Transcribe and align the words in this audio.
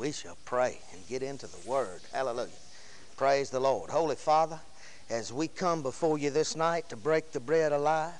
We 0.00 0.12
shall 0.12 0.38
pray 0.46 0.78
and 0.94 1.06
get 1.08 1.22
into 1.22 1.46
the 1.46 1.68
Word. 1.68 2.00
Hallelujah. 2.10 2.48
Praise 3.18 3.50
the 3.50 3.60
Lord. 3.60 3.90
Holy 3.90 4.16
Father, 4.16 4.58
as 5.10 5.30
we 5.30 5.46
come 5.46 5.82
before 5.82 6.16
you 6.16 6.30
this 6.30 6.56
night 6.56 6.88
to 6.88 6.96
break 6.96 7.32
the 7.32 7.38
bread 7.38 7.70
alive, 7.70 8.14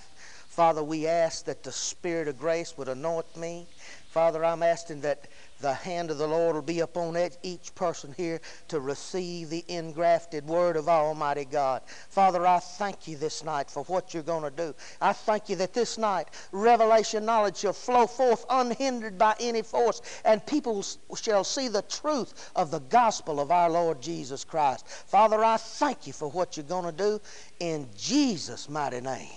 Father, 0.51 0.83
we 0.83 1.07
ask 1.07 1.47
that 1.47 1.63
the 1.63 1.73
Spirit 1.73 2.29
of 2.29 2.39
grace 2.39 2.77
would 2.77 2.89
anoint 2.89 3.35
me. 3.35 3.67
Father, 4.11 4.45
I'm 4.45 4.63
asking 4.63 5.01
that 5.01 5.25
the 5.61 5.75
hand 5.75 6.11
of 6.11 6.19
the 6.19 6.27
Lord 6.27 6.55
will 6.55 6.63
be 6.63 6.81
upon 6.81 7.11
each 7.43 7.75
person 7.75 8.15
here 8.17 8.41
to 8.69 8.81
receive 8.81 9.51
the 9.51 9.65
engrafted 9.69 10.47
word 10.47 10.77
of 10.77 10.89
Almighty 10.89 11.45
God. 11.45 11.83
Father, 12.09 12.47
I 12.47 12.59
thank 12.59 13.09
you 13.09 13.17
this 13.17 13.45
night 13.45 13.71
for 13.71 13.83
what 13.85 14.15
you're 14.15 14.23
going 14.23 14.45
to 14.45 14.51
do. 14.51 14.75
I 15.01 15.13
thank 15.13 15.49
you 15.49 15.57
that 15.57 15.75
this 15.75 15.99
night 15.99 16.29
revelation 16.53 17.25
knowledge 17.25 17.59
shall 17.59 17.73
flow 17.73 18.07
forth 18.07 18.45
unhindered 18.49 19.19
by 19.19 19.35
any 19.41 19.63
force, 19.63 20.03
and 20.25 20.45
people 20.47 20.85
shall 21.17 21.45
see 21.45 21.69
the 21.69 21.83
truth 21.83 22.51
of 22.55 22.71
the 22.71 22.81
gospel 22.81 23.41
of 23.41 23.51
our 23.51 23.71
Lord 23.71 24.01
Jesus 24.01 24.45
Christ. 24.45 24.87
Father, 24.87 25.45
I 25.45 25.57
thank 25.57 26.07
you 26.07 26.13
for 26.13 26.29
what 26.29 26.57
you're 26.57 26.65
going 26.65 26.85
to 26.85 26.93
do 26.93 27.21
in 27.59 27.89
Jesus' 27.97 28.69
mighty 28.69 29.01
name. 29.01 29.29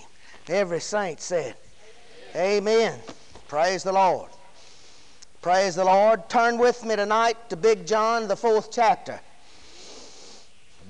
Every 0.48 0.80
saint 0.80 1.20
said, 1.20 1.56
Amen. 2.34 2.64
Amen. 2.66 3.00
Praise 3.48 3.82
the 3.82 3.92
Lord. 3.92 4.30
Praise 5.44 5.74
the 5.74 5.84
Lord. 5.84 6.26
Turn 6.30 6.56
with 6.56 6.86
me 6.86 6.96
tonight 6.96 7.50
to 7.50 7.56
Big 7.56 7.86
John, 7.86 8.28
the 8.28 8.34
fourth 8.34 8.70
chapter. 8.72 9.20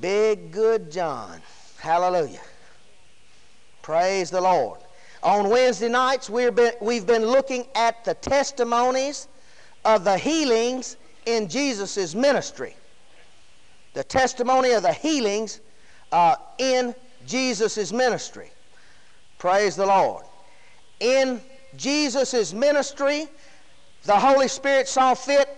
Big, 0.01 0.53
good 0.53 0.93
John. 0.93 1.43
Hallelujah. 1.81 2.41
Praise 3.83 4.31
the 4.31 4.41
Lord. 4.41 4.79
On 5.25 5.51
Wednesday 5.51 5.89
nights, 5.89 6.31
we've 6.31 6.55
been, 6.55 6.73
we've 6.81 7.05
been 7.05 7.27
looking 7.27 7.67
at 7.75 8.05
the 8.05 8.15
testimonies 8.15 9.27
of 9.85 10.05
the 10.05 10.17
healings 10.17 10.99
in 11.27 11.49
Jesus' 11.49 12.15
ministry. 12.15 12.77
The 13.95 14.05
testimony 14.05 14.71
of 14.71 14.85
the 14.85 14.93
healings 14.93 15.59
uh, 16.13 16.37
in 16.59 16.95
Jesus' 17.27 17.93
ministry. 17.93 18.53
Praise 19.37 19.75
the 19.75 19.87
Lord. 19.87 20.25
In 21.01 21.41
Jesus' 21.77 22.53
ministry, 22.53 23.27
the 24.05 24.19
Holy 24.19 24.49
Spirit 24.49 24.89
saw 24.89 25.15
fit 25.15 25.49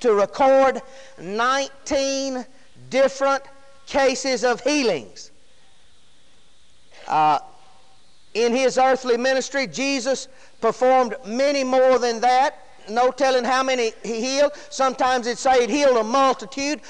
to 0.00 0.14
record 0.14 0.82
19 1.20 2.44
different 2.90 3.42
cases 3.86 4.44
of 4.44 4.60
healings. 4.60 5.30
Uh, 7.06 7.38
in 8.34 8.54
his 8.54 8.78
earthly 8.78 9.16
ministry, 9.16 9.66
Jesus 9.66 10.28
performed 10.60 11.14
many 11.24 11.64
more 11.64 11.98
than 11.98 12.20
that. 12.20 12.62
No 12.88 13.10
telling 13.10 13.44
how 13.44 13.62
many 13.62 13.92
he 14.04 14.20
healed. 14.20 14.52
Sometimes 14.70 15.26
it'd 15.26 15.38
say 15.38 15.66
he 15.66 15.78
healed 15.78 15.96
a 15.96 16.04
multitude. 16.04 16.80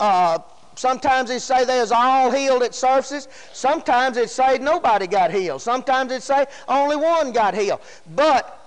Uh, 0.00 0.38
sometimes 0.74 1.30
it'd 1.30 1.42
say 1.42 1.64
they 1.64 1.80
was 1.80 1.92
all 1.92 2.30
healed 2.30 2.62
at 2.62 2.74
services. 2.74 3.28
Sometimes 3.52 4.16
it'd 4.16 4.30
say 4.30 4.58
nobody 4.58 5.06
got 5.06 5.30
healed. 5.30 5.62
Sometimes 5.62 6.10
it'd 6.10 6.22
say 6.22 6.46
only 6.66 6.96
one 6.96 7.32
got 7.32 7.54
healed. 7.54 7.80
But 8.16 8.63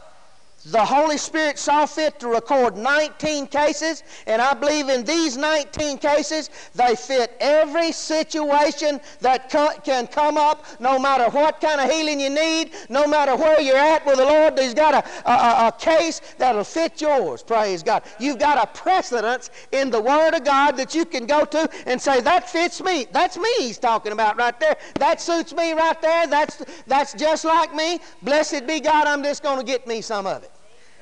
the 0.71 0.83
Holy 0.83 1.17
Spirit 1.17 1.57
saw 1.57 1.85
fit 1.85 2.19
to 2.19 2.27
record 2.27 2.75
19 2.75 3.47
cases, 3.47 4.03
and 4.25 4.41
I 4.41 4.53
believe 4.53 4.89
in 4.89 5.05
these 5.05 5.37
19 5.37 5.97
cases, 5.97 6.49
they 6.75 6.95
fit 6.95 7.37
every 7.39 7.93
situation 7.93 8.99
that 9.21 9.49
can 9.49 10.07
come 10.07 10.37
up, 10.37 10.65
no 10.81 10.99
matter 10.99 11.29
what 11.29 11.61
kind 11.61 11.79
of 11.79 11.89
healing 11.89 12.19
you 12.19 12.29
need, 12.29 12.71
no 12.89 13.07
matter 13.07 13.35
where 13.37 13.61
you're 13.61 13.77
at 13.77 14.05
with 14.05 14.17
the 14.17 14.25
Lord. 14.25 14.59
He's 14.59 14.73
got 14.73 14.93
a, 14.93 15.29
a, 15.29 15.67
a 15.67 15.71
case 15.77 16.21
that'll 16.37 16.65
fit 16.65 16.99
yours, 17.01 17.43
praise 17.43 17.81
God. 17.81 18.03
You've 18.19 18.39
got 18.39 18.61
a 18.61 18.67
precedence 18.77 19.49
in 19.71 19.89
the 19.89 20.01
Word 20.01 20.33
of 20.33 20.43
God 20.43 20.73
that 20.77 20.93
you 20.93 21.05
can 21.05 21.25
go 21.25 21.45
to 21.45 21.69
and 21.85 22.01
say, 22.01 22.19
That 22.19 22.49
fits 22.49 22.81
me. 22.81 23.07
That's 23.11 23.37
me 23.37 23.49
he's 23.59 23.77
talking 23.77 24.11
about 24.11 24.37
right 24.37 24.59
there. 24.59 24.75
That 24.97 25.21
suits 25.21 25.53
me 25.53 25.71
right 25.73 26.01
there. 26.01 26.27
That's, 26.27 26.63
that's 26.87 27.13
just 27.13 27.45
like 27.45 27.73
me. 27.73 27.99
Blessed 28.21 28.67
be 28.67 28.81
God, 28.81 29.07
I'm 29.07 29.23
just 29.23 29.43
going 29.43 29.59
to 29.59 29.65
get 29.65 29.87
me 29.87 30.01
some 30.01 30.25
of 30.25 30.43
it. 30.43 30.56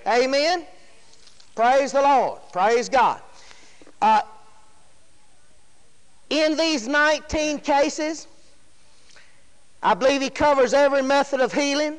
Amen? 0.08 0.66
Praise 1.56 1.92
the 1.92 2.02
Lord. 2.02 2.40
Praise 2.52 2.90
God. 2.90 3.22
Uh, 4.02 4.22
in 6.30 6.58
these 6.58 6.88
19 6.88 7.60
cases, 7.60 8.28
I 9.82 9.94
believe 9.94 10.22
he 10.22 10.30
covers 10.30 10.74
every 10.74 11.02
method 11.02 11.42
of 11.42 11.54
healing, 11.54 11.98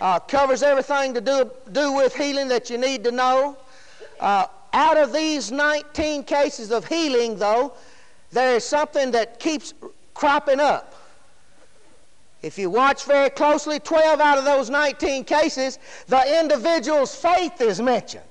uh, 0.00 0.18
covers 0.20 0.62
everything 0.62 1.14
to 1.14 1.20
do, 1.20 1.50
do 1.72 1.92
with 1.92 2.14
healing 2.14 2.48
that 2.48 2.70
you 2.70 2.78
need 2.78 3.04
to 3.04 3.12
know. 3.12 3.56
Uh, 4.18 4.46
out 4.72 4.96
of 4.96 5.12
these 5.12 5.52
19 5.52 6.24
cases 6.24 6.70
of 6.70 6.86
healing, 6.86 7.36
though, 7.36 7.72
there 8.32 8.56
is 8.56 8.64
something 8.64 9.10
that 9.12 9.38
keeps 9.38 9.72
cropping 10.14 10.60
up. 10.60 10.94
If 12.42 12.56
you 12.58 12.70
watch 12.70 13.04
very 13.04 13.30
closely, 13.30 13.80
12 13.80 14.20
out 14.20 14.38
of 14.38 14.44
those 14.44 14.70
19 14.70 15.24
cases, 15.24 15.78
the 16.06 16.40
individual's 16.40 17.14
faith 17.14 17.60
is 17.60 17.80
mentioned. 17.80 18.22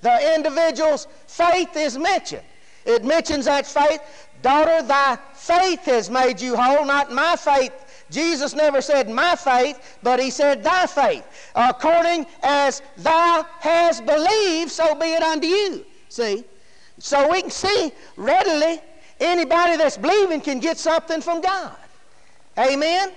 The 0.00 0.34
individual's 0.34 1.06
faith 1.26 1.76
is 1.76 1.96
mentioned. 1.96 2.42
It 2.84 3.04
mentions 3.04 3.44
that 3.44 3.66
faith. 3.66 4.00
Daughter, 4.42 4.82
thy 4.82 5.18
faith 5.34 5.84
has 5.84 6.10
made 6.10 6.40
you 6.40 6.56
whole, 6.56 6.84
not 6.84 7.12
my 7.12 7.36
faith. 7.36 7.72
Jesus 8.10 8.54
never 8.54 8.80
said 8.80 9.10
my 9.10 9.36
faith, 9.36 9.98
but 10.02 10.20
he 10.20 10.30
said 10.30 10.64
thy 10.64 10.86
faith. 10.86 11.24
According 11.54 12.26
as 12.42 12.82
thou 12.96 13.44
hast 13.60 14.06
believed, 14.06 14.70
so 14.70 14.94
be 14.94 15.06
it 15.06 15.22
unto 15.22 15.46
you. 15.46 15.84
See? 16.08 16.44
So 16.98 17.30
we 17.30 17.42
can 17.42 17.50
see 17.50 17.92
readily 18.16 18.80
anybody 19.20 19.76
that's 19.76 19.96
believing 19.96 20.40
can 20.40 20.58
get 20.58 20.78
something 20.78 21.20
from 21.20 21.40
God. 21.40 21.76
Amen? 22.58 23.12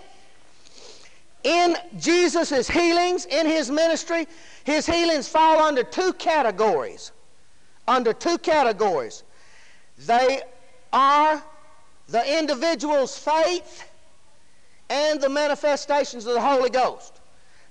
In 1.43 1.75
Jesus' 1.97 2.67
healings, 2.67 3.25
in 3.25 3.45
his 3.45 3.71
ministry, 3.71 4.27
his 4.63 4.85
healings 4.85 5.27
fall 5.27 5.59
under 5.59 5.83
two 5.83 6.13
categories. 6.13 7.11
Under 7.87 8.13
two 8.13 8.37
categories. 8.37 9.23
They 10.05 10.41
are 10.93 11.43
the 12.07 12.39
individual's 12.39 13.17
faith 13.17 13.89
and 14.89 15.21
the 15.21 15.29
manifestations 15.29 16.25
of 16.25 16.33
the 16.33 16.41
Holy 16.41 16.69
Ghost. 16.69 17.19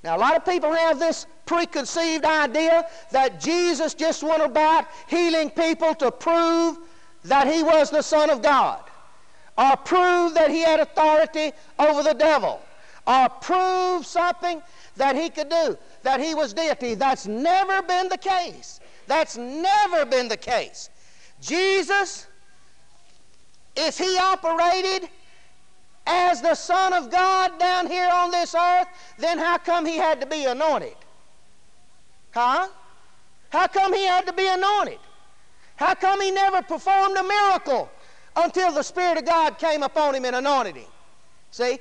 Now, 0.03 0.17
a 0.17 0.19
lot 0.19 0.37
of 0.37 0.45
people 0.45 0.73
have 0.73 0.99
this 0.99 1.27
preconceived 1.45 2.25
idea 2.25 2.87
that 3.13 3.41
Jesus 3.41 3.93
just 3.93 4.23
went 4.23 4.43
about 4.43 4.87
healing 5.09 5.51
people 5.51 5.95
to 5.97 6.11
prove 6.11 6.79
that 7.25 7.47
he 7.47 7.63
was 7.63 7.91
the 7.91 8.03
Son 8.03 8.31
of 8.31 8.41
God 8.41 8.83
or 9.59 9.77
prove 9.77 10.33
that 10.35 10.51
he 10.51 10.61
had 10.61 10.81
authority 10.81 11.53
over 11.79 12.03
the 12.03 12.15
devil 12.15 12.63
or 13.07 13.29
prove 13.29 14.07
something 14.07 14.63
that 14.97 15.17
he 15.17 15.31
could 15.31 15.49
do, 15.49 15.79
that 16.03 16.21
he 16.21 16.35
was 16.35 16.53
deity. 16.53 16.95
That's 16.95 17.27
never 17.27 17.83
been 17.83 18.09
the 18.09 18.19
case. 18.19 18.81
That's 19.07 19.37
never 19.37 20.05
been 20.05 20.29
the 20.29 20.37
case. 20.37 20.91
Jesus, 21.41 22.27
if 23.77 23.99
he 23.99 24.19
operated 24.19 25.09
as 26.07 26.43
the 26.43 26.55
Son 26.55 26.93
of 26.93 27.11
God 27.11 27.59
down 27.59 27.87
here 27.87 28.09
on 28.13 28.31
this 28.31 28.55
earth, 28.55 28.89
then 29.19 29.39
how 29.39 29.59
come 29.59 29.87
he 29.87 29.97
had 29.97 30.21
to 30.21 30.27
be 30.27 30.45
anointed? 30.45 30.97
Huh? 32.33 32.69
How 33.51 33.67
come 33.67 33.93
he 33.95 34.05
had 34.05 34.27
to 34.27 34.33
be 34.33 34.47
anointed? 34.47 34.99
How 35.77 35.95
come 35.95 36.21
he 36.21 36.31
never 36.31 36.63
performed 36.63 37.17
a 37.17 37.23
miracle 37.23 37.91
until 38.37 38.73
the 38.73 38.83
Spirit 38.83 39.19
of 39.19 39.25
God 39.25 39.59
came 39.59 39.83
upon 39.83 40.15
him 40.15 40.25
and 40.25 40.37
anointed 40.37 40.77
him? 40.77 40.89
See, 41.51 41.79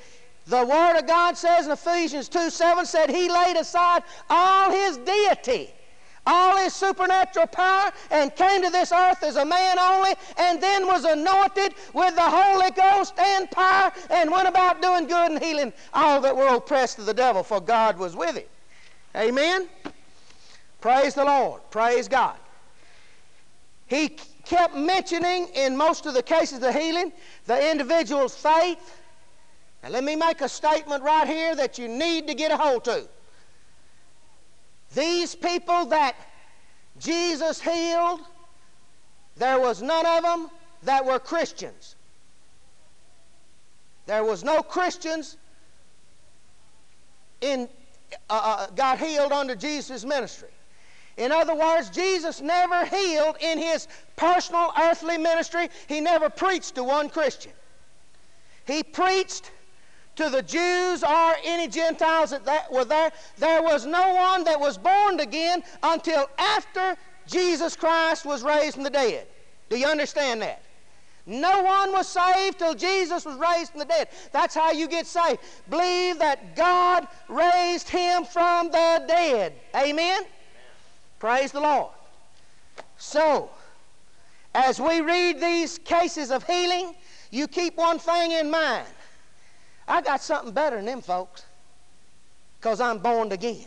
the 0.49 0.65
Word 0.65 0.97
of 0.97 1.05
God 1.05 1.37
says 1.37 1.67
in 1.67 1.71
Ephesians 1.71 2.27
2 2.27 2.49
7 2.49 2.85
said 2.85 3.09
he 3.09 3.29
laid 3.29 3.55
aside 3.55 4.03
all 4.29 4.71
his 4.71 4.97
deity, 4.97 5.69
all 6.25 6.57
his 6.57 6.73
supernatural 6.73 7.47
power, 7.47 7.91
and 8.09 8.35
came 8.35 8.63
to 8.63 8.69
this 8.69 8.91
earth 8.91 9.21
as 9.23 9.35
a 9.35 9.45
man 9.45 9.77
only, 9.77 10.13
and 10.37 10.61
then 10.61 10.87
was 10.87 11.05
anointed 11.05 11.75
with 11.93 12.15
the 12.15 12.21
Holy 12.21 12.71
Ghost 12.71 13.13
and 13.19 13.49
power, 13.51 13.91
and 14.09 14.31
went 14.31 14.47
about 14.47 14.81
doing 14.81 15.05
good 15.05 15.31
and 15.31 15.41
healing 15.41 15.71
all 15.93 16.19
that 16.21 16.35
were 16.35 16.55
oppressed 16.55 16.97
of 16.97 17.05
the 17.05 17.13
devil, 17.13 17.43
for 17.43 17.61
God 17.61 17.97
was 17.99 18.15
with 18.15 18.35
him. 18.35 18.47
Amen? 19.15 19.67
Praise 20.81 21.13
the 21.13 21.25
Lord. 21.25 21.61
Praise 21.69 22.07
God. 22.07 22.37
He 23.85 24.17
kept 24.45 24.75
mentioning 24.75 25.47
in 25.55 25.77
most 25.77 26.05
of 26.05 26.13
the 26.13 26.23
cases 26.23 26.63
of 26.63 26.73
healing 26.73 27.11
the 27.45 27.71
individual's 27.71 28.35
faith 28.35 28.98
now, 29.81 29.89
let 29.89 30.03
me 30.03 30.15
make 30.15 30.41
a 30.41 30.49
statement 30.49 31.03
right 31.03 31.27
here 31.27 31.55
that 31.55 31.77
you 31.77 31.87
need 31.87 32.27
to 32.27 32.33
get 32.33 32.51
a 32.51 32.57
hold 32.57 32.83
to. 32.85 33.07
These 34.93 35.35
people 35.35 35.85
that 35.85 36.15
Jesus 36.99 37.61
healed, 37.61 38.19
there 39.37 39.59
was 39.59 39.81
none 39.81 40.05
of 40.05 40.23
them 40.23 40.49
that 40.83 41.05
were 41.05 41.19
Christians. 41.19 41.95
There 44.05 44.23
was 44.23 44.43
no 44.43 44.61
Christians 44.61 45.37
in 47.41 47.69
uh, 48.29 48.41
uh 48.43 48.67
got 48.71 48.99
healed 48.99 49.31
under 49.31 49.55
Jesus' 49.55 50.03
ministry. 50.03 50.49
In 51.15 51.31
other 51.31 51.53
words, 51.53 51.89
Jesus 51.89 52.41
never 52.41 52.85
healed 52.85 53.37
in 53.39 53.59
his 53.59 53.87
personal 54.15 54.73
earthly 54.79 55.17
ministry. 55.17 55.69
He 55.87 56.01
never 56.01 56.29
preached 56.29 56.75
to 56.75 56.83
one 56.83 57.09
Christian. 57.09 57.51
He 58.65 58.83
preached 58.83 59.51
to 60.19 60.29
the 60.29 60.41
Jews 60.41 61.01
or 61.01 61.35
any 61.45 61.69
Gentiles 61.69 62.31
that, 62.31 62.69
were 62.69 62.83
there. 62.83 63.09
There 63.37 63.63
was 63.63 63.85
no 63.85 64.15
one 64.15 64.43
that 64.43 64.59
was 64.59 64.77
born 64.77 65.17
again 65.21 65.63
until 65.81 66.29
after 66.37 66.97
Jesus 67.25 67.77
Christ 67.77 68.25
was 68.25 68.43
raised 68.43 68.73
from 68.75 68.83
the 68.83 68.89
dead. 68.89 69.27
Do 69.69 69.79
you 69.79 69.87
understand 69.87 70.41
that? 70.41 70.61
No 71.25 71.61
one 71.61 71.93
was 71.93 72.05
saved 72.05 72.59
till 72.59 72.75
Jesus 72.75 73.23
was 73.23 73.37
raised 73.37 73.71
from 73.71 73.79
the 73.79 73.85
dead. 73.85 74.09
That's 74.33 74.53
how 74.53 74.73
you 74.73 74.89
get 74.89 75.07
saved. 75.07 75.39
Believe 75.69 76.19
that 76.19 76.53
God 76.53 77.07
raised 77.29 77.87
him 77.87 78.25
from 78.25 78.71
the 78.71 79.05
dead. 79.07 79.53
Amen? 79.73 79.89
Amen. 79.89 80.23
Praise 81.19 81.53
the 81.53 81.61
Lord. 81.61 81.91
So, 82.97 83.51
as 84.53 84.81
we 84.81 84.99
read 84.99 85.39
these 85.39 85.77
cases 85.77 86.29
of 86.29 86.43
healing, 86.43 86.93
you 87.31 87.47
keep 87.47 87.77
one 87.77 87.99
thing 87.99 88.33
in 88.33 88.51
mind. 88.51 88.87
I 89.89 90.01
got 90.01 90.21
something 90.21 90.53
better 90.53 90.77
than 90.77 90.85
them 90.85 91.01
folks 91.01 91.43
because 92.59 92.79
I'm 92.79 92.99
born 92.99 93.31
again. 93.31 93.65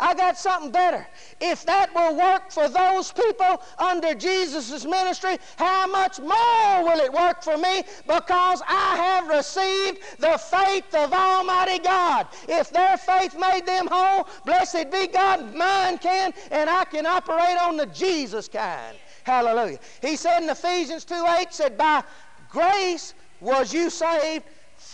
I 0.00 0.14
got 0.14 0.38
something 0.38 0.70
better. 0.70 1.06
If 1.40 1.66
that 1.66 1.92
will 1.92 2.16
work 2.16 2.52
for 2.52 2.68
those 2.68 3.10
people 3.10 3.60
under 3.78 4.14
Jesus' 4.14 4.84
ministry, 4.84 5.38
how 5.56 5.88
much 5.88 6.20
more 6.20 6.84
will 6.84 7.00
it 7.00 7.12
work 7.12 7.42
for 7.42 7.58
me? 7.58 7.82
Because 8.06 8.62
I 8.68 8.96
have 8.96 9.28
received 9.28 9.98
the 10.20 10.38
faith 10.38 10.94
of 10.94 11.12
Almighty 11.12 11.80
God. 11.80 12.28
If 12.48 12.70
their 12.70 12.96
faith 12.96 13.36
made 13.38 13.66
them 13.66 13.88
whole, 13.90 14.28
blessed 14.46 14.90
be 14.92 15.08
God, 15.08 15.52
mine 15.54 15.98
can, 15.98 16.32
and 16.52 16.70
I 16.70 16.84
can 16.84 17.04
operate 17.04 17.60
on 17.60 17.76
the 17.76 17.86
Jesus 17.86 18.46
kind. 18.46 18.96
Hallelujah. 19.24 19.80
He 20.00 20.14
said 20.14 20.44
in 20.44 20.48
Ephesians 20.48 21.04
2 21.04 21.26
8, 21.40 21.46
said, 21.52 21.76
By 21.76 22.04
grace 22.48 23.14
was 23.40 23.74
you 23.74 23.90
saved 23.90 24.44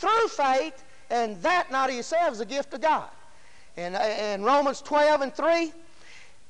through 0.04 0.28
faith, 0.28 0.84
and 1.10 1.40
that 1.42 1.70
not 1.70 1.88
of 1.88 1.94
yourselves, 1.94 2.40
a 2.40 2.44
gift 2.44 2.74
of 2.74 2.80
God. 2.82 3.08
And 3.76 3.96
in 3.96 4.44
Romans 4.44 4.82
12 4.82 5.20
and 5.22 5.34
3, 5.34 5.72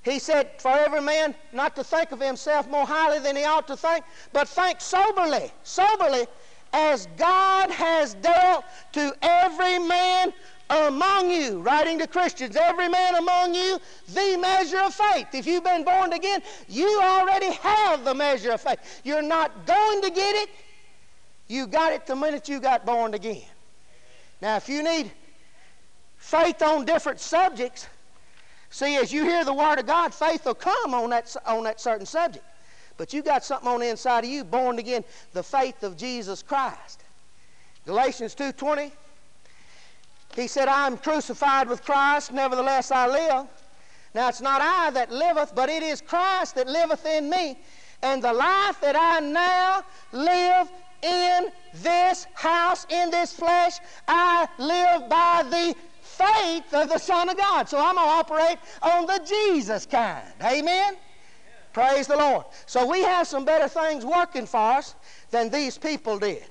he 0.02 0.18
said, 0.18 0.50
For 0.58 0.70
every 0.70 1.00
man 1.00 1.34
not 1.52 1.76
to 1.76 1.84
think 1.84 2.12
of 2.12 2.20
himself 2.20 2.68
more 2.68 2.86
highly 2.86 3.20
than 3.20 3.36
he 3.36 3.44
ought 3.44 3.66
to 3.68 3.76
think, 3.76 4.04
but 4.32 4.48
think 4.48 4.80
soberly, 4.80 5.50
soberly, 5.62 6.26
as 6.72 7.06
God 7.16 7.70
has 7.70 8.14
dealt 8.14 8.64
to 8.92 9.14
every 9.22 9.78
man 9.78 10.32
among 10.70 11.30
you, 11.30 11.60
writing 11.60 11.98
to 12.00 12.06
Christians, 12.06 12.56
every 12.56 12.88
man 12.88 13.14
among 13.14 13.54
you, 13.54 13.78
the 14.08 14.36
measure 14.40 14.80
of 14.80 14.92
faith. 14.92 15.28
If 15.32 15.46
you've 15.46 15.64
been 15.64 15.84
born 15.84 16.12
again, 16.12 16.42
you 16.68 17.00
already 17.02 17.52
have 17.52 18.04
the 18.04 18.14
measure 18.14 18.52
of 18.52 18.60
faith. 18.60 19.00
You're 19.04 19.22
not 19.22 19.66
going 19.66 20.02
to 20.02 20.10
get 20.10 20.34
it, 20.34 20.48
you 21.48 21.66
got 21.66 21.92
it 21.92 22.06
the 22.06 22.16
minute 22.16 22.48
you 22.48 22.60
got 22.60 22.86
born 22.86 23.14
again. 23.14 23.42
Now, 24.40 24.56
if 24.56 24.68
you 24.68 24.82
need 24.82 25.10
faith 26.16 26.62
on 26.62 26.84
different 26.84 27.20
subjects, 27.20 27.86
see, 28.70 28.96
as 28.96 29.12
you 29.12 29.24
hear 29.24 29.44
the 29.44 29.54
Word 29.54 29.78
of 29.78 29.86
God, 29.86 30.14
faith 30.14 30.44
will 30.46 30.54
come 30.54 30.94
on 30.94 31.10
that, 31.10 31.34
on 31.46 31.64
that 31.64 31.80
certain 31.80 32.06
subject. 32.06 32.44
But 32.96 33.12
you 33.12 33.22
got 33.22 33.44
something 33.44 33.68
on 33.68 33.80
the 33.80 33.88
inside 33.88 34.24
of 34.24 34.30
you, 34.30 34.44
born 34.44 34.78
again, 34.78 35.04
the 35.32 35.42
faith 35.42 35.82
of 35.82 35.96
Jesus 35.96 36.42
Christ. 36.42 37.02
Galatians 37.86 38.34
2.20, 38.34 38.90
he 40.36 40.46
said, 40.48 40.68
I 40.68 40.86
am 40.86 40.96
crucified 40.96 41.68
with 41.68 41.84
Christ, 41.84 42.32
nevertheless 42.32 42.90
I 42.90 43.06
live. 43.06 43.46
Now 44.14 44.28
it's 44.28 44.40
not 44.40 44.60
I 44.60 44.90
that 44.90 45.10
liveth, 45.10 45.54
but 45.54 45.68
it 45.68 45.82
is 45.82 46.00
Christ 46.00 46.54
that 46.54 46.68
liveth 46.68 47.04
in 47.04 47.28
me. 47.28 47.58
And 48.02 48.22
the 48.22 48.32
life 48.32 48.80
that 48.80 48.96
I 48.96 49.20
now 49.20 49.84
live 50.12 50.70
in 51.04 51.52
this 51.74 52.26
house, 52.34 52.86
in 52.88 53.10
this 53.10 53.32
flesh, 53.32 53.78
I 54.08 54.48
live 54.58 55.08
by 55.08 55.44
the 55.48 55.76
faith 56.00 56.72
of 56.72 56.88
the 56.88 56.98
Son 56.98 57.28
of 57.28 57.36
God. 57.36 57.68
So 57.68 57.78
I'm 57.78 57.96
going 57.96 58.06
to 58.06 58.12
operate 58.12 58.58
on 58.82 59.06
the 59.06 59.20
Jesus 59.26 59.86
kind. 59.86 60.24
Amen? 60.42 60.96
Praise 61.72 62.06
the 62.06 62.16
Lord. 62.16 62.46
So 62.66 62.86
we 62.86 63.02
have 63.02 63.26
some 63.26 63.44
better 63.44 63.68
things 63.68 64.04
working 64.04 64.46
for 64.46 64.60
us 64.60 64.94
than 65.30 65.50
these 65.50 65.76
people 65.76 66.18
did. 66.18 66.44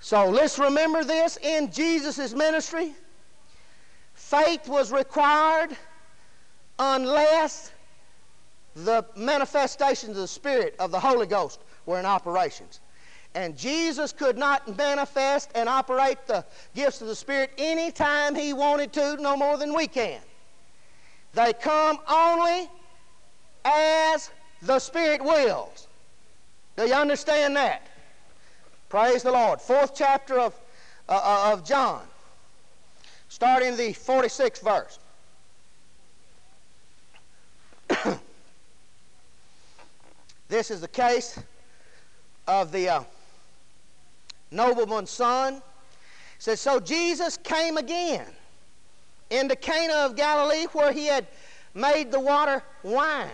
So 0.00 0.28
let's 0.28 0.58
remember 0.58 1.04
this 1.04 1.38
in 1.42 1.72
Jesus' 1.72 2.34
ministry. 2.34 2.92
Faith 4.14 4.68
was 4.68 4.92
required 4.92 5.76
unless 6.78 7.72
the 8.74 9.04
manifestations 9.16 10.10
of 10.10 10.22
the 10.22 10.28
Spirit 10.28 10.76
of 10.78 10.90
the 10.90 11.00
Holy 11.00 11.26
Ghost 11.26 11.60
were 11.86 11.98
in 11.98 12.04
operations. 12.06 12.80
And 13.34 13.56
Jesus 13.56 14.12
could 14.12 14.36
not 14.36 14.76
manifest 14.76 15.50
and 15.54 15.68
operate 15.68 16.18
the 16.26 16.44
gifts 16.74 17.00
of 17.02 17.08
the 17.08 17.14
Spirit 17.14 17.52
anytime 17.58 18.34
he 18.34 18.52
wanted 18.52 18.92
to, 18.94 19.16
no 19.20 19.36
more 19.36 19.56
than 19.58 19.74
we 19.74 19.86
can. 19.86 20.20
They 21.34 21.52
come 21.52 21.98
only 22.08 22.68
as 23.64 24.30
the 24.62 24.78
Spirit 24.78 25.22
wills. 25.22 25.86
Do 26.76 26.86
you 26.86 26.94
understand 26.94 27.54
that? 27.56 27.86
Praise 28.88 29.22
the 29.22 29.32
Lord. 29.32 29.60
Fourth 29.60 29.94
chapter 29.94 30.38
of, 30.38 30.58
uh, 31.08 31.20
uh 31.22 31.52
of 31.52 31.64
John, 31.64 32.02
starting 33.28 33.76
the 33.76 33.92
46th 33.92 34.62
verse. 34.62 34.98
this 40.48 40.70
is 40.70 40.80
the 40.80 40.88
case 40.88 41.38
of 42.46 42.72
the 42.72 42.88
uh, 42.88 43.02
nobleman's 44.50 45.10
son. 45.10 45.62
Says, 46.38 46.60
So 46.60 46.80
Jesus 46.80 47.36
came 47.36 47.76
again 47.76 48.26
into 49.30 49.56
Cana 49.56 49.94
of 49.94 50.16
Galilee 50.16 50.66
where 50.72 50.92
he 50.92 51.06
had 51.06 51.26
made 51.74 52.10
the 52.10 52.20
water 52.20 52.62
wine. 52.82 53.28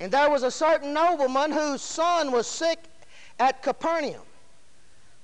And 0.00 0.12
there 0.12 0.28
was 0.28 0.42
a 0.42 0.50
certain 0.50 0.92
nobleman 0.92 1.52
whose 1.52 1.80
son 1.80 2.32
was 2.32 2.46
sick 2.46 2.78
at 3.38 3.62
Capernaum. 3.62 4.22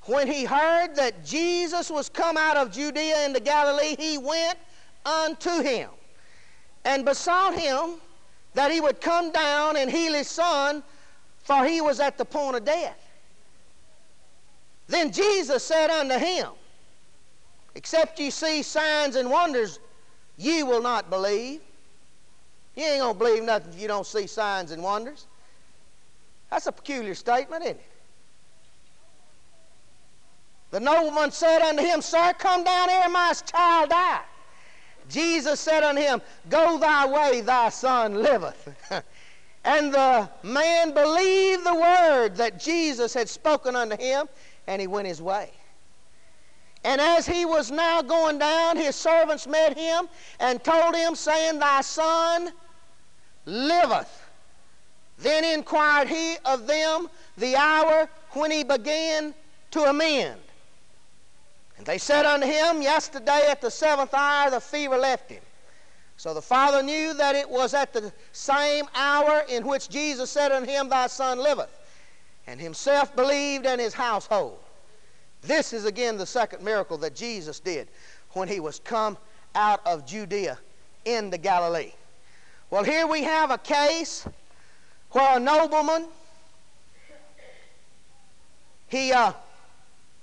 When 0.04 0.26
he 0.26 0.44
heard 0.44 0.94
that 0.96 1.24
Jesus 1.24 1.90
was 1.90 2.08
come 2.08 2.36
out 2.36 2.56
of 2.56 2.72
Judea 2.72 3.26
into 3.26 3.40
Galilee, 3.40 3.96
he 3.98 4.16
went 4.16 4.58
unto 5.04 5.62
him 5.62 5.90
and 6.84 7.04
besought 7.04 7.54
him 7.54 7.96
that 8.54 8.72
he 8.72 8.80
would 8.80 9.00
come 9.00 9.30
down 9.30 9.76
and 9.76 9.90
heal 9.90 10.14
his 10.14 10.28
son, 10.28 10.82
for 11.38 11.64
he 11.64 11.80
was 11.80 12.00
at 12.00 12.16
the 12.16 12.24
point 12.24 12.56
of 12.56 12.64
death. 12.64 12.96
Then 14.90 15.12
Jesus 15.12 15.64
said 15.64 15.88
unto 15.88 16.18
him, 16.18 16.48
Except 17.76 18.18
ye 18.18 18.30
see 18.30 18.64
signs 18.64 19.14
and 19.14 19.30
wonders, 19.30 19.78
ye 20.36 20.64
will 20.64 20.82
not 20.82 21.08
believe. 21.08 21.60
You 22.74 22.84
ain't 22.84 23.00
going 23.00 23.14
to 23.14 23.18
believe 23.18 23.44
nothing 23.44 23.72
if 23.72 23.80
you 23.80 23.86
don't 23.86 24.06
see 24.06 24.26
signs 24.26 24.72
and 24.72 24.82
wonders. 24.82 25.28
That's 26.50 26.66
a 26.66 26.72
peculiar 26.72 27.14
statement, 27.14 27.62
isn't 27.62 27.76
it? 27.76 27.84
The 30.72 30.80
nobleman 30.80 31.30
said 31.30 31.62
unto 31.62 31.84
him, 31.84 32.02
Sir, 32.02 32.32
come 32.36 32.64
down 32.64 32.88
here, 32.88 33.08
my 33.08 33.32
child 33.46 33.90
die. 33.90 34.22
Jesus 35.08 35.60
said 35.60 35.84
unto 35.84 36.00
him, 36.00 36.20
Go 36.48 36.78
thy 36.78 37.06
way, 37.06 37.42
thy 37.42 37.68
son 37.68 38.14
liveth. 38.14 38.68
and 39.64 39.94
the 39.94 40.28
man 40.42 40.92
believed 40.94 41.64
the 41.64 41.74
word 41.74 42.36
that 42.36 42.58
Jesus 42.58 43.14
had 43.14 43.28
spoken 43.28 43.76
unto 43.76 43.96
him, 43.96 44.28
and 44.66 44.80
he 44.80 44.86
went 44.86 45.06
his 45.06 45.20
way. 45.20 45.50
And 46.82 47.00
as 47.00 47.26
he 47.26 47.44
was 47.44 47.70
now 47.70 48.00
going 48.00 48.38
down, 48.38 48.76
his 48.76 48.96
servants 48.96 49.46
met 49.46 49.76
him 49.76 50.08
and 50.38 50.62
told 50.64 50.94
him, 50.94 51.14
saying, 51.14 51.58
Thy 51.58 51.82
son 51.82 52.52
liveth. 53.44 54.26
Then 55.18 55.44
inquired 55.44 56.08
he 56.08 56.36
of 56.46 56.66
them 56.66 57.08
the 57.36 57.56
hour 57.56 58.08
when 58.30 58.50
he 58.50 58.64
began 58.64 59.34
to 59.72 59.82
amend. 59.82 60.40
And 61.76 61.86
they 61.86 61.98
said 61.98 62.24
unto 62.24 62.46
him, 62.46 62.80
Yesterday 62.80 63.46
at 63.50 63.60
the 63.60 63.70
seventh 63.70 64.14
hour 64.14 64.50
the 64.50 64.60
fever 64.60 64.96
left 64.96 65.30
him. 65.30 65.42
So 66.16 66.32
the 66.32 66.42
father 66.42 66.82
knew 66.82 67.12
that 67.14 67.34
it 67.34 67.48
was 67.48 67.74
at 67.74 67.92
the 67.92 68.12
same 68.32 68.86
hour 68.94 69.44
in 69.48 69.66
which 69.66 69.90
Jesus 69.90 70.30
said 70.30 70.52
unto 70.52 70.70
him, 70.70 70.88
Thy 70.88 71.06
son 71.06 71.38
liveth 71.38 71.79
and 72.50 72.60
himself 72.60 73.14
believed 73.14 73.64
and 73.64 73.80
his 73.80 73.94
household. 73.94 74.58
This 75.40 75.72
is 75.72 75.84
again 75.84 76.18
the 76.18 76.26
second 76.26 76.64
miracle 76.64 76.98
that 76.98 77.14
Jesus 77.14 77.60
did 77.60 77.86
when 78.32 78.48
he 78.48 78.58
was 78.58 78.80
come 78.80 79.16
out 79.54 79.80
of 79.86 80.04
Judea 80.04 80.58
into 81.04 81.38
Galilee. 81.38 81.92
Well, 82.68 82.82
here 82.82 83.06
we 83.06 83.22
have 83.22 83.52
a 83.52 83.58
case 83.58 84.26
where 85.12 85.36
a 85.36 85.40
nobleman, 85.40 86.06
he, 88.88 89.12
uh, 89.12 89.32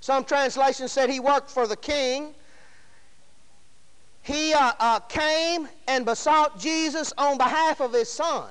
some 0.01 0.25
translations 0.25 0.91
said 0.91 1.09
he 1.09 1.21
worked 1.21 1.49
for 1.49 1.65
the 1.65 1.77
king. 1.77 2.33
he 4.21 4.53
uh, 4.53 4.73
uh, 4.79 4.99
came 4.99 5.69
and 5.87 6.03
besought 6.05 6.59
Jesus 6.59 7.13
on 7.17 7.37
behalf 7.37 7.79
of 7.79 7.93
his 7.93 8.11
son 8.11 8.49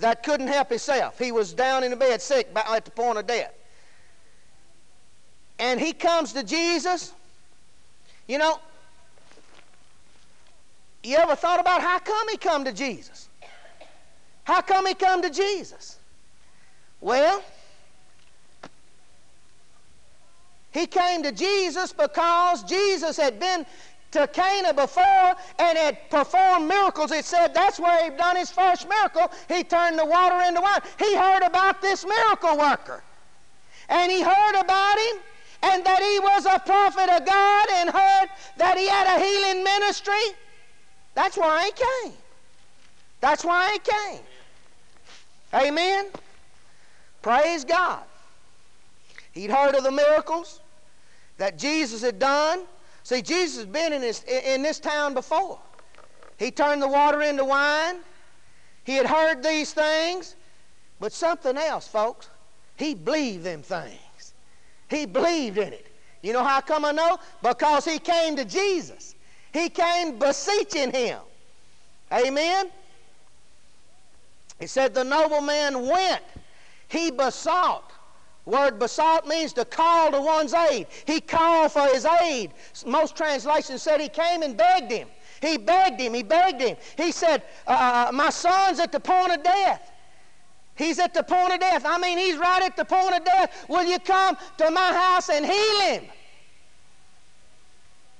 that 0.00 0.22
couldn't 0.22 0.48
help 0.48 0.70
himself. 0.70 1.18
He 1.18 1.32
was 1.32 1.52
down 1.52 1.84
in 1.84 1.90
the 1.90 1.96
bed 1.96 2.20
sick 2.20 2.48
at 2.54 2.84
the 2.84 2.90
point 2.90 3.18
of 3.18 3.26
death. 3.26 3.52
And 5.58 5.80
he 5.80 5.92
comes 5.92 6.32
to 6.32 6.42
Jesus. 6.42 7.12
You 8.26 8.38
know, 8.38 8.58
you 11.02 11.16
ever 11.16 11.34
thought 11.34 11.60
about 11.60 11.80
how 11.80 11.98
come 11.98 12.28
he 12.28 12.36
come 12.36 12.64
to 12.64 12.72
Jesus? 12.72 13.28
How 14.44 14.60
come 14.60 14.86
he 14.86 14.94
come 14.94 15.22
to 15.22 15.30
Jesus? 15.30 15.98
Well, 17.00 17.42
he 20.72 20.86
came 20.86 21.22
to 21.22 21.32
Jesus 21.32 21.92
because 21.92 22.62
Jesus 22.64 23.16
had 23.16 23.40
been 23.40 23.66
to 24.12 24.26
Cana 24.28 24.74
before 24.74 25.34
and 25.58 25.78
had 25.78 26.10
performed 26.10 26.68
miracles. 26.68 27.12
It 27.12 27.24
said 27.24 27.54
that's 27.54 27.78
where 27.78 28.04
he'd 28.04 28.16
done 28.16 28.36
his 28.36 28.50
first 28.50 28.88
miracle. 28.88 29.30
He 29.48 29.62
turned 29.62 29.98
the 29.98 30.04
water 30.04 30.40
into 30.46 30.60
wine. 30.60 30.80
He 30.98 31.14
heard 31.14 31.42
about 31.42 31.80
this 31.80 32.04
miracle 32.04 32.58
worker. 32.58 33.02
And 33.88 34.10
he 34.10 34.20
heard 34.22 34.60
about 34.60 34.98
him 34.98 35.22
and 35.62 35.84
that 35.84 36.00
he 36.00 36.18
was 36.20 36.46
a 36.46 36.58
prophet 36.60 37.10
of 37.10 37.26
God 37.26 37.68
and 37.74 37.90
heard 37.90 38.28
that 38.56 38.78
he 38.78 38.88
had 38.88 39.16
a 39.16 39.22
healing 39.22 39.64
ministry. 39.64 40.36
That's 41.14 41.36
why 41.36 41.64
he 41.64 41.72
came. 41.72 42.16
That's 43.20 43.44
why 43.44 43.72
he 43.72 43.78
came. 43.78 44.22
Amen. 45.52 46.06
Praise 47.22 47.64
God. 47.64 48.02
He'd 49.32 49.50
heard 49.50 49.74
of 49.74 49.84
the 49.84 49.90
miracles 49.90 50.60
that 51.36 51.58
Jesus 51.58 52.02
had 52.02 52.18
done. 52.18 52.60
See, 53.02 53.22
Jesus 53.22 53.60
had 53.60 53.72
been 53.72 53.92
in 53.92 54.00
this, 54.00 54.22
in 54.24 54.62
this 54.62 54.78
town 54.78 55.14
before. 55.14 55.58
He 56.38 56.50
turned 56.50 56.80
the 56.80 56.88
water 56.88 57.22
into 57.22 57.44
wine. 57.44 57.96
He 58.84 58.94
had 58.94 59.06
heard 59.06 59.42
these 59.42 59.72
things. 59.72 60.36
But 60.98 61.12
something 61.12 61.56
else, 61.56 61.88
folks. 61.88 62.28
He 62.76 62.94
believed 62.94 63.44
them 63.44 63.62
things. 63.62 64.34
He 64.88 65.06
believed 65.06 65.58
in 65.58 65.72
it. 65.72 65.86
You 66.22 66.32
know 66.32 66.44
how 66.44 66.60
come 66.60 66.84
I 66.84 66.92
know? 66.92 67.18
Because 67.42 67.84
he 67.84 67.98
came 67.98 68.36
to 68.36 68.44
Jesus. 68.44 69.14
He 69.52 69.68
came 69.68 70.18
beseeching 70.18 70.92
him. 70.92 71.20
Amen? 72.12 72.70
He 74.58 74.66
said 74.66 74.94
the 74.94 75.04
nobleman 75.04 75.86
went. 75.88 76.22
He 76.88 77.10
besought. 77.10 77.90
Word 78.46 78.78
besought 78.78 79.28
means 79.28 79.52
to 79.54 79.64
call 79.64 80.10
to 80.12 80.20
one's 80.20 80.54
aid. 80.54 80.86
He 81.06 81.20
called 81.20 81.72
for 81.72 81.86
his 81.86 82.04
aid. 82.04 82.52
Most 82.86 83.16
translations 83.16 83.82
said 83.82 84.00
he 84.00 84.08
came 84.08 84.42
and 84.42 84.56
begged 84.56 84.90
him. 84.90 85.08
He 85.40 85.56
begged 85.56 86.00
him. 86.00 86.14
He 86.14 86.22
begged 86.22 86.60
him. 86.60 86.76
He 86.96 87.12
said, 87.12 87.42
uh, 87.66 88.06
uh, 88.08 88.12
My 88.12 88.30
son's 88.30 88.80
at 88.80 88.92
the 88.92 89.00
point 89.00 89.32
of 89.32 89.42
death. 89.42 89.90
He's 90.74 90.98
at 90.98 91.12
the 91.12 91.22
point 91.22 91.52
of 91.52 91.60
death. 91.60 91.84
I 91.84 91.98
mean, 91.98 92.16
he's 92.16 92.36
right 92.36 92.62
at 92.62 92.76
the 92.76 92.84
point 92.84 93.14
of 93.14 93.24
death. 93.24 93.66
Will 93.68 93.84
you 93.84 93.98
come 93.98 94.36
to 94.58 94.70
my 94.70 94.92
house 94.92 95.28
and 95.28 95.44
heal 95.44 95.80
him? 95.80 96.04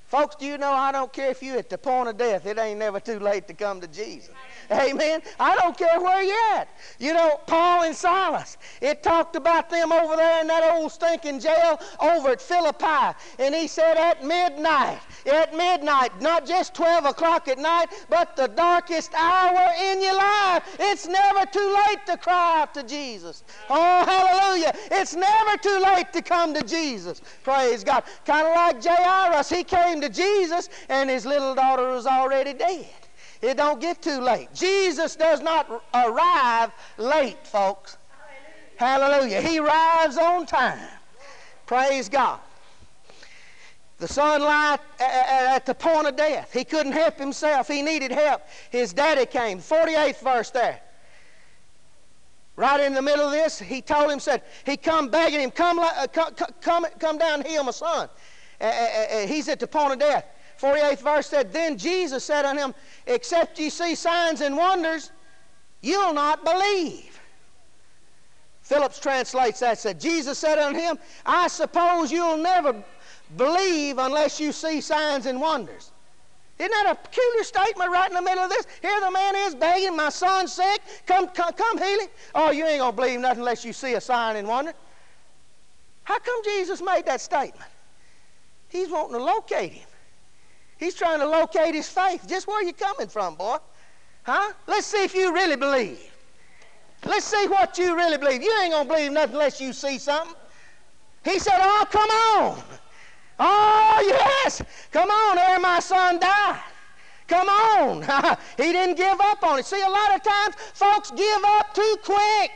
Folks, 0.09 0.35
do 0.35 0.45
you 0.45 0.59
know 0.59 0.73
I 0.73 0.91
don't 0.91 1.13
care 1.13 1.31
if 1.31 1.43
you're 1.43 1.57
at 1.57 1.71
the 1.71 1.79
point 1.79 2.09
of 2.09 2.19
death, 2.19 2.45
it 2.45 2.59
ain't 2.59 2.81
never 2.81 2.99
too 2.99 3.21
late 3.21 3.47
to 3.47 3.55
come 3.55 3.81
to 3.81 3.87
Jesus. 3.87 4.31
Amen. 4.73 5.21
I 5.39 5.57
don't 5.57 5.77
care 5.77 6.01
where 6.01 6.23
you're 6.23 6.57
at. 6.57 6.69
You 6.99 7.13
know, 7.13 7.41
Paul 7.47 7.85
and 7.85 7.95
Silas, 7.95 8.57
it 8.81 9.03
talked 9.03 9.35
about 9.35 9.69
them 9.69 9.91
over 9.91 10.15
there 10.17 10.41
in 10.41 10.47
that 10.47 10.75
old 10.75 10.93
stinking 10.93 11.41
jail 11.41 11.81
over 12.01 12.31
at 12.31 12.41
Philippi. 12.41 13.19
And 13.39 13.55
he 13.55 13.67
said 13.67 13.97
at 13.97 14.25
midnight, 14.25 15.01
at 15.27 15.57
midnight, 15.57 16.21
not 16.21 16.47
just 16.47 16.75
12 16.75 17.07
o'clock 17.07 17.49
at 17.49 17.59
night, 17.59 17.89
but 18.09 18.37
the 18.37 18.47
darkest 18.47 19.13
hour 19.15 19.73
in 19.81 20.01
your 20.01 20.15
life. 20.15 20.63
It's 20.79 21.09
never 21.09 21.47
too 21.47 21.77
late 21.89 22.07
to 22.07 22.17
cry 22.17 22.61
out 22.61 22.75
to 22.75 22.85
Jesus. 22.85 23.43
Oh, 23.69 24.05
hallelujah. 24.05 24.73
It's 24.93 25.17
never 25.17 25.57
too 25.57 25.81
late 25.83 26.13
to 26.13 26.23
come 26.23 26.55
to 26.55 26.63
Jesus. 26.63 27.23
Praise 27.43 27.83
God. 27.83 28.05
Kind 28.25 28.47
of 28.47 28.55
like 28.55 28.85
Jairus. 28.85 29.49
He 29.49 29.65
came 29.65 30.01
to 30.01 30.09
Jesus 30.09 30.69
and 30.89 31.11
his 31.11 31.27
little 31.27 31.55
daughter 31.55 31.91
was 31.91 32.07
already 32.07 32.53
dead. 32.53 33.00
It 33.43 33.57
don't 33.57 33.81
get 33.81 34.03
too 34.03 34.21
late. 34.21 34.49
Jesus 34.55 35.17
does 35.17 35.41
not 35.41 35.83
arrive 35.95 36.73
late, 36.99 37.47
folks. 37.47 37.97
Hallelujah. 38.77 39.41
He 39.41 39.59
arrives 39.59 40.17
on 40.19 40.47
time. 40.47 40.79
Praise 41.67 42.09
God. 42.09 42.41
The 43.99 44.09
son 44.09 44.43
at 44.99 45.67
the 45.67 45.75
point 45.75 46.07
of 46.07 46.17
death. 46.17 46.53
He 46.53 46.65
couldn't 46.65 46.93
help 46.93 47.19
himself. 47.19 47.69
He 47.69 47.83
needed 47.83 48.11
help. 48.11 48.43
His 48.71 48.93
daddy 48.93 49.27
came. 49.27 49.59
48th 49.59 50.21
verse 50.21 50.51
there. 50.51 50.81
Right 52.57 52.81
in 52.81 52.93
the 52.93 53.03
middle 53.03 53.27
of 53.27 53.33
this, 53.33 53.59
he 53.59 53.81
told 53.81 54.11
him, 54.11 54.21
said, 54.21 54.43
he 54.67 54.77
come 54.77 55.09
begging 55.09 55.41
him, 55.41 55.51
come, 55.51 55.79
uh, 55.79 56.07
come, 56.13 56.87
come, 56.99 57.19
down 57.19 57.41
and 57.41 57.47
heal 57.47 57.65
my 57.65 57.71
son. 57.71 58.09
He's 59.27 59.49
at 59.49 59.61
the 59.61 59.67
point 59.67 59.95
of 59.95 59.99
death. 59.99 60.27
48th 60.61 61.03
verse 61.03 61.27
said, 61.27 61.53
Then 61.53 61.79
Jesus 61.79 62.25
said 62.25 62.45
unto 62.45 62.61
him, 62.61 62.75
Except 63.07 63.59
ye 63.59 63.71
see 63.71 63.95
signs 63.95 64.41
and 64.41 64.57
wonders, 64.57 65.11
you'll 65.81 66.13
not 66.13 66.45
believe. 66.45 67.19
Phillips 68.63 69.01
translates 69.01 69.61
that, 69.61 69.79
said, 69.79 70.01
Jesus 70.01 70.39
said 70.39 70.59
unto 70.59 70.79
him, 70.79 70.99
I 71.27 71.49
suppose 71.49 72.13
you'll 72.13 72.37
never 72.37 72.85
believe 73.37 73.99
unless 73.99 74.39
you 74.39 74.53
see 74.53 74.81
signs 74.81 75.27
and 75.27 75.41
wonders. 75.41 75.91
Isn't 76.59 76.71
that 76.71 76.91
a 76.91 76.95
peculiar 76.95 77.43
statement 77.43 77.91
right 77.91 78.11
in 78.11 78.15
the 78.15 78.23
middle 78.23 78.45
of 78.45 78.51
this? 78.51 78.67
Here 78.83 79.01
the 79.01 79.11
man 79.11 79.35
is 79.35 79.55
begging, 79.55 79.97
my 79.97 80.11
son's 80.11 80.53
sick, 80.53 80.83
come, 81.07 81.29
come, 81.29 81.55
come 81.55 81.79
heal 81.79 82.01
him. 82.01 82.09
Oh, 82.35 82.51
you 82.51 82.67
ain't 82.67 82.81
going 82.81 82.93
to 82.93 82.97
believe 82.97 83.21
nothing 83.21 83.39
unless 83.39 83.65
you 83.65 83.73
see 83.73 83.95
a 83.95 84.01
sign 84.01 84.37
and 84.37 84.47
wonder. 84.47 84.75
How 86.05 86.19
come 86.19 86.45
Jesus 86.45 86.83
made 86.83 87.07
that 87.07 87.23
statement? 87.23 87.71
He's 88.69 88.91
wanting 88.91 89.15
to 89.15 89.25
locate 89.25 89.73
him. 89.73 89.89
He's 90.81 90.95
trying 90.95 91.21
to 91.21 91.29
locate 91.29 91.75
his 91.75 91.89
faith. 91.89 92.27
Just 92.27 92.49
where 92.49 92.65
you 92.65 92.73
coming 92.73 93.07
from, 93.07 93.35
boy? 93.35 93.59
Huh? 94.23 94.55
Let's 94.67 94.87
see 94.87 95.05
if 95.05 95.15
you 95.15 95.33
really 95.33 95.57
believe. 95.57 96.01
Let's 97.05 97.27
see 97.27 97.47
what 97.49 97.77
you 97.77 97.95
really 97.95 98.17
believe. 98.17 98.43
You 98.43 98.51
ain't 98.63 98.73
going 98.73 98.89
to 98.89 98.95
believe 98.95 99.13
nothing 99.13 99.35
unless 99.35 99.61
you 99.61 99.75
see 99.75 99.99
something. 99.99 100.35
He 101.23 101.39
said, 101.39 101.59
Oh, 101.61 101.87
come 101.91 102.09
on. 102.09 102.63
Oh, 103.39 104.03
yes. 104.07 104.63
Come 104.91 105.11
on, 105.11 105.39
ere 105.39 105.61
my 105.61 105.81
son 105.81 106.19
died. 106.19 106.61
Come 107.29 107.49
on. 107.49 108.03
he 108.57 108.73
didn't 108.73 108.97
give 108.97 109.21
up 109.21 109.43
on 109.43 109.59
it. 109.59 109.67
See, 109.67 109.83
a 109.83 109.89
lot 109.89 110.15
of 110.15 110.23
times 110.23 110.55
folks 110.73 111.11
give 111.11 111.45
up 111.45 111.75
too 111.75 111.97
quick. 112.03 112.51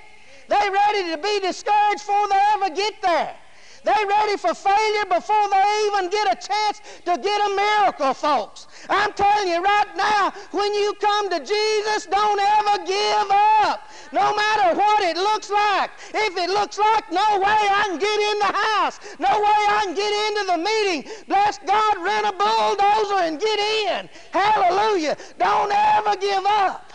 They're 0.48 0.72
ready 0.72 1.10
to 1.10 1.18
be 1.18 1.40
discouraged 1.40 2.00
before 2.00 2.28
they 2.28 2.40
ever 2.54 2.74
get 2.74 2.94
there. 3.02 3.36
They're 3.84 4.06
ready 4.06 4.38
for 4.38 4.54
failure 4.54 5.04
before 5.04 5.48
they 5.50 5.88
even 5.88 6.08
get 6.08 6.26
a 6.32 6.36
chance 6.36 6.80
to 7.04 7.18
get 7.20 7.38
a 7.40 7.54
miracle, 7.54 8.14
folks. 8.14 8.66
I'm 8.88 9.12
telling 9.12 9.48
you 9.48 9.62
right 9.62 9.94
now, 9.94 10.32
when 10.52 10.72
you 10.72 10.94
come 11.00 11.28
to 11.28 11.38
Jesus, 11.38 12.06
don't 12.06 12.40
ever 12.40 12.84
give 12.86 13.30
up. 13.30 13.86
No 14.10 14.34
matter 14.34 14.74
what 14.74 15.02
it 15.02 15.18
looks 15.18 15.50
like. 15.50 15.90
If 16.14 16.36
it 16.36 16.48
looks 16.48 16.78
like 16.78 17.12
no 17.12 17.38
way 17.38 17.60
I 17.60 17.84
can 17.88 17.98
get 17.98 18.20
in 18.32 18.38
the 18.38 18.52
house, 18.56 19.00
no 19.18 19.28
way 19.28 19.60
I 19.68 19.82
can 19.84 19.94
get 19.94 20.12
into 20.28 20.52
the 20.52 20.58
meeting, 20.58 21.12
bless 21.28 21.58
God, 21.58 22.02
rent 22.02 22.26
a 22.26 22.32
bulldozer 22.32 23.20
and 23.24 23.38
get 23.38 23.58
in. 23.58 24.08
Hallelujah. 24.32 25.16
Don't 25.38 25.70
ever 25.70 26.16
give 26.16 26.44
up. 26.46 26.90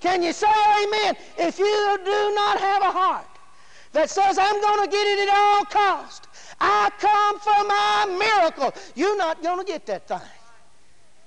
Can 0.00 0.22
you 0.22 0.32
say 0.32 0.48
amen? 0.48 1.16
If 1.36 1.58
you 1.58 1.98
do 2.02 2.34
not 2.34 2.58
have 2.58 2.82
a 2.82 2.90
heart 2.90 3.31
that 3.92 4.10
says, 4.10 4.38
I'm 4.38 4.60
going 4.60 4.84
to 4.84 4.90
get 4.90 5.06
it 5.06 5.28
at 5.28 5.34
all 5.34 5.64
cost. 5.64 6.28
I 6.60 6.90
come 6.98 7.38
for 7.38 7.64
my 7.64 8.18
miracle. 8.18 8.74
You're 8.94 9.16
not 9.16 9.42
going 9.42 9.58
to 9.58 9.64
get 9.64 9.86
that 9.86 10.08
thing. 10.08 10.20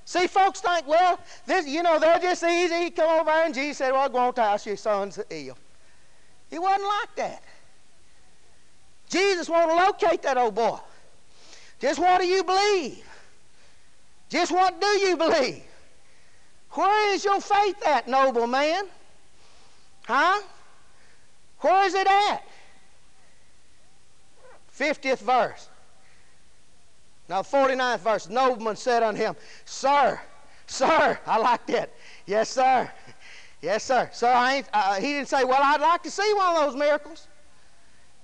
See, 0.05 0.27
folks 0.27 0.61
think, 0.61 0.87
well, 0.87 1.19
this, 1.45 1.67
you 1.67 1.81
know, 1.81 1.99
they're 1.99 2.19
just 2.19 2.43
easy. 2.43 2.91
Come 2.91 3.21
over 3.21 3.31
and 3.31 3.53
Jesus 3.53 3.79
said, 3.79 3.91
well, 3.91 4.07
go 4.07 4.19
on 4.19 4.33
to 4.35 4.41
house, 4.41 4.65
your 4.65 4.77
son's 4.77 5.19
ill. 5.29 5.57
He 6.49 6.59
wasn't 6.59 6.83
like 6.83 7.15
that. 7.15 7.43
Jesus 9.09 9.49
want 9.49 9.69
to 9.69 9.75
locate 9.75 10.21
that 10.23 10.37
old 10.37 10.55
boy. 10.55 10.77
Just 11.79 11.99
what 11.99 12.21
do 12.21 12.27
you 12.27 12.43
believe? 12.43 13.03
Just 14.29 14.51
what 14.51 14.79
do 14.79 14.87
you 14.87 15.17
believe? 15.17 15.63
Where 16.71 17.13
is 17.13 17.23
your 17.23 17.39
faith 17.39 17.85
at, 17.85 18.07
noble 18.07 18.47
man? 18.47 18.85
Huh? 20.07 20.41
Where 21.59 21.85
is 21.85 21.93
it 21.93 22.07
at? 22.07 22.43
50th 24.77 25.19
verse. 25.19 25.69
Now, 27.27 27.41
49th 27.41 27.99
verse. 27.99 28.29
Nobleman 28.29 28.75
said 28.75 29.03
unto 29.03 29.19
him, 29.19 29.35
Sir, 29.65 30.19
sir, 30.67 31.19
I 31.25 31.37
like 31.37 31.65
that. 31.67 31.91
Yes, 32.25 32.49
sir. 32.49 32.89
Yes, 33.61 33.83
sir. 33.83 34.09
Sir, 34.13 34.27
I 34.27 34.55
ain't, 34.57 34.67
uh, 34.73 34.95
he 34.95 35.13
didn't 35.13 35.29
say, 35.29 35.43
Well, 35.43 35.61
I'd 35.61 35.81
like 35.81 36.03
to 36.03 36.11
see 36.11 36.31
one 36.33 36.55
of 36.55 36.65
those 36.65 36.75
miracles. 36.75 37.27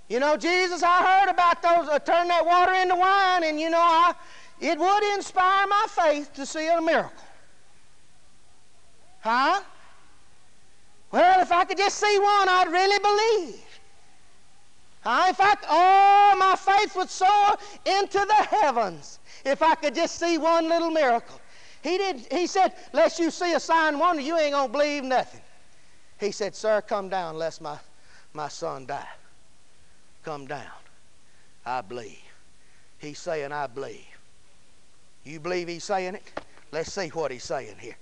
You 0.07 0.19
know, 0.19 0.35
Jesus, 0.35 0.83
I 0.83 1.19
heard 1.19 1.31
about 1.31 1.61
those, 1.61 1.87
uh, 1.87 1.97
turn 1.99 2.27
that 2.27 2.45
water 2.45 2.73
into 2.73 2.95
wine, 2.95 3.43
and 3.43 3.59
you 3.59 3.69
know, 3.69 3.79
I, 3.79 4.13
it 4.59 4.77
would 4.77 5.15
inspire 5.15 5.65
my 5.67 5.85
faith 5.89 6.33
to 6.33 6.45
see 6.45 6.67
a 6.67 6.81
miracle. 6.81 7.23
Huh? 9.21 9.61
Well, 11.11 11.41
if 11.41 11.51
I 11.51 11.63
could 11.65 11.77
just 11.77 11.97
see 11.97 12.19
one, 12.19 12.49
I'd 12.49 12.71
really 12.71 12.99
believe. 12.99 13.70
Huh? 15.01 15.25
If 15.29 15.41
I, 15.41 15.55
oh, 15.67 16.35
my 16.37 16.55
faith 16.55 16.95
would 16.95 17.09
soar 17.09 17.57
into 17.85 18.19
the 18.19 18.47
heavens 18.57 19.19
if 19.43 19.61
I 19.61 19.75
could 19.75 19.95
just 19.95 20.19
see 20.19 20.37
one 20.37 20.69
little 20.69 20.91
miracle. 20.91 21.39
He 21.83 21.97
didn't, 21.97 22.31
He 22.31 22.45
said, 22.45 22.73
"Lest 22.93 23.19
you 23.19 23.31
see 23.31 23.53
a 23.53 23.59
sign 23.59 23.97
wonder, 23.97 24.21
you 24.21 24.37
ain't 24.37 24.53
gonna 24.53 24.71
believe 24.71 25.03
nothing." 25.03 25.41
He 26.19 26.31
said, 26.31 26.55
"Sir, 26.55 26.81
come 26.81 27.09
down, 27.09 27.37
lest 27.37 27.61
my 27.61 27.79
my 28.33 28.47
son 28.47 28.85
die. 28.85 29.09
Come 30.23 30.45
down. 30.45 30.71
I 31.65 31.81
believe." 31.81 32.21
He's 32.99 33.17
saying, 33.17 33.51
"I 33.51 33.65
believe." 33.65 34.05
You 35.23 35.39
believe 35.39 35.67
he's 35.67 35.83
saying 35.83 36.15
it? 36.15 36.23
Let's 36.71 36.93
see 36.93 37.09
what 37.09 37.31
he's 37.31 37.43
saying 37.43 37.75
here. 37.79 37.97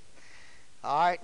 All 0.84 1.00
right. 1.00 1.22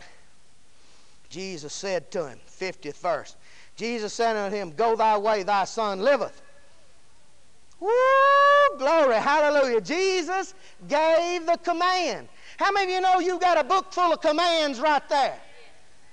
Jesus 1.29 1.74
said 1.74 2.12
to 2.12 2.27
him, 2.27 2.39
50th 2.48 2.98
verse. 2.98 3.36
Jesus 3.75 4.13
said 4.13 4.36
unto 4.36 4.55
him, 4.55 4.72
Go 4.72 4.96
thy 4.96 5.17
way, 5.17 5.44
thy 5.44 5.65
son 5.65 6.00
liveth. 6.00 6.41
Woo! 7.79 7.89
Glory, 8.77 9.15
hallelujah. 9.15 9.82
Jesus 9.82 10.53
gave 10.88 11.46
the 11.46 11.58
command. 11.63 12.27
How 12.58 12.72
many 12.72 12.94
of 12.94 12.96
you 12.96 13.01
know 13.01 13.20
you've 13.20 13.41
got 13.41 13.58
a 13.58 13.63
book 13.63 13.91
full 13.91 14.13
of 14.13 14.22
commands 14.22 14.79
right 14.79 15.08
there? 15.10 15.38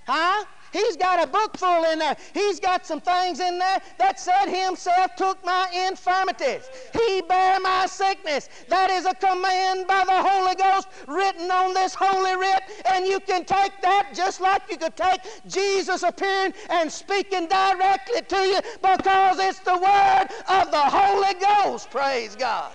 Huh? 0.07 0.45
He's 0.73 0.97
got 0.97 1.23
a 1.23 1.27
book 1.27 1.57
full 1.57 1.85
in 1.85 1.99
there. 1.99 2.17
He's 2.33 2.59
got 2.59 2.87
some 2.87 3.01
things 3.01 3.41
in 3.41 3.59
there 3.59 3.79
that 3.99 4.19
said 4.19 4.47
himself 4.47 5.15
took 5.17 5.45
my 5.45 5.69
infirmities. 5.89 6.69
He 6.93 7.23
bare 7.29 7.61
my 7.61 7.87
sickness. 7.87 8.49
That 8.69 8.91
is 8.91 9.05
a 9.05 9.15
command 9.15 9.87
by 9.87 10.05
the 10.05 10.23
Holy 10.23 10.55
Ghost 10.55 10.89
written 11.07 11.51
on 11.51 11.75
this 11.75 11.95
holy 11.95 12.37
writ. 12.37 12.63
And 12.87 13.07
you 13.07 13.21
can 13.21 13.45
take 13.45 13.73
that 13.83 14.13
just 14.15 14.41
like 14.41 14.63
you 14.71 14.79
could 14.79 14.97
take 14.97 15.21
Jesus 15.47 16.03
appearing 16.03 16.55
and 16.71 16.91
speaking 16.91 17.49
directly 17.49 18.23
to 18.23 18.37
you 18.37 18.61
because 18.81 19.39
it's 19.39 19.61
the 19.61 19.77
word 19.77 20.27
of 20.49 20.71
the 20.71 20.81
Holy 20.81 21.35
Ghost. 21.35 21.91
Praise 21.91 22.35
God. 22.35 22.73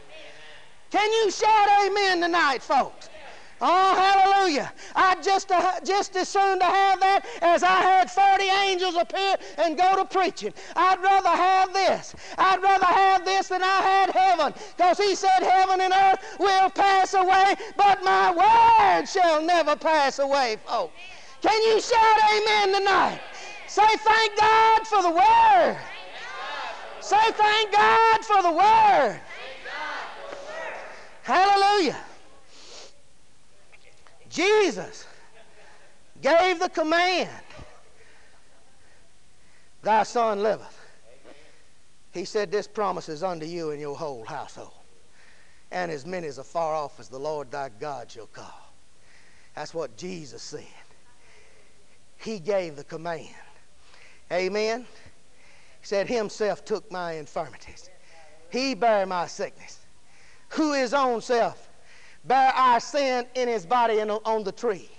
Can 0.89 1.11
you 1.11 1.31
shout 1.31 1.67
amen 1.85 2.21
tonight, 2.21 2.61
folks? 2.61 3.09
Oh, 3.59 3.95
hallelujah. 3.95 4.71
I'd 4.95 5.23
just, 5.23 5.51
uh, 5.51 5.79
just 5.83 6.15
as 6.15 6.29
soon 6.29 6.59
to 6.59 6.65
have 6.65 6.99
that 6.99 7.25
as 7.41 7.63
I 7.63 7.81
had 7.81 8.11
40 8.11 8.43
angels 8.43 8.95
appear 8.95 9.35
and 9.57 9.75
go 9.75 9.95
to 9.95 10.05
preaching. 10.05 10.53
I'd 10.75 11.01
rather 11.01 11.29
have 11.29 11.73
this. 11.73 12.15
I'd 12.37 12.61
rather 12.61 12.85
have 12.85 13.25
this 13.25 13.47
than 13.47 13.63
I 13.63 13.81
had 13.81 14.11
heaven. 14.11 14.53
Because 14.75 14.99
he 14.99 15.15
said, 15.15 15.39
Heaven 15.41 15.81
and 15.81 15.91
earth 15.91 16.37
will 16.39 16.69
pass 16.69 17.15
away, 17.15 17.55
but 17.75 18.03
my 18.03 18.31
word 18.31 19.07
shall 19.07 19.41
never 19.41 19.75
pass 19.75 20.19
away, 20.19 20.57
folks. 20.65 20.93
Can 21.41 21.59
you 21.63 21.81
shout 21.81 22.19
amen 22.31 22.73
tonight? 22.73 23.21
Say 23.65 23.87
thank 23.97 24.37
God 24.37 24.87
for 24.87 25.01
the 25.01 25.11
word. 25.11 25.77
Say 26.99 27.31
thank 27.31 27.71
God 27.71 28.23
for 28.23 28.41
the 28.43 28.51
word. 28.51 29.19
Hallelujah. 31.23 31.97
Jesus 34.37 35.07
gave 36.21 36.59
the 36.59 36.69
command, 36.69 37.27
Thy 39.81 40.03
son 40.03 40.43
liveth. 40.43 40.79
He 42.11 42.23
said, 42.23 42.51
This 42.51 42.67
promise 42.67 43.09
is 43.09 43.23
unto 43.23 43.47
you 43.47 43.71
and 43.71 43.81
your 43.81 43.97
whole 43.97 44.23
household, 44.23 44.73
and 45.71 45.89
as 45.89 46.05
many 46.05 46.27
as 46.27 46.37
are 46.37 46.43
far 46.43 46.75
off 46.75 46.99
as 46.99 47.09
the 47.09 47.17
Lord 47.17 47.49
thy 47.49 47.69
God 47.79 48.11
shall 48.11 48.27
call. 48.27 48.71
That's 49.55 49.73
what 49.73 49.97
Jesus 49.97 50.43
said. 50.43 50.67
He 52.17 52.37
gave 52.37 52.75
the 52.75 52.83
command. 52.83 53.25
Amen. 54.31 54.85
He 55.81 55.87
said, 55.87 56.07
Himself 56.07 56.63
took 56.63 56.91
my 56.91 57.13
infirmities. 57.13 57.89
He 58.51 58.75
bare 58.75 59.07
my 59.07 59.25
sickness. 59.25 59.79
Who 60.49 60.73
his 60.73 60.93
own 60.93 61.21
self 61.21 61.66
bear 62.27 62.51
our 62.53 62.79
sin 62.79 63.25
in 63.35 63.47
his 63.47 63.65
body 63.65 63.99
and 63.99 64.11
on 64.11 64.43
the 64.43 64.51
tree. 64.51 64.89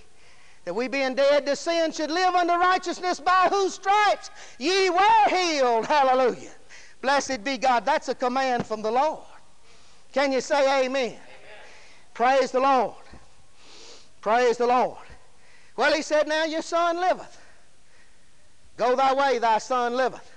That 0.65 0.75
we 0.75 0.89
being 0.89 1.15
dead 1.15 1.47
to 1.47 1.57
sin 1.57 1.93
should 1.93 2.11
live 2.11 2.35
unto 2.35 2.53
righteousness 2.53 3.21
by 3.21 3.49
whose 3.51 3.75
stripes 3.75 4.31
ye 4.59 4.91
were 4.91 5.29
healed. 5.29 5.87
Hallelujah. 5.87 6.51
Blessed 7.01 7.45
be 7.45 7.59
God. 7.59 7.85
That's 7.85 8.09
a 8.09 8.15
command 8.15 8.67
from 8.67 8.83
the 8.83 8.91
Lord. 8.91 9.25
Can 10.13 10.33
you 10.33 10.41
say 10.41 10.85
amen? 10.85 11.05
amen? 11.07 11.21
Praise 12.13 12.51
the 12.51 12.61
Lord. 12.61 12.95
Praise 14.21 14.57
the 14.57 14.67
Lord. 14.67 14.99
Well, 15.77 15.93
he 15.95 16.03
said, 16.03 16.27
Now 16.27 16.45
your 16.45 16.63
son 16.63 16.97
liveth. 16.97 17.41
Go 18.77 18.97
thy 18.97 19.15
way, 19.15 19.39
thy 19.39 19.59
son 19.59 19.95
liveth. 19.95 20.33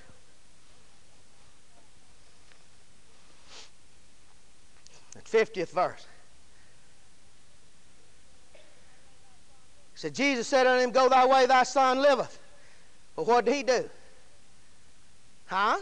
The 5.13 5.21
50th 5.21 5.69
verse. 5.69 6.05
Said, 10.01 10.15
Jesus 10.15 10.47
said 10.47 10.65
unto 10.65 10.83
him, 10.83 10.89
Go 10.89 11.07
thy 11.09 11.27
way, 11.27 11.45
thy 11.45 11.61
son 11.61 12.01
liveth. 12.01 12.39
But 13.15 13.27
what 13.27 13.45
did 13.45 13.53
he 13.53 13.61
do? 13.61 13.87
Huh? 15.45 15.77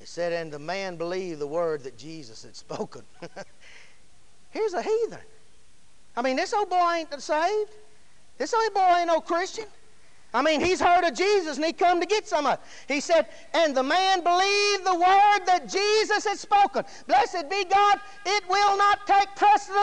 It 0.00 0.06
said, 0.06 0.32
And 0.32 0.52
the 0.52 0.60
man 0.60 0.94
believed 0.94 1.40
the 1.40 1.48
word 1.48 1.82
that 1.82 1.98
Jesus 1.98 2.44
had 2.44 2.54
spoken. 2.54 3.02
Here's 4.50 4.72
a 4.72 4.82
heathen. 4.82 5.18
I 6.16 6.22
mean, 6.22 6.36
this 6.36 6.54
old 6.54 6.70
boy 6.70 6.92
ain't 6.98 7.20
saved. 7.20 7.72
This 8.38 8.54
old 8.54 8.72
boy 8.72 8.94
ain't 8.98 9.08
no 9.08 9.20
Christian. 9.20 9.66
I 10.36 10.42
mean, 10.42 10.60
he's 10.60 10.80
heard 10.80 11.02
of 11.02 11.14
Jesus 11.14 11.56
and 11.56 11.64
he 11.64 11.72
come 11.72 11.98
to 11.98 12.06
get 12.06 12.28
some 12.28 12.46
of 12.46 12.54
it. 12.54 12.60
He 12.92 13.00
said, 13.00 13.26
and 13.54 13.74
the 13.74 13.82
man 13.82 14.22
believed 14.22 14.84
the 14.84 14.94
word 14.94 15.46
that 15.46 15.62
Jesus 15.66 16.26
had 16.26 16.38
spoken. 16.38 16.84
Blessed 17.06 17.48
be 17.48 17.64
God, 17.64 17.98
it 18.26 18.44
will 18.48 18.65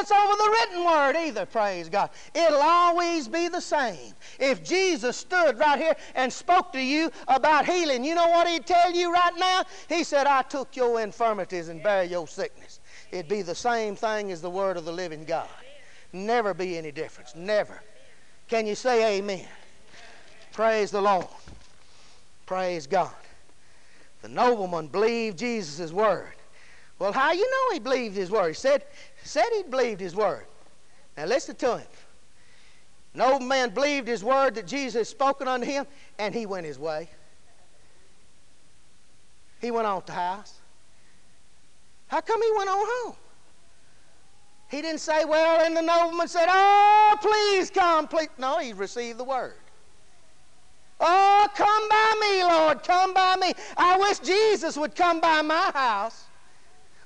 precedence 0.03 0.11
over 0.11 0.37
the 0.37 0.49
written 0.49 0.85
word 0.85 1.15
either, 1.15 1.45
praise 1.45 1.89
God. 1.89 2.09
It'll 2.33 2.61
always 2.61 3.27
be 3.27 3.47
the 3.47 3.61
same. 3.61 4.13
If 4.39 4.63
Jesus 4.63 5.17
stood 5.17 5.57
right 5.57 5.79
here 5.79 5.95
and 6.15 6.31
spoke 6.31 6.71
to 6.73 6.81
you 6.81 7.11
about 7.27 7.65
healing, 7.65 8.03
you 8.03 8.15
know 8.15 8.27
what 8.27 8.47
he'd 8.47 8.65
tell 8.65 8.91
you 8.93 9.11
right 9.13 9.33
now? 9.37 9.63
He 9.89 10.03
said, 10.03 10.27
I 10.27 10.41
took 10.43 10.75
your 10.75 11.01
infirmities 11.01 11.69
and 11.69 11.81
bear 11.81 12.03
your 12.03 12.27
sickness. 12.27 12.79
It'd 13.11 13.29
be 13.29 13.41
the 13.41 13.55
same 13.55 13.95
thing 13.95 14.31
as 14.31 14.41
the 14.41 14.49
word 14.49 14.77
of 14.77 14.85
the 14.85 14.91
living 14.91 15.23
God. 15.25 15.47
Never 16.11 16.53
be 16.53 16.77
any 16.77 16.91
difference. 16.91 17.35
Never. 17.35 17.81
Can 18.47 18.67
you 18.67 18.75
say 18.75 19.17
amen? 19.17 19.47
Praise 20.51 20.91
the 20.91 21.01
Lord. 21.01 21.27
Praise 22.45 22.85
God. 22.85 23.11
The 24.21 24.29
nobleman 24.29 24.87
believed 24.87 25.39
Jesus' 25.39 25.91
word. 25.91 26.33
Well, 26.99 27.11
how 27.11 27.33
you 27.33 27.49
know 27.49 27.73
he 27.73 27.79
believed 27.79 28.15
his 28.15 28.31
word? 28.31 28.49
He 28.49 28.53
said, 28.53 28.85
said 29.23 29.45
he 29.55 29.63
believed 29.63 30.01
his 30.01 30.15
word. 30.15 30.45
Now 31.17 31.25
listen 31.25 31.55
to 31.57 31.77
him. 31.77 31.87
An 33.13 33.21
old 33.21 33.43
man 33.43 33.69
believed 33.69 34.07
his 34.07 34.23
word 34.23 34.55
that 34.55 34.65
Jesus 34.65 35.09
spoken 35.09 35.47
unto 35.47 35.65
him, 35.65 35.85
and 36.17 36.33
he 36.33 36.45
went 36.45 36.65
his 36.65 36.79
way. 36.79 37.09
He 39.61 39.71
went 39.71 39.87
on 39.87 40.01
to 40.03 40.11
house. 40.11 40.59
How 42.07 42.21
come 42.21 42.41
he 42.41 42.51
went 42.57 42.69
on 42.69 42.77
home? 42.79 43.15
He 44.69 44.81
didn't 44.81 45.01
say, 45.01 45.23
well, 45.25 45.63
and 45.63 45.77
the 45.77 45.81
nobleman 45.81 46.27
said, 46.27 46.47
oh, 46.49 47.15
please 47.21 47.69
come, 47.69 48.07
please. 48.07 48.29
No, 48.39 48.57
he 48.57 48.73
received 48.73 49.19
the 49.19 49.23
word. 49.23 49.53
Oh, 50.99 51.47
come 51.55 51.89
by 51.89 52.15
me, 52.21 52.43
Lord, 52.43 52.83
come 52.83 53.13
by 53.13 53.35
me. 53.35 53.53
I 53.77 53.97
wish 53.97 54.19
Jesus 54.19 54.75
would 54.75 54.95
come 54.95 55.19
by 55.19 55.41
my 55.43 55.71
house. 55.75 56.22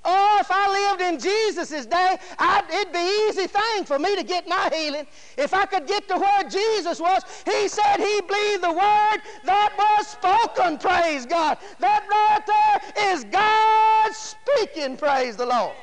Oh, 0.09 0.37
if 0.39 0.49
I 0.49 0.71
lived 0.71 1.01
in 1.01 1.19
Jesus' 1.19 1.85
day, 1.85 2.17
I'd, 2.39 2.63
it'd 2.73 2.93
be 2.93 3.27
easy 3.27 3.45
thing 3.45 3.83
for 3.83 3.99
me 3.99 4.15
to 4.15 4.23
get 4.23 4.47
my 4.47 4.69
healing. 4.73 5.05
If 5.37 5.53
I 5.53 5.65
could 5.65 5.85
get 5.85 6.07
to 6.07 6.17
where 6.17 6.43
Jesus 6.43 7.01
was, 7.01 7.23
he 7.43 7.67
said 7.67 7.97
he 7.97 8.21
believed 8.21 8.63
the 8.63 8.71
word 8.71 9.17
that 9.43 9.73
was 9.77 10.07
spoken, 10.07 10.77
praise 10.77 11.25
God. 11.25 11.57
That 11.79 12.07
right 12.09 12.39
there 12.47 13.13
is 13.13 13.25
God 13.25 14.13
speaking, 14.13 14.95
praise 14.95 15.35
the 15.35 15.45
Lord. 15.45 15.75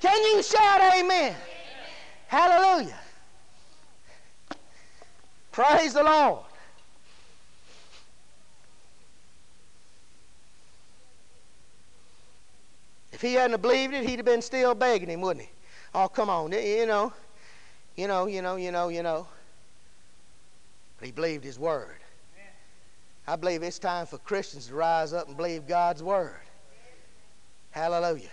Can 0.00 0.16
you 0.22 0.40
shout 0.40 0.80
amen? 0.94 1.34
amen. 1.34 1.36
Hallelujah. 2.28 3.00
Praise 5.50 5.94
the 5.94 6.04
Lord. 6.04 6.44
If 13.18 13.22
he 13.22 13.34
hadn't 13.34 13.60
believed 13.60 13.94
it, 13.94 14.08
he'd 14.08 14.20
have 14.20 14.24
been 14.24 14.40
still 14.40 14.76
begging 14.76 15.08
him, 15.08 15.20
wouldn't 15.22 15.44
he? 15.44 15.50
Oh, 15.92 16.06
come 16.06 16.30
on, 16.30 16.52
you 16.52 16.86
know, 16.86 17.12
you 17.96 18.06
know, 18.06 18.26
you 18.26 18.42
know, 18.42 18.54
you 18.54 18.70
know, 18.70 18.90
you 18.90 19.02
know. 19.02 19.26
But 21.00 21.06
he 21.06 21.10
believed 21.10 21.42
his 21.42 21.58
word. 21.58 21.96
I 23.26 23.34
believe 23.34 23.64
it's 23.64 23.80
time 23.80 24.06
for 24.06 24.18
Christians 24.18 24.68
to 24.68 24.74
rise 24.74 25.12
up 25.12 25.26
and 25.26 25.36
believe 25.36 25.66
God's 25.66 26.00
word. 26.00 26.38
Hallelujah. 27.72 28.30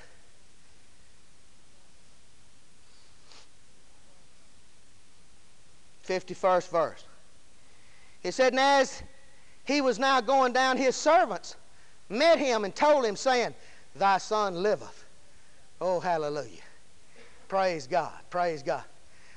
Fifty-first 6.04 6.70
verse. 6.70 7.04
It 8.22 8.34
said, 8.34 8.54
And 8.54 8.60
as 8.60 9.02
he 9.64 9.82
was 9.82 9.98
now 9.98 10.22
going 10.22 10.54
down, 10.54 10.78
his 10.78 10.96
servants 10.96 11.56
met 12.08 12.38
him 12.38 12.66
and 12.66 12.76
told 12.76 13.04
him, 13.04 13.16
saying, 13.16 13.56
Thy 13.96 14.18
son 14.18 14.62
liveth. 14.62 15.06
Oh, 15.80 16.00
hallelujah. 16.00 16.62
Praise 17.48 17.88
God. 17.88 18.14
Praise 18.30 18.64
God. 18.64 18.84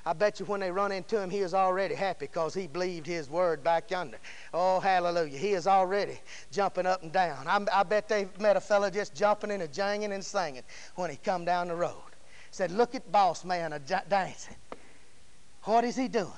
I 0.06 0.14
bet 0.14 0.40
you 0.40 0.46
when 0.46 0.60
they 0.60 0.70
run 0.70 0.90
into 0.90 1.20
him, 1.20 1.28
he 1.28 1.40
is 1.40 1.52
already 1.52 1.94
happy 1.94 2.26
because 2.26 2.54
he 2.54 2.66
believed 2.66 3.06
his 3.06 3.28
word 3.28 3.62
back 3.62 3.90
yonder. 3.90 4.16
Oh, 4.54 4.80
hallelujah. 4.80 5.36
He 5.36 5.52
is 5.52 5.66
already 5.66 6.18
jumping 6.50 6.86
up 6.86 7.02
and 7.02 7.12
down. 7.12 7.46
I, 7.46 7.64
I 7.72 7.82
bet 7.82 8.08
they 8.08 8.26
met 8.40 8.56
a 8.56 8.60
fellow 8.60 8.88
just 8.88 9.14
jumping 9.14 9.50
and 9.50 9.62
a 9.62 9.68
janging 9.68 10.12
and 10.12 10.24
singing 10.24 10.62
when 10.94 11.10
he 11.10 11.16
come 11.16 11.44
down 11.44 11.68
the 11.68 11.76
road. 11.76 11.92
Said, 12.50 12.70
look 12.70 12.94
at 12.94 13.12
boss 13.12 13.44
man 13.44 13.74
a 13.74 13.78
dancing. 13.78 14.56
What 15.64 15.84
is 15.84 15.94
he 15.94 16.08
doing? 16.08 16.32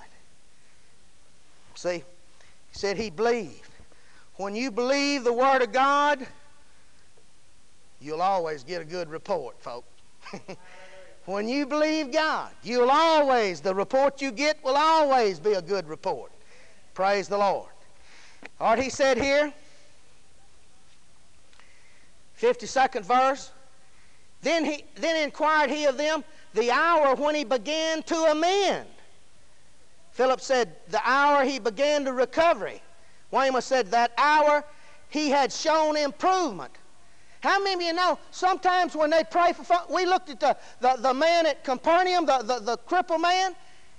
See, 1.77 1.99
he 1.99 2.03
said 2.73 2.97
he 2.97 3.11
believed. 3.11 3.69
When 4.35 4.57
you 4.57 4.73
believe 4.73 5.23
the 5.23 5.33
word 5.33 5.63
of 5.63 5.71
God, 5.71 6.27
you'll 8.01 8.23
always 8.23 8.65
get 8.65 8.83
a 8.83 8.85
good 8.85 9.09
report, 9.09 9.61
folks. 9.61 9.89
When 11.27 11.49
you 11.49 11.67
believe 11.67 12.13
God, 12.13 12.51
you'll 12.63 12.91
always, 12.91 13.61
the 13.61 13.75
report 13.75 14.23
you 14.23 14.33
get 14.33 14.63
will 14.65 14.77
always 14.77 15.39
be 15.39 15.53
a 15.53 15.63
good 15.63 15.89
report. 15.89 16.33
Praise 16.95 17.29
the 17.29 17.39
Lord. 17.39 17.69
All 18.59 18.71
right, 18.75 18.83
he 18.83 18.91
said 18.91 19.19
here, 19.19 19.53
52nd 22.41 23.05
verse, 23.05 23.53
then, 24.43 24.65
he, 24.65 24.85
then 24.97 25.23
inquired 25.23 25.71
he 25.71 25.85
of 25.85 25.99
them 25.99 26.25
the 26.55 26.71
hour 26.71 27.15
when 27.15 27.35
he 27.35 27.45
began 27.45 28.03
to 28.05 28.17
amend. 28.17 28.89
Philip 30.13 30.41
said, 30.41 30.75
the 30.89 31.01
hour 31.05 31.45
he 31.45 31.59
began 31.59 32.05
to 32.07 32.13
recovery. 32.13 32.83
Weymouth 33.31 33.63
said, 33.63 33.91
that 33.93 34.13
hour 34.19 34.65
he 35.11 35.29
had 35.29 35.53
shown 35.53 35.97
improvement. 35.97 36.73
How 37.41 37.59
many 37.59 37.75
of 37.75 37.83
you 37.83 37.93
know 37.95 38.19
sometimes 38.31 38.95
when 38.95 39.11
they 39.11 39.25
pray 39.25 39.53
for 39.53 39.65
fun, 39.65 39.83
we 39.91 40.05
looked 40.05 40.29
at 40.31 40.41
the, 40.41 40.57
the, 40.81 40.97
the 41.01 41.15
man 41.15 41.47
at 41.47 41.65
Capernaum, 41.65 42.27
the, 42.27 42.39
the, 42.39 42.59
the 42.61 42.77
crippled 42.77 43.23
man. 43.23 43.55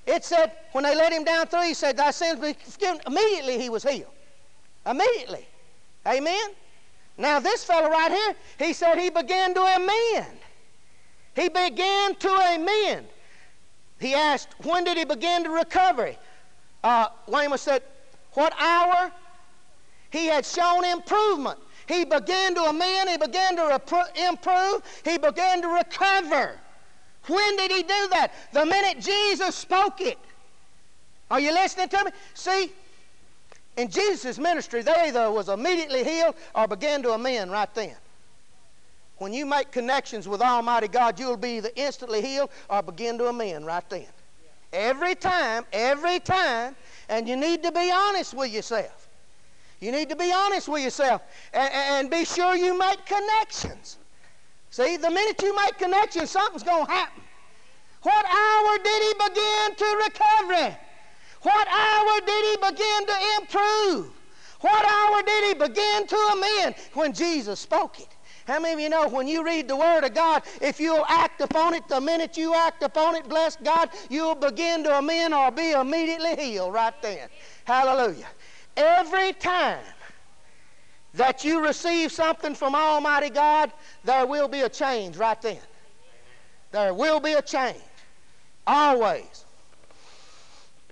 It 0.06 0.24
said 0.24 0.52
when 0.72 0.84
they 0.84 0.96
let 0.96 1.12
him 1.12 1.24
down 1.24 1.48
through, 1.48 1.64
he 1.64 1.74
said, 1.74 1.98
Thy 1.98 2.12
sins 2.12 2.40
be 2.40 2.54
forgiven. 2.54 3.02
Immediately 3.08 3.60
he 3.60 3.70
was 3.70 3.84
healed. 3.84 4.12
Immediately. 4.86 5.48
Amen? 6.08 6.50
Now 7.18 7.40
this 7.40 7.64
fellow 7.64 7.90
right 7.90 8.12
here, 8.12 8.36
he 8.60 8.74
said 8.74 8.98
he 8.98 9.10
began 9.10 9.54
to 9.54 9.62
amend. 9.62 10.38
He 11.36 11.50
began 11.50 12.16
to 12.16 12.30
amend. 12.30 13.08
He 14.00 14.16
asked, 14.16 14.56
when 14.64 14.84
did 14.84 14.98
he 14.98 15.06
begin 15.06 15.44
to 15.44 15.50
recover? 15.52 16.16
Uh, 16.84 17.08
Weymouth 17.28 17.60
said, 17.60 17.84
what 18.34 18.54
hour? 18.60 19.12
He 20.10 20.26
had 20.26 20.46
shown 20.46 20.84
improvement. 20.84 21.60
He 21.92 22.06
began 22.06 22.56
to 22.56 22.64
amend, 22.64 23.10
he 23.10 23.18
began 23.18 23.58
to 23.58 23.82
improve, 24.30 24.82
he 25.04 25.18
began 25.18 25.62
to 25.62 25.68
recover. 25.68 26.58
When 27.28 27.58
did 27.58 27.70
he 27.70 27.82
do 27.84 28.08
that? 28.12 28.32
The 28.54 28.66
minute 28.66 29.04
Jesus 29.04 29.56
spoke 29.56 30.00
it. 30.00 30.18
Are 31.30 31.40
you 31.40 31.52
listening 31.52 31.90
to 31.90 32.06
me? 32.06 32.12
See, 32.34 32.72
in 33.76 33.90
Jesus' 33.90 34.40
ministry, 34.40 34.84
they 34.84 35.08
either 35.08 35.30
was 35.32 35.50
immediately 35.50 36.06
healed 36.06 36.36
or 36.56 36.66
began 36.68 37.04
to 37.04 37.12
amend 37.12 37.52
right 37.52 37.74
then. 37.76 37.96
When 39.18 39.34
you 39.34 39.46
make 39.46 39.72
connections 39.72 40.28
with 40.28 40.42
Almighty 40.42 40.88
God, 40.88 41.20
you'll 41.20 41.38
be 41.38 41.58
either 41.58 41.72
instantly 41.76 42.22
healed 42.22 42.52
or 42.70 42.82
begin 42.82 43.18
to 43.18 43.28
amend 43.28 43.66
right 43.66 43.88
then. 43.90 44.08
Every 44.72 45.14
time, 45.14 45.66
every 45.74 46.22
time, 46.22 46.76
and 47.10 47.28
you 47.28 47.36
need 47.36 47.64
to 47.64 47.72
be 47.74 47.92
honest 47.92 48.34
with 48.34 48.52
yourself. 48.52 49.01
You 49.82 49.92
need 49.92 50.10
to 50.10 50.16
be 50.16 50.32
honest 50.32 50.70
with 50.70 50.84
yourself 50.84 51.24
and, 51.54 51.74
and 51.74 52.10
be 52.10 52.24
sure 52.24 52.56
you 52.56 52.78
make 52.78 53.06
connections. 53.06 53.98
See, 54.70 54.96
the 54.96 55.10
minute 55.10 55.42
you 55.42 55.56
make 55.56 55.78
connections, 55.78 56.30
something's 56.30 56.64
going 56.64 56.86
to 56.86 56.92
happen. 56.92 57.24
What 58.04 58.26
hour 58.26 58.78
did 58.84 59.04
he 59.04 59.14
begin 59.30 59.76
to 59.76 60.02
recover? 60.06 60.78
What 61.42 61.68
hour 61.68 62.20
did 62.26 62.46
he 62.46 62.70
begin 62.70 63.06
to 63.08 63.16
improve? 63.40 64.14
What 64.62 64.86
hour 64.86 65.24
did 65.24 65.44
he 65.46 65.54
begin 65.56 66.08
to 66.08 66.16
amend? 66.16 66.76
When 66.94 67.14
Jesus 67.14 67.60
spoke 67.60 68.00
it. 68.00 68.08
How 68.46 68.60
many 68.60 68.74
of 68.74 68.80
you 68.80 68.90
know 68.90 69.08
when 69.08 69.28
you 69.28 69.44
read 69.44 69.68
the 69.68 69.76
Word 69.76 70.04
of 70.04 70.14
God, 70.14 70.44
if 70.62 70.80
you'll 70.80 71.06
act 71.08 71.42
upon 71.42 71.74
it, 71.74 71.88
the 71.88 72.02
minute 72.02 72.38
you 72.38 72.54
act 72.54 72.84
upon 72.84 73.16
it, 73.16 73.28
bless 73.30 73.56
God, 73.56 73.90
you'll 74.10 74.36
begin 74.36 74.84
to 74.84 74.98
amend 74.98 75.34
or 75.34 75.52
be 75.52 75.72
immediately 75.72 76.36
healed 76.36 76.74
right 76.74 76.94
then. 77.02 77.30
Hallelujah. 77.66 78.28
Every 78.78 79.34
time 79.34 79.84
that 81.14 81.44
you 81.44 81.64
receive 81.64 82.12
something 82.12 82.56
from 82.56 82.74
Almighty 82.74 83.30
God, 83.30 83.72
there 84.04 84.26
will 84.26 84.48
be 84.48 84.62
a 84.62 84.70
change 84.70 85.18
right 85.18 85.42
then. 85.42 85.60
There 86.72 86.94
will 86.94 87.20
be 87.20 87.34
a 87.34 87.42
change. 87.42 87.78
Always. 88.66 89.46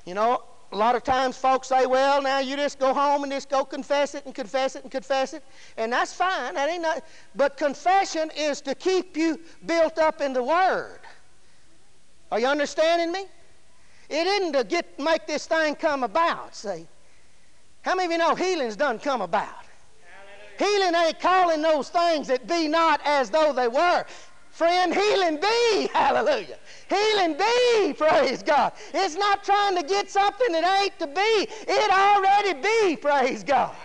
You 0.05 0.13
know, 0.13 0.43
a 0.71 0.75
lot 0.75 0.95
of 0.95 1.03
times 1.03 1.37
folks 1.37 1.67
say, 1.67 1.85
well, 1.85 2.21
now 2.21 2.39
you 2.39 2.55
just 2.55 2.79
go 2.79 2.93
home 2.93 3.23
and 3.23 3.31
just 3.31 3.49
go 3.49 3.63
confess 3.63 4.13
it 4.13 4.25
and 4.25 4.35
confess 4.35 4.75
it 4.75 4.83
and 4.83 4.91
confess 4.91 5.33
it. 5.33 5.43
And 5.77 5.91
that's 5.91 6.13
fine. 6.13 6.55
That 6.55 6.69
ain't 6.69 6.83
not, 6.83 7.03
but 7.35 7.57
confession 7.57 8.29
is 8.37 8.61
to 8.61 8.75
keep 8.75 9.17
you 9.17 9.39
built 9.65 9.97
up 9.97 10.21
in 10.21 10.33
the 10.33 10.43
Word. 10.43 10.99
Are 12.31 12.39
you 12.39 12.47
understanding 12.47 13.11
me? 13.11 13.25
It 14.09 14.27
isn't 14.27 14.53
to 14.53 14.63
get 14.63 14.99
make 14.99 15.25
this 15.25 15.47
thing 15.47 15.75
come 15.75 16.03
about, 16.03 16.55
see. 16.55 16.87
How 17.89 17.95
many 17.95 18.05
of 18.05 18.11
you 18.11 18.17
know 18.19 18.35
healing's 18.35 18.75
done 18.75 18.99
come 18.99 19.21
about? 19.21 19.47
Hallelujah. 20.59 20.91
Healing 20.93 21.07
ain't 21.07 21.19
calling 21.19 21.59
those 21.63 21.89
things 21.89 22.27
that 22.27 22.47
be 22.47 22.67
not 22.67 23.01
as 23.03 23.31
though 23.31 23.51
they 23.51 23.67
were. 23.67 24.05
Friend, 24.51 24.93
healing 24.93 25.39
be, 25.41 25.87
hallelujah. 25.93 26.59
Healing 26.87 27.35
be, 27.35 27.93
praise 27.97 28.43
God. 28.43 28.73
It's 28.93 29.15
not 29.15 29.43
trying 29.43 29.75
to 29.75 29.81
get 29.81 30.11
something 30.11 30.51
that 30.51 30.83
ain't 30.83 30.99
to 30.99 31.07
be. 31.07 31.47
It 31.67 31.91
already 31.91 32.61
be, 32.61 32.95
praise 33.01 33.43
God. 33.43 33.75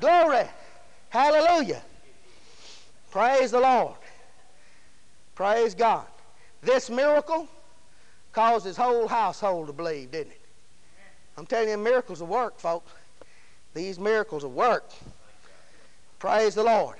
Glory. 0.00 0.44
Hallelujah. 1.08 1.80
Praise 3.10 3.52
the 3.52 3.60
Lord. 3.60 3.96
Praise 5.34 5.74
God. 5.74 6.04
This 6.60 6.90
miracle 6.90 7.48
caused 8.32 8.66
his 8.66 8.76
whole 8.76 9.08
household 9.08 9.68
to 9.68 9.72
believe, 9.72 10.10
didn't 10.10 10.32
it? 10.32 10.40
I'm 11.38 11.46
telling 11.46 11.70
you, 11.70 11.78
miracles 11.78 12.20
will 12.20 12.28
work, 12.28 12.60
folks. 12.60 12.92
These 13.74 13.98
miracles 13.98 14.44
will 14.44 14.52
work. 14.52 14.90
Praise 16.18 16.54
the 16.54 16.62
Lord. 16.62 16.96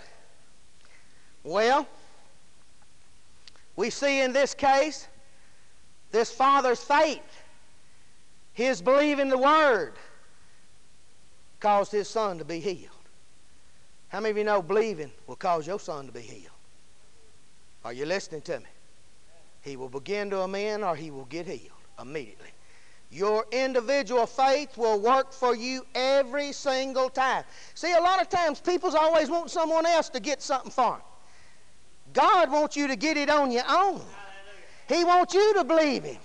Well, 1.45 1.87
we 3.77 3.91
see 3.91 4.21
in 4.21 4.33
this 4.33 4.55
case 4.55 5.09
this 6.11 6.31
father's 6.31 6.83
faith, 6.83 7.23
his 8.53 8.83
believing 8.83 9.29
the 9.29 9.39
word, 9.39 9.95
caused 11.61 11.93
his 11.93 12.09
son 12.09 12.39
to 12.39 12.45
be 12.45 12.61
healed. 12.61 12.91
How 14.09 14.21
many 14.21 14.33
of 14.33 14.37
you 14.39 14.45
know 14.45 14.63
believing 14.63 15.11
will 15.27 15.37
cause 15.37 15.67
your 15.67 15.81
son 15.81 16.07
to 16.07 16.13
be 16.13 16.21
healed? 16.21 16.51
Are 17.85 17.93
you 17.93 18.07
listening 18.07 18.43
to 18.43 18.61
me? 18.61 18.67
He 19.63 19.77
will 19.77 19.89
begin 19.89 20.31
to 20.31 20.43
amend 20.43 20.85
or 20.85 20.95
he 20.95 21.11
will 21.11 21.25
get 21.25 21.47
healed 21.47 21.71
immediately. 22.01 22.51
Your 23.15 23.47
individual 23.53 24.27
faith 24.27 24.77
will 24.77 24.99
work 24.99 25.33
for 25.33 25.55
you 25.55 25.87
every 25.95 26.51
single 26.51 27.09
time. 27.09 27.45
See, 27.75 27.93
a 27.93 28.01
lot 28.01 28.21
of 28.21 28.29
times 28.29 28.59
people's 28.59 28.97
always 28.97 29.31
want 29.31 29.53
someone 29.53 29.87
else 29.87 30.09
to 30.09 30.21
get 30.21 30.43
something 30.43 30.73
for 30.73 30.95
them. 30.95 31.01
God 32.13 32.51
wants 32.51 32.77
you 32.77 32.89
to 32.89 32.97
get 32.97 33.17
it 33.17 33.31
on 33.31 33.53
your 33.53 33.63
own. 33.69 34.01
He 34.89 35.05
wants 35.05 35.33
you 35.33 35.55
to 35.55 35.63
believe 35.63 36.03
Him. 36.03 36.19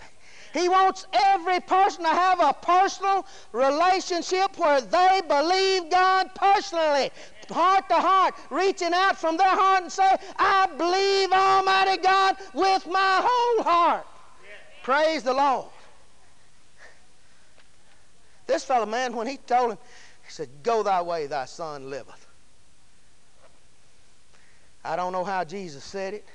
He 0.52 0.67
wants 0.67 1.06
every 1.13 1.60
person 1.60 2.06
to 2.06 2.10
have 2.10 2.39
a 2.39 2.54
personal 2.54 3.23
relationship 3.52 4.58
where 4.58 4.82
they 4.82 5.21
believe 5.28 5.91
God 5.91 6.34
personally, 6.34 7.12
heart 7.52 7.88
to 7.89 7.95
heart, 7.95 8.34
reaching 8.49 8.93
out 8.95 9.15
from 9.15 9.38
their 9.38 9.47
heart 9.47 9.84
and 9.84 9.91
say, 9.91 10.15
I 10.38 10.65
believe 10.75 11.32
Almighty 11.32 12.02
God 12.02 12.38
with 12.56 12.88
my 12.88 13.21
whole 13.23 13.63
heart. 13.63 14.08
Praise 14.82 15.21
the 15.21 15.34
Lord. 15.34 15.67
This 18.49 18.63
fellow, 18.63 18.88
man, 18.88 19.15
when 19.15 19.27
he 19.27 19.38
told 19.38 19.73
him, 19.73 19.77
he 20.25 20.31
said, 20.31 20.49
Go 20.63 20.81
thy 20.81 21.03
way, 21.03 21.27
thy 21.27 21.45
son 21.45 21.91
liveth. 21.91 22.25
I 24.83 24.95
don't 24.95 25.13
know 25.13 25.23
how 25.23 25.43
Jesus 25.43 25.83
said 25.83 26.15
it, 26.15 26.25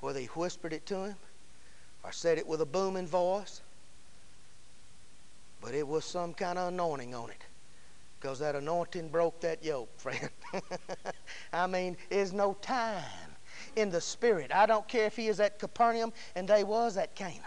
whether 0.00 0.18
he 0.18 0.26
whispered 0.26 0.72
it 0.72 0.86
to 0.86 1.04
him 1.04 1.14
or 2.02 2.10
said 2.10 2.36
it 2.38 2.44
with 2.48 2.60
a 2.62 2.66
booming 2.66 3.06
voice, 3.06 3.60
but 5.62 5.72
it 5.72 5.86
was 5.86 6.04
some 6.04 6.34
kind 6.34 6.58
of 6.58 6.72
anointing 6.72 7.14
on 7.14 7.30
it 7.30 7.44
because 8.20 8.40
that 8.40 8.56
anointing 8.56 9.08
broke 9.08 9.40
that 9.42 9.64
yoke, 9.64 9.90
friend. 10.00 10.30
I 11.52 11.68
mean, 11.68 11.96
there's 12.10 12.32
no 12.32 12.54
time 12.54 13.04
in 13.76 13.88
the 13.88 14.00
Spirit. 14.00 14.50
I 14.52 14.66
don't 14.66 14.88
care 14.88 15.06
if 15.06 15.14
he 15.14 15.28
is 15.28 15.38
at 15.38 15.60
Capernaum 15.60 16.12
and 16.34 16.48
they 16.48 16.64
was 16.64 16.96
at 16.96 17.14
Cana. 17.14 17.38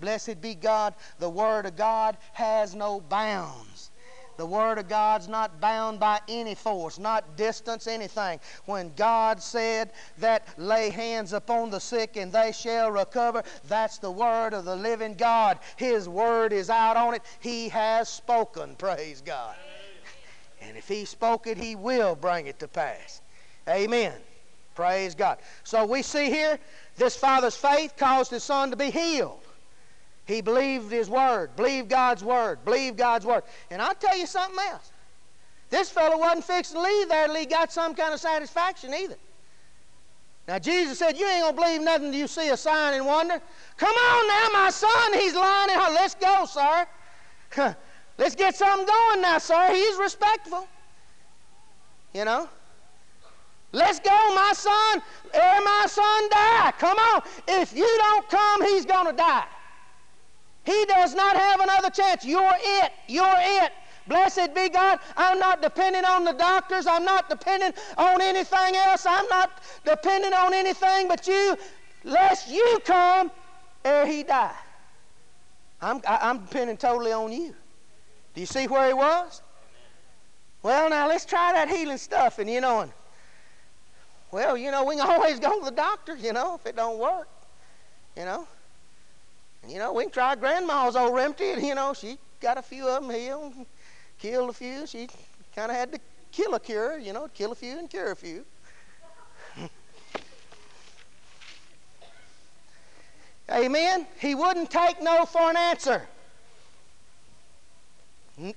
Blessed 0.00 0.40
be 0.40 0.54
God, 0.54 0.94
the 1.18 1.28
Word 1.28 1.66
of 1.66 1.76
God 1.76 2.16
has 2.32 2.74
no 2.74 3.00
bounds. 3.00 3.90
The 4.38 4.46
Word 4.46 4.78
of 4.78 4.88
God's 4.88 5.26
not 5.26 5.60
bound 5.60 5.98
by 5.98 6.20
any 6.28 6.54
force, 6.54 6.96
not 6.96 7.36
distance, 7.36 7.88
anything. 7.88 8.38
When 8.66 8.92
God 8.94 9.42
said 9.42 9.90
that 10.18 10.46
lay 10.56 10.90
hands 10.90 11.32
upon 11.32 11.70
the 11.70 11.80
sick 11.80 12.16
and 12.16 12.30
they 12.30 12.52
shall 12.52 12.92
recover, 12.92 13.42
that's 13.66 13.98
the 13.98 14.12
Word 14.12 14.54
of 14.54 14.64
the 14.64 14.76
living 14.76 15.14
God. 15.14 15.58
His 15.74 16.08
Word 16.08 16.52
is 16.52 16.70
out 16.70 16.96
on 16.96 17.14
it. 17.14 17.22
He 17.40 17.68
has 17.70 18.08
spoken, 18.08 18.76
praise 18.76 19.20
God. 19.20 19.56
And 20.62 20.76
if 20.76 20.86
He 20.86 21.04
spoke 21.04 21.48
it, 21.48 21.58
He 21.58 21.74
will 21.74 22.14
bring 22.14 22.46
it 22.46 22.60
to 22.60 22.68
pass. 22.68 23.20
Amen. 23.68 24.14
Praise 24.76 25.16
God. 25.16 25.38
So 25.64 25.84
we 25.84 26.02
see 26.02 26.30
here 26.30 26.60
this 26.96 27.16
father's 27.16 27.56
faith 27.56 27.94
caused 27.96 28.30
his 28.30 28.44
son 28.44 28.70
to 28.70 28.76
be 28.76 28.92
healed. 28.92 29.40
He 30.28 30.42
believed 30.42 30.92
his 30.92 31.08
word, 31.08 31.56
believed 31.56 31.88
God's 31.88 32.22
word, 32.22 32.62
believed 32.62 32.98
God's 32.98 33.24
word. 33.24 33.44
And 33.70 33.80
I'll 33.80 33.94
tell 33.94 34.16
you 34.16 34.26
something 34.26 34.58
else. 34.70 34.92
This 35.70 35.88
fellow 35.88 36.18
wasn't 36.18 36.44
fixing 36.44 36.76
to 36.76 36.82
leave 36.82 37.08
there 37.08 37.26
till 37.28 37.36
he 37.36 37.46
got 37.46 37.72
some 37.72 37.94
kind 37.94 38.12
of 38.12 38.20
satisfaction 38.20 38.92
either. 38.92 39.16
Now, 40.46 40.58
Jesus 40.58 40.98
said, 40.98 41.18
You 41.18 41.26
ain't 41.26 41.44
going 41.44 41.56
to 41.56 41.62
believe 41.62 41.80
nothing 41.80 42.10
till 42.10 42.20
you 42.20 42.26
see 42.26 42.50
a 42.50 42.58
sign 42.58 42.92
and 42.92 43.06
wonder. 43.06 43.40
Come 43.78 43.94
on 43.94 44.28
now, 44.28 44.48
my 44.52 44.70
son. 44.70 45.14
He's 45.14 45.34
lying. 45.34 45.70
In 45.70 45.94
Let's 45.94 46.14
go, 46.14 46.44
sir. 46.44 46.86
Let's 48.18 48.34
get 48.34 48.54
something 48.54 48.86
going 48.86 49.22
now, 49.22 49.38
sir. 49.38 49.72
He's 49.72 49.96
respectful. 49.96 50.68
You 52.12 52.26
know? 52.26 52.50
Let's 53.72 53.98
go, 53.98 54.34
my 54.34 54.52
son. 54.54 55.02
Ere 55.32 55.60
my 55.62 55.86
son 55.88 56.28
die. 56.30 56.72
Come 56.78 56.98
on. 56.98 57.22
If 57.48 57.74
you 57.74 57.88
don't 57.98 58.28
come, 58.28 58.62
he's 58.64 58.84
going 58.84 59.06
to 59.06 59.14
die. 59.14 59.46
He 60.68 60.84
does 60.84 61.14
not 61.14 61.34
have 61.34 61.60
another 61.60 61.88
chance. 61.88 62.26
You're 62.26 62.52
it. 62.60 62.92
You're 63.06 63.38
it. 63.38 63.72
Blessed 64.06 64.54
be 64.54 64.68
God. 64.68 64.98
I'm 65.16 65.38
not 65.38 65.62
depending 65.62 66.04
on 66.04 66.24
the 66.24 66.32
doctors. 66.32 66.86
I'm 66.86 67.06
not 67.06 67.30
depending 67.30 67.72
on 67.96 68.20
anything 68.20 68.76
else. 68.76 69.06
I'm 69.06 69.26
not 69.28 69.62
depending 69.86 70.34
on 70.34 70.52
anything 70.52 71.08
but 71.08 71.26
you, 71.26 71.56
lest 72.04 72.50
you 72.50 72.80
come 72.84 73.30
ere 73.82 74.06
he 74.06 74.24
die. 74.24 74.54
I'm, 75.80 76.02
I, 76.06 76.28
am 76.28 76.40
depending 76.40 76.76
totally 76.76 77.12
on 77.12 77.32
you. 77.32 77.54
Do 78.34 78.40
you 78.42 78.46
see 78.46 78.66
where 78.66 78.88
he 78.88 78.92
was? 78.92 79.40
Well, 80.62 80.90
now 80.90 81.08
let's 81.08 81.24
try 81.24 81.54
that 81.54 81.70
healing 81.70 81.96
stuff. 81.96 82.40
And 82.40 82.50
you 82.50 82.60
know, 82.60 82.80
and, 82.80 82.92
well, 84.32 84.54
you 84.54 84.70
know, 84.70 84.84
we 84.84 84.96
can 84.96 85.06
always 85.10 85.40
go 85.40 85.60
to 85.60 85.64
the 85.64 85.70
doctor, 85.70 86.14
you 86.14 86.34
know, 86.34 86.56
if 86.56 86.66
it 86.66 86.76
don't 86.76 86.98
work. 86.98 87.28
You 88.18 88.26
know. 88.26 88.48
You 89.68 89.78
know, 89.78 89.92
we 89.92 90.04
can 90.04 90.12
try 90.12 90.34
Grandma's 90.34 90.96
old 90.96 91.14
remedy, 91.14 91.50
and 91.50 91.62
you 91.62 91.74
know, 91.74 91.92
she 91.92 92.16
got 92.40 92.56
a 92.56 92.62
few 92.62 92.88
of 92.88 93.02
them 93.02 93.10
healed, 93.14 93.52
killed 94.18 94.48
a 94.50 94.52
few. 94.52 94.86
She 94.86 95.08
kind 95.54 95.70
of 95.70 95.76
had 95.76 95.92
to 95.92 96.00
kill 96.32 96.54
a 96.54 96.60
cure, 96.60 96.98
you 96.98 97.12
know, 97.12 97.28
kill 97.34 97.52
a 97.52 97.54
few 97.54 97.78
and 97.78 97.90
cure 97.90 98.12
a 98.12 98.16
few. 98.16 98.46
Amen. 103.50 104.06
He 104.18 104.34
wouldn't 104.34 104.70
take 104.70 105.02
no 105.02 105.26
for 105.26 105.50
an 105.50 105.56
answer. 105.56 106.02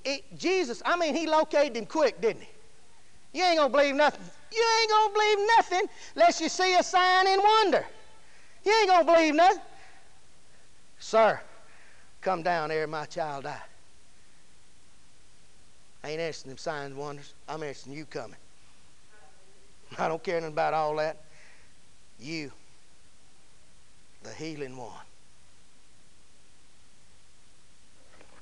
It, 0.06 0.24
Jesus, 0.38 0.82
I 0.86 0.96
mean, 0.96 1.16
he 1.16 1.28
located 1.28 1.76
him 1.76 1.88
quick, 1.88 2.22
didn't 2.22 2.44
he? 2.44 2.50
You 3.34 3.44
ain't 3.44 3.58
gonna 3.58 3.70
believe 3.70 3.96
nothing. 3.96 4.24
You 4.54 4.66
ain't 4.82 4.90
gonna 4.90 5.14
believe 5.14 5.38
nothing 5.58 5.90
unless 6.16 6.40
you 6.40 6.48
see 6.50 6.76
a 6.76 6.84
sign 6.84 7.28
and 7.28 7.42
wonder. 7.42 7.86
You 8.64 8.74
ain't 8.80 8.90
gonna 8.90 9.06
believe 9.06 9.36
nothing. 9.36 9.62
Sir, 11.02 11.42
come 12.22 12.44
down 12.44 12.70
there, 12.70 12.86
my 12.86 13.06
child 13.06 13.46
die. 13.46 13.58
I 16.04 16.10
ain't 16.10 16.20
interested 16.20 16.52
in 16.52 16.58
signs 16.58 16.92
and 16.92 16.98
wonders. 16.98 17.34
I'm 17.50 17.64
in 17.64 17.74
you 17.88 18.06
coming. 18.06 18.38
I 19.98 20.08
don't 20.08 20.24
care 20.24 20.40
nothing 20.40 20.54
about 20.54 20.76
all 20.76 20.96
that. 20.98 21.18
You, 22.20 22.52
the 24.22 24.30
healing 24.30 24.78
one. 24.78 24.92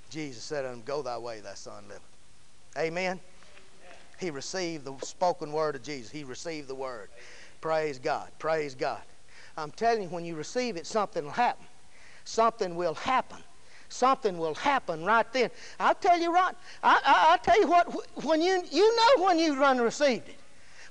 Jesus 0.10 0.43
said 0.43 0.65
unto 0.65 0.80
him, 0.80 0.84
Go 0.86 1.02
thy 1.02 1.17
way, 1.17 1.39
thy 1.39 1.54
son 1.54 1.86
liveth. 1.88 2.04
Amen. 2.78 3.22
He 4.19 4.32
received 4.32 4.84
the 4.84 4.98
spoken 5.06 5.54
word 5.54 5.76
of 5.76 5.84
Jesus. 5.84 6.12
He 6.12 6.26
received 6.26 6.67
the 6.67 6.76
word. 6.76 7.10
Praise 7.62 8.00
God. 8.00 8.30
Praise 8.38 8.76
God. 8.76 9.02
I'm 9.56 9.72
telling 9.72 10.04
you, 10.04 10.10
when 10.10 10.26
you 10.26 10.36
receive 10.36 10.76
it, 10.76 10.86
something 10.86 11.24
will 11.24 11.32
happen 11.32 11.65
something 12.29 12.75
will 12.75 12.93
happen. 12.93 13.39
Something 13.89 14.37
will 14.37 14.53
happen 14.53 15.03
right 15.03 15.25
then. 15.33 15.49
I'll 15.79 15.95
tell 15.95 16.19
you 16.19 16.31
what, 16.31 16.55
I, 16.83 17.01
I, 17.03 17.31
will 17.31 17.37
tell 17.39 17.59
you 17.59 17.67
what, 17.67 18.23
when 18.23 18.39
you, 18.39 18.61
you 18.71 18.95
know 18.95 19.25
when 19.25 19.39
you 19.39 19.59
run 19.59 19.79
received 19.79 20.29
it. 20.29 20.35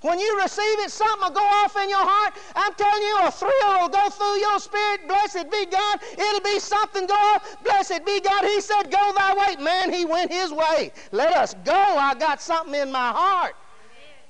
When 0.00 0.18
you 0.20 0.40
receive 0.40 0.78
it, 0.80 0.90
something 0.90 1.28
will 1.28 1.34
go 1.34 1.44
off 1.44 1.76
in 1.76 1.88
your 1.88 2.04
heart. 2.04 2.34
I'm 2.54 2.72
telling 2.74 3.02
you, 3.02 3.18
a 3.22 3.30
thrill 3.30 3.80
will 3.80 3.88
go 3.88 4.08
through 4.10 4.38
your 4.38 4.58
spirit. 4.60 5.08
Blessed 5.08 5.50
be 5.50 5.66
God. 5.66 6.00
It'll 6.12 6.40
be 6.40 6.58
something 6.60 7.06
go 7.06 7.14
off. 7.14 7.62
Blessed 7.64 8.04
be 8.04 8.20
God. 8.20 8.44
He 8.44 8.60
said, 8.60 8.92
Go 8.92 9.12
thy 9.16 9.34
way. 9.34 9.56
Man, 9.62 9.92
he 9.92 10.04
went 10.04 10.30
his 10.32 10.52
way. 10.52 10.92
Let 11.10 11.36
us 11.36 11.54
go. 11.64 11.72
I 11.72 12.14
got 12.14 12.40
something 12.40 12.80
in 12.80 12.92
my 12.92 13.10
heart. 13.10 13.56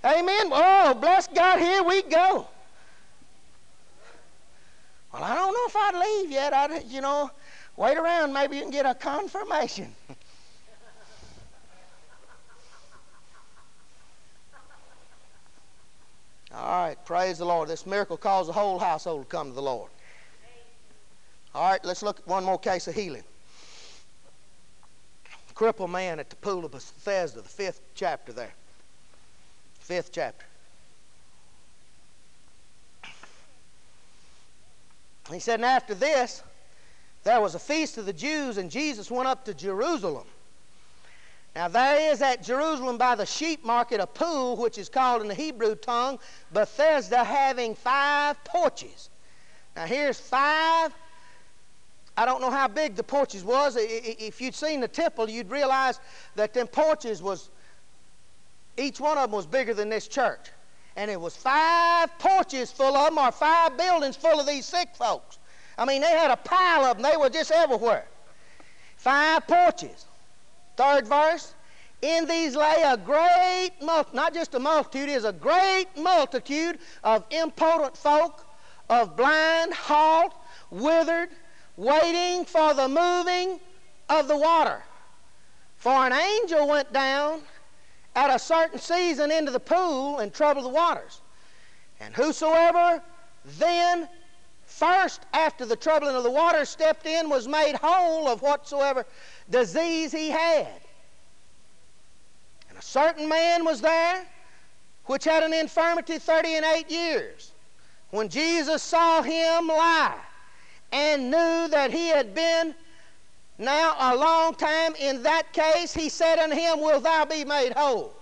Amen. 0.05 0.21
Amen. 0.21 0.53
Oh, 0.53 0.95
bless 0.95 1.27
God. 1.29 1.59
Here 1.59 1.83
we 1.83 2.01
go. 2.03 2.49
Well, 5.19 5.31
I 5.33 5.35
don't 5.35 5.53
know 5.53 5.67
if 5.67 5.75
I'd 5.75 5.99
leave 5.99 6.31
yet. 6.31 6.53
I'd, 6.53 6.85
you 6.85 7.01
know, 7.01 7.29
wait 7.77 7.97
around. 7.99 8.33
Maybe 8.33 8.55
you 8.57 8.63
can 8.63 8.71
get 8.71 8.87
a 8.87 8.95
confirmation. 8.95 9.93
All 16.55 16.87
right, 16.87 16.97
praise 17.05 17.39
the 17.39 17.45
Lord. 17.45 17.69
This 17.69 17.85
miracle 17.85 18.17
caused 18.17 18.49
the 18.49 18.53
whole 18.53 18.79
household 18.79 19.29
to 19.29 19.37
come 19.37 19.49
to 19.49 19.55
the 19.55 19.63
Lord. 19.63 19.91
All 21.53 21.69
right, 21.69 21.85
let's 21.85 22.03
look 22.05 22.21
at 22.21 22.27
one 22.29 22.45
more 22.45 22.59
case 22.59 22.87
of 22.87 22.95
healing. 22.95 23.25
Crippled 25.55 25.91
man 25.91 26.21
at 26.21 26.31
the 26.31 26.37
pool 26.37 26.65
of 26.65 26.71
Bethesda, 26.71 27.41
the 27.41 27.49
fifth 27.49 27.81
chapter 27.97 28.33
there. 28.33 28.53
Fifth 29.81 30.13
chapter. 30.13 30.47
He 35.33 35.41
said, 35.41 35.57
and 35.57 35.65
after 35.65 35.95
this, 35.95 36.43
there 37.25 37.41
was 37.41 37.55
a 37.55 37.59
feast 37.59 37.99
of 37.99 38.07
the 38.07 38.13
Jews, 38.13 38.59
and 38.59 38.71
Jesus 38.71 39.11
went 39.11 39.29
up 39.29 39.45
to 39.45 39.55
Jerusalem. 39.55 40.27
Now, 41.55 41.69
there 41.69 42.13
is 42.13 42.23
at 42.23 42.43
Jerusalem 42.43 42.99
by 42.99 43.15
the 43.15 43.27
sheep 43.27 43.65
market 43.65 44.01
a 44.01 44.07
pool, 44.07 44.57
which 44.57 44.79
is 44.79 44.89
called 44.89 45.23
in 45.23 45.29
the 45.29 45.35
Hebrew 45.35 45.75
tongue 45.75 46.19
Bethesda, 46.53 47.25
having 47.25 47.75
five 47.75 48.43
porches. 48.45 49.11
Now, 49.75 49.87
here's 49.87 50.21
five. 50.21 50.95
I 52.17 52.25
don't 52.25 52.41
know 52.41 52.51
how 52.51 52.69
big 52.69 52.97
the 52.97 53.03
porches 53.03 53.45
was. 53.45 53.77
If 53.79 54.41
you'd 54.41 54.55
seen 54.55 54.81
the 54.81 54.89
temple, 54.89 55.29
you'd 55.29 55.51
realize 55.51 56.01
that 56.37 56.55
them 56.55 56.67
porches 56.67 57.23
was, 57.23 57.51
each 58.77 59.01
one 59.01 59.19
of 59.19 59.25
them 59.25 59.33
was 59.33 59.47
bigger 59.47 59.75
than 59.75 59.89
this 59.89 60.09
church 60.09 60.51
and 60.99 61.13
it 61.13 61.21
was 61.21 61.37
five 61.37 62.11
porches 62.19 62.73
full 62.73 62.97
of 62.97 63.15
them 63.15 63.19
or 63.19 63.31
five 63.31 63.79
buildings 63.79 64.17
full 64.17 64.41
of 64.41 64.49
these 64.49 64.67
sick 64.67 64.89
folks. 64.97 65.39
I 65.79 65.85
mean, 65.85 66.03
they 66.03 66.11
had 66.11 66.33
a 66.33 66.37
pile 66.37 66.85
of 66.85 66.97
them. 66.97 67.09
They 67.09 67.17
were 67.17 67.31
just 67.31 67.53
everywhere. 67.53 68.05
Five 68.97 69.47
porches. 69.47 70.07
Third 70.77 71.07
verse. 71.07 71.55
In 72.03 72.27
these 72.27 72.57
lay 72.57 72.83
a 72.85 72.97
great 72.97 73.71
multitude, 73.81 74.15
not 74.15 74.35
just 74.35 74.55
a 74.57 74.59
multitude, 74.59 75.09
is 75.09 75.25
a 75.25 75.33
great 75.33 75.87
multitude 75.97 76.81
of 77.05 77.25
impotent 77.31 77.97
folk, 77.97 78.45
of 78.91 79.17
blind, 79.17 79.73
halt, 79.75 80.35
withered, 80.73 81.29
waiting 81.77 82.45
for 82.45 82.75
the 82.75 82.89
moving 82.89 83.61
of 84.09 84.27
the 84.27 84.37
water. 84.37 84.83
For 85.77 85.93
an 85.93 86.13
angel 86.13 86.67
went 86.67 86.93
down 86.93 87.43
at 88.19 88.35
a 88.35 88.39
certain 88.39 88.81
season 88.81 89.31
into 89.31 89.53
the 89.53 89.61
pool 89.61 90.19
and 90.19 90.35
trouble 90.35 90.63
the 90.63 90.69
waters. 90.69 91.21
And 92.01 92.13
whosoever 92.13 93.01
then 93.59 94.09
first 94.67 95.23
after 95.33 95.65
the 95.65 95.77
troubling 95.77 96.17
of 96.17 96.25
the 96.25 96.31
waters 96.31 96.69
stepped 96.69 97.07
in 97.07 97.31
was 97.31 97.47
made 97.47 97.77
whole 97.77 98.27
of 98.27 98.43
whatsoever 98.43 99.07
disease 99.49 100.11
he 100.11 100.31
had. 100.31 100.81
And 102.69 102.77
a 102.77 102.83
certain 102.83 103.29
man 103.29 103.65
was 103.65 103.81
there 103.81 104.27
which 105.05 105.23
had 105.23 105.45
an 105.45 105.53
infirmity 105.53 106.19
thirty 106.19 106.57
and 106.57 106.67
eight 106.67 106.91
years. 106.91 107.53
When 108.11 108.29
Jesus 108.29 108.83
saw 108.83 109.23
him 109.23 109.69
lie 109.69 110.19
and 110.91 111.31
knew 111.31 111.69
that 111.69 111.93
he 111.93 112.09
had 112.09 112.35
been 112.35 112.75
now, 113.59 113.97
a 113.99 114.17
long 114.17 114.55
time 114.55 114.95
in 114.95 115.25
that 115.25 115.53
case, 115.53 115.93
he 115.93 116.09
said 116.09 116.39
unto 116.39 116.55
him, 116.55 116.81
Will 116.81 117.01
thou 117.01 117.25
be 117.25 117.45
made 117.45 117.73
whole? 117.73 118.15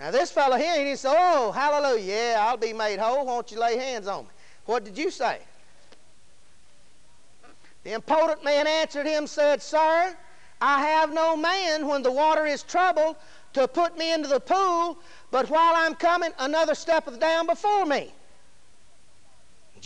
Now, 0.00 0.10
this 0.10 0.32
fellow 0.32 0.56
here, 0.56 0.76
he 0.76 0.84
didn't 0.84 0.98
say, 0.98 1.14
Oh, 1.16 1.52
hallelujah, 1.52 2.04
yeah, 2.04 2.36
I'll 2.40 2.56
be 2.56 2.72
made 2.72 2.98
whole. 2.98 3.24
Won't 3.24 3.52
you 3.52 3.60
lay 3.60 3.78
hands 3.78 4.08
on 4.08 4.24
me? 4.24 4.30
What 4.66 4.84
did 4.84 4.98
you 4.98 5.10
say? 5.10 5.38
The 7.84 7.92
impotent 7.92 8.44
man 8.44 8.66
answered 8.66 9.06
him, 9.06 9.28
said, 9.28 9.62
Sir, 9.62 10.16
I 10.60 10.80
have 10.80 11.12
no 11.12 11.36
man 11.36 11.86
when 11.86 12.02
the 12.02 12.10
water 12.10 12.44
is 12.44 12.64
troubled 12.64 13.14
to 13.52 13.68
put 13.68 13.96
me 13.96 14.12
into 14.12 14.28
the 14.28 14.40
pool, 14.40 14.98
but 15.30 15.48
while 15.48 15.74
I'm 15.76 15.94
coming, 15.94 16.32
another 16.40 16.74
steppeth 16.74 17.20
down 17.20 17.46
before 17.46 17.86
me. 17.86 18.12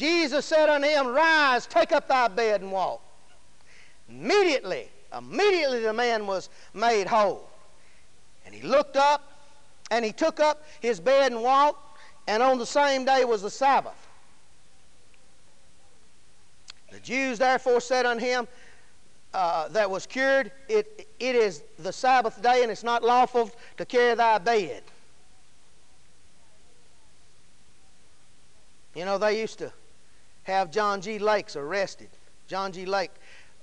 Jesus 0.00 0.46
said 0.46 0.70
unto 0.70 0.88
him, 0.88 1.08
Rise, 1.08 1.66
take 1.66 1.92
up 1.92 2.08
thy 2.08 2.26
bed 2.28 2.62
and 2.62 2.72
walk. 2.72 3.02
Immediately, 4.08 4.88
immediately 5.14 5.80
the 5.80 5.92
man 5.92 6.26
was 6.26 6.48
made 6.72 7.06
whole. 7.06 7.50
And 8.46 8.54
he 8.54 8.66
looked 8.66 8.96
up, 8.96 9.30
and 9.90 10.02
he 10.02 10.10
took 10.10 10.40
up 10.40 10.64
his 10.80 11.00
bed 11.00 11.32
and 11.32 11.42
walked, 11.42 11.98
and 12.26 12.42
on 12.42 12.56
the 12.56 12.64
same 12.64 13.04
day 13.04 13.26
was 13.26 13.42
the 13.42 13.50
Sabbath. 13.50 14.08
The 16.90 17.00
Jews 17.00 17.38
therefore 17.38 17.82
said 17.82 18.06
unto 18.06 18.24
him 18.24 18.48
uh, 19.34 19.68
that 19.68 19.90
was 19.90 20.06
cured, 20.06 20.50
it, 20.70 21.08
it 21.20 21.34
is 21.34 21.62
the 21.78 21.92
Sabbath 21.92 22.40
day, 22.40 22.62
and 22.62 22.72
it's 22.72 22.82
not 22.82 23.04
lawful 23.04 23.50
to 23.76 23.84
carry 23.84 24.14
thy 24.14 24.38
bed. 24.38 24.82
You 28.94 29.04
know, 29.04 29.18
they 29.18 29.38
used 29.38 29.58
to 29.58 29.70
have 30.44 30.70
John 30.70 31.00
G. 31.00 31.18
Lakes 31.18 31.56
arrested. 31.56 32.08
John 32.46 32.72
G. 32.72 32.84
Lake 32.84 33.12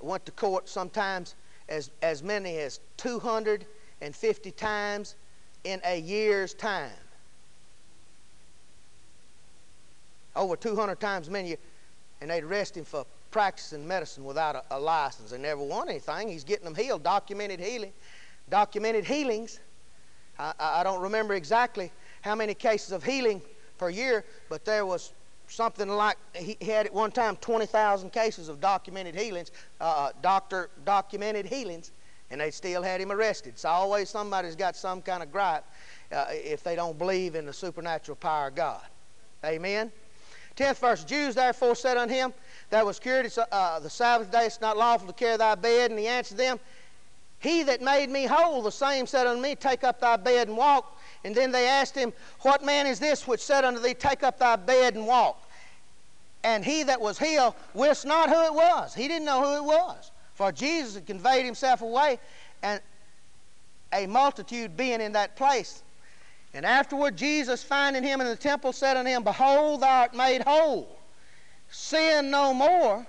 went 0.02 0.26
to 0.26 0.32
court 0.32 0.70
sometimes 0.70 1.36
as, 1.70 1.90
as 2.02 2.24
many 2.24 2.58
as 2.58 2.80
250 2.98 4.52
times 4.52 5.16
in 5.64 5.82
a 5.86 6.00
year's 6.00 6.54
time. 6.54 6.92
Over 10.36 10.56
200 10.56 11.00
times 11.00 11.30
many, 11.30 11.58
and 12.22 12.30
they'd 12.30 12.44
arrest 12.44 12.78
him 12.78 12.86
for 12.86 13.06
practicing 13.32 13.88
medicine 13.88 14.24
without 14.24 14.56
a, 14.56 14.64
a 14.72 14.80
license. 14.80 15.32
They 15.32 15.38
never 15.38 15.62
won 15.62 15.90
anything. 15.90 16.30
He's 16.30 16.44
getting 16.44 16.66
them 16.66 16.76
healed, 16.76 17.04
documented 17.04 17.60
healing, 17.60 17.92
documented 18.50 19.06
healings. 19.06 19.60
I, 20.40 20.54
I 20.60 20.84
don't 20.84 21.02
remember 21.02 21.34
exactly 21.34 21.92
how 22.22 22.36
many 22.36 22.54
cases 22.54 22.92
of 22.92 23.04
healing 23.04 23.42
per 23.78 23.90
year, 23.90 24.24
but 24.50 24.64
there 24.64 24.86
was 24.86 25.12
something 25.48 25.88
like 25.88 26.18
he 26.34 26.58
had 26.62 26.86
at 26.86 26.94
one 26.94 27.12
time 27.12 27.36
20,000 27.38 28.12
cases 28.12 28.50
of 28.50 28.60
documented 28.60 29.16
healings, 29.16 29.52
uh, 29.80 29.84
uh, 29.84 30.12
doctor 30.22 30.70
documented 30.86 31.46
healings, 31.46 31.92
and 32.30 32.42
they 32.42 32.52
still 32.52 32.84
had 32.84 33.02
him 33.02 33.12
arrested. 33.12 33.58
So 33.58 33.70
always 33.70 34.10
somebody's 34.10 34.56
got 34.56 34.76
some 34.76 35.02
kind 35.02 35.24
of 35.24 35.32
gripe 35.32 35.64
uh, 36.12 36.26
if 36.30 36.64
they 36.64 36.76
don't 36.76 36.98
believe 36.98 37.36
in 37.36 37.46
the 37.46 37.54
supernatural 37.54 38.18
power 38.18 38.48
of 38.48 38.56
God. 38.56 38.84
Amen. 39.46 39.92
Tenth 40.56 40.80
verse: 40.80 41.04
Jews 41.04 41.36
therefore 41.36 41.76
said 41.76 41.98
unto 41.98 42.14
him 42.14 42.34
that 42.70 42.86
was 42.86 43.00
cured, 43.00 43.26
it's, 43.26 43.38
uh, 43.38 43.80
the 43.80 43.90
Sabbath 43.90 44.32
day 44.32 44.46
it's 44.46 44.60
not 44.60 44.76
lawful 44.76 45.08
to 45.08 45.14
carry 45.14 45.38
thy 45.38 45.56
bed, 45.56 45.92
and 45.92 46.00
he 46.00 46.08
answered 46.08 46.38
them, 46.38 46.60
He 47.40 47.64
that 47.64 47.82
made 47.82 48.10
me 48.10 48.26
whole, 48.26 48.62
the 48.64 48.72
same 48.72 49.06
said 49.06 49.28
unto 49.28 49.42
me, 49.42 49.56
Take 49.56 49.84
up 49.84 50.02
thy 50.02 50.18
bed 50.18 50.48
and 50.48 50.58
walk. 50.58 50.97
And 51.24 51.36
then 51.36 51.52
they 51.52 51.68
asked 51.68 51.96
him, 51.96 52.14
What 52.42 52.64
man 52.64 52.88
is 52.88 53.00
this 53.00 53.28
which 53.28 53.42
said 53.42 53.66
unto 53.66 53.80
thee, 53.80 53.94
Take 53.94 54.24
up 54.24 54.40
thy 54.40 54.56
bed 54.56 54.96
and 54.96 55.06
walk? 55.06 55.42
And 56.44 56.64
he 56.64 56.84
that 56.84 57.02
was 57.02 57.18
healed 57.18 57.56
wist 57.74 58.06
not 58.06 58.30
who 58.30 58.42
it 58.46 58.54
was. 58.54 58.94
He 58.94 59.08
didn't 59.08 59.26
know 59.26 59.44
who 59.44 59.58
it 59.58 59.64
was. 59.64 60.12
For 60.36 60.52
Jesus 60.52 60.94
had 60.96 61.08
conveyed 61.08 61.46
himself 61.46 61.82
away, 61.82 62.20
and 62.62 62.80
a 63.92 64.06
multitude 64.06 64.78
being 64.78 65.02
in 65.02 65.14
that 65.14 65.36
place. 65.36 65.82
And 66.54 66.66
afterward, 66.66 67.18
Jesus, 67.18 67.64
finding 67.64 68.04
him 68.04 68.22
in 68.22 68.28
the 68.28 68.36
temple, 68.36 68.72
said 68.72 68.98
unto 68.98 69.10
him, 69.10 69.24
Behold, 69.24 69.82
thou 69.82 70.02
art 70.02 70.14
made 70.14 70.42
whole. 70.44 70.98
Sin 71.70 72.30
no 72.30 72.54
more, 72.54 73.06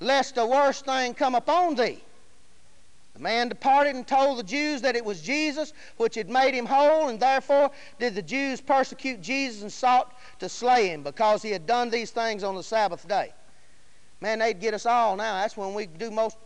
lest 0.00 0.36
a 0.36 0.44
worse 0.44 0.82
thing 0.82 1.14
come 1.14 1.34
upon 1.34 1.76
thee. 1.76 2.02
The 3.16 3.22
man 3.22 3.48
departed 3.48 3.96
and 3.96 4.06
told 4.06 4.38
the 4.38 4.42
Jews 4.42 4.82
that 4.82 4.94
it 4.94 5.02
was 5.02 5.22
Jesus 5.22 5.72
which 5.96 6.16
had 6.16 6.28
made 6.28 6.52
him 6.52 6.66
whole, 6.66 7.08
and 7.08 7.18
therefore 7.18 7.70
did 7.98 8.14
the 8.14 8.20
Jews 8.20 8.60
persecute 8.60 9.22
Jesus 9.22 9.62
and 9.62 9.72
sought 9.72 10.14
to 10.38 10.50
slay 10.50 10.88
him 10.88 11.02
because 11.02 11.40
he 11.40 11.50
had 11.50 11.66
done 11.66 11.88
these 11.88 12.10
things 12.10 12.44
on 12.44 12.56
the 12.56 12.62
Sabbath 12.62 13.08
day. 13.08 13.32
Man, 14.20 14.40
they'd 14.40 14.60
get 14.60 14.74
us 14.74 14.84
all 14.84 15.16
now. 15.16 15.40
That's 15.40 15.56
when 15.56 15.72
we 15.72 15.86
do 15.86 16.10
most 16.10 16.36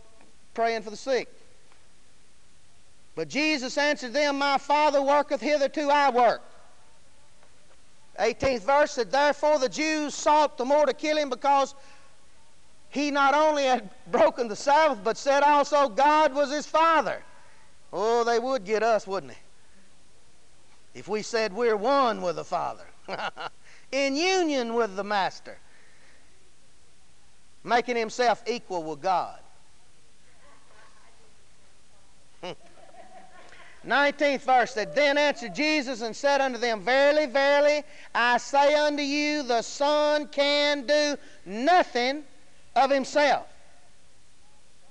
praying 0.53 0.83
for 0.83 0.91
the 0.91 0.95
sick. 0.95 1.27
But 3.15 3.27
Jesus 3.27 3.77
answered 3.77 4.13
them, 4.13 4.37
My 4.37 4.57
Father 4.57 5.01
worketh 5.01 5.41
hitherto 5.41 5.89
I 5.89 6.09
work. 6.09 6.41
18th 8.17 8.61
verse 8.61 8.91
said, 8.91 9.11
Therefore 9.11 9.59
the 9.59 9.67
Jews 9.67 10.15
sought 10.15 10.57
the 10.57 10.63
more 10.63 10.85
to 10.85 10.93
kill 10.93 11.17
him 11.17 11.29
because 11.29 11.75
he 12.91 13.09
not 13.09 13.33
only 13.33 13.63
had 13.63 13.89
broken 14.11 14.47
the 14.49 14.55
Sabbath, 14.55 14.99
but 15.03 15.17
said 15.17 15.43
also 15.43 15.87
God 15.87 16.35
was 16.35 16.51
his 16.51 16.67
Father. 16.67 17.23
Oh, 17.91 18.25
they 18.25 18.37
would 18.37 18.65
get 18.65 18.83
us, 18.83 19.07
wouldn't 19.07 19.31
they? 19.31 20.99
If 20.99 21.07
we 21.07 21.21
said 21.21 21.53
we're 21.53 21.77
one 21.77 22.21
with 22.21 22.35
the 22.35 22.43
Father, 22.43 22.83
in 23.93 24.17
union 24.17 24.73
with 24.73 24.97
the 24.97 25.05
Master, 25.05 25.57
making 27.63 27.95
himself 27.95 28.43
equal 28.45 28.83
with 28.83 29.01
God. 29.01 29.39
19th 33.87 34.41
verse 34.41 34.73
said, 34.73 34.93
Then 34.93 35.17
answered 35.17 35.55
Jesus 35.55 36.01
and 36.01 36.13
said 36.13 36.41
unto 36.41 36.57
them, 36.57 36.81
Verily, 36.81 37.25
verily, 37.27 37.83
I 38.13 38.37
say 38.37 38.75
unto 38.75 39.01
you, 39.01 39.43
the 39.43 39.61
Son 39.61 40.27
can 40.27 40.85
do 40.85 41.15
nothing 41.45 42.25
of 42.75 42.91
himself. 42.91 43.47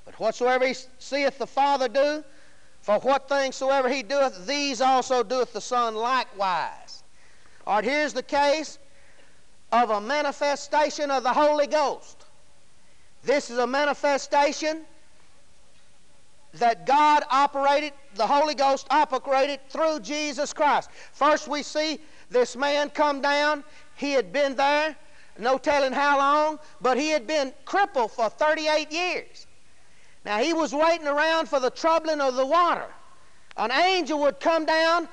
But 0.05 0.19
whatsoever 0.19 0.67
he 0.67 0.75
seeth 0.99 1.39
the 1.39 1.47
Father 1.47 1.89
do, 1.89 2.25
for 2.81 2.99
what 3.01 3.29
things 3.29 3.57
soever 3.57 3.89
he 3.89 4.03
doeth, 4.03 4.47
these 4.47 4.81
also 4.81 5.23
doeth 5.23 5.53
the 5.53 5.61
Son 5.61 5.95
likewise. 5.95 7.03
All 7.67 7.77
right, 7.77 7.85
here's 7.85 8.13
the 8.13 8.23
case 8.23 8.79
of 9.71 9.91
a 9.91 10.01
manifestation 10.01 11.11
of 11.11 11.23
the 11.23 11.33
Holy 11.33 11.67
Ghost. 11.67 12.25
This 13.23 13.51
is 13.51 13.59
a 13.59 13.67
manifestation 13.67 14.83
that 16.55 16.87
God 16.87 17.23
operated, 17.31 17.93
the 18.15 18.27
Holy 18.27 18.55
Ghost 18.55 18.87
operated 18.91 19.61
through 19.69 20.01
Jesus 20.01 20.53
Christ. 20.53 20.91
First, 21.13 21.47
we 21.47 21.63
see 21.63 22.01
this 22.31 22.57
man 22.57 22.91
come 22.91 23.21
down. 23.21 23.63
He 23.95 24.13
had 24.13 24.33
been 24.33 24.57
there 24.57 24.97
no 25.41 25.59
telling 25.59 25.93
how 25.93 26.19
long, 26.19 26.59
but 26.81 26.99
he 26.99 27.09
had 27.09 27.27
been 27.27 27.53
crippled 27.65 28.13
for 28.13 28.29
38 28.29 28.93
years. 28.93 29.47
Now 30.25 30.39
he 30.39 30.53
was 30.53 30.75
waiting 30.75 31.07
around 31.07 31.49
for 31.49 31.61
the 31.61 31.71
troubling 31.71 32.21
of 32.21 32.37
the 32.37 32.47
water. 32.47 32.87
An 33.57 33.71
angel 33.73 34.21
would 34.21 34.39
come 34.39 34.67
down 34.67 35.09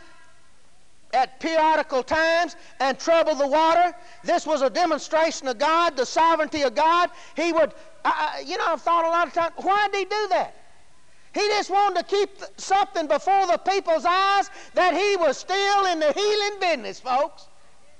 at 1.14 1.40
periodical 1.40 2.04
times 2.04 2.56
and 2.80 3.00
trouble 3.00 3.34
the 3.34 3.48
water. 3.48 3.96
This 4.24 4.46
was 4.46 4.62
a 4.62 4.70
demonstration 4.70 5.48
of 5.48 5.58
God, 5.58 5.96
the 5.96 6.06
sovereignty 6.06 6.64
of 6.64 6.76
God. 6.76 7.10
He 7.36 7.54
would, 7.54 7.74
you 8.46 8.58
know, 8.58 8.66
I've 8.68 8.82
thought 8.82 9.06
a 9.06 9.10
lot 9.10 9.28
of 9.28 9.34
times, 9.34 9.54
why 9.58 9.88
did 9.92 10.00
he 10.00 10.06
do 10.06 10.28
that? 10.30 10.54
He 11.34 11.42
just 11.50 11.70
wanted 11.70 12.08
to 12.08 12.16
keep 12.16 12.30
something 12.58 13.08
before 13.08 13.48
the 13.48 13.58
people's 13.58 14.06
eyes 14.06 14.50
that 14.74 14.96
he 14.96 15.16
was 15.18 15.38
still 15.38 15.86
in 15.86 16.00
the 16.00 16.12
healing 16.12 16.60
business, 16.60 17.00
folks. 17.00 17.48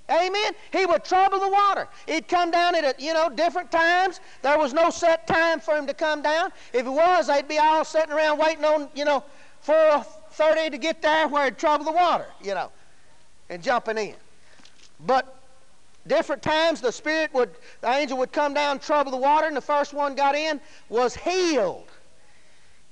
Amen. 0.10 0.54
He 0.72 0.86
would 0.86 1.04
trouble 1.04 1.40
the 1.40 1.50
water. 1.50 1.88
He'd 2.08 2.28
come 2.28 2.50
down 2.50 2.76
at 2.76 3.00
you 3.00 3.14
know 3.14 3.30
different 3.30 3.72
times. 3.72 4.22
There 4.42 4.58
was 4.58 4.74
no 4.74 4.90
set 4.90 5.28
time 5.28 5.60
for 5.60 5.76
him 5.76 5.86
to 5.88 5.94
come 5.94 6.22
down. 6.22 6.52
If 6.72 6.86
it 6.86 6.90
was, 6.90 7.28
they'd 7.28 7.48
be 7.48 7.58
all 7.58 7.84
sitting 7.84 8.14
around 8.14 8.38
waiting 8.38 8.64
on 8.64 8.90
you 8.96 9.04
know 9.04 9.24
4:30 9.66 10.72
to 10.72 10.78
get 10.78 11.02
there 11.02 11.28
where 11.28 11.46
he'd 11.46 11.58
trouble 11.58 11.84
the 11.84 11.92
water, 11.92 12.26
you 12.42 12.54
know, 12.54 12.72
and 13.50 13.62
jumping 13.62 13.98
in. 13.98 14.16
But 15.06 15.36
different 16.08 16.42
times 16.42 16.80
the 16.80 16.92
spirit 16.92 17.34
would, 17.34 17.50
the 17.82 17.90
angel 17.90 18.18
would 18.20 18.32
come 18.32 18.54
down, 18.54 18.80
trouble 18.80 19.12
the 19.12 19.18
water, 19.18 19.48
and 19.48 19.58
the 19.58 19.62
first 19.62 19.94
one 19.94 20.16
got 20.16 20.36
in 20.36 20.62
was 20.88 21.16
healed. 21.16 21.90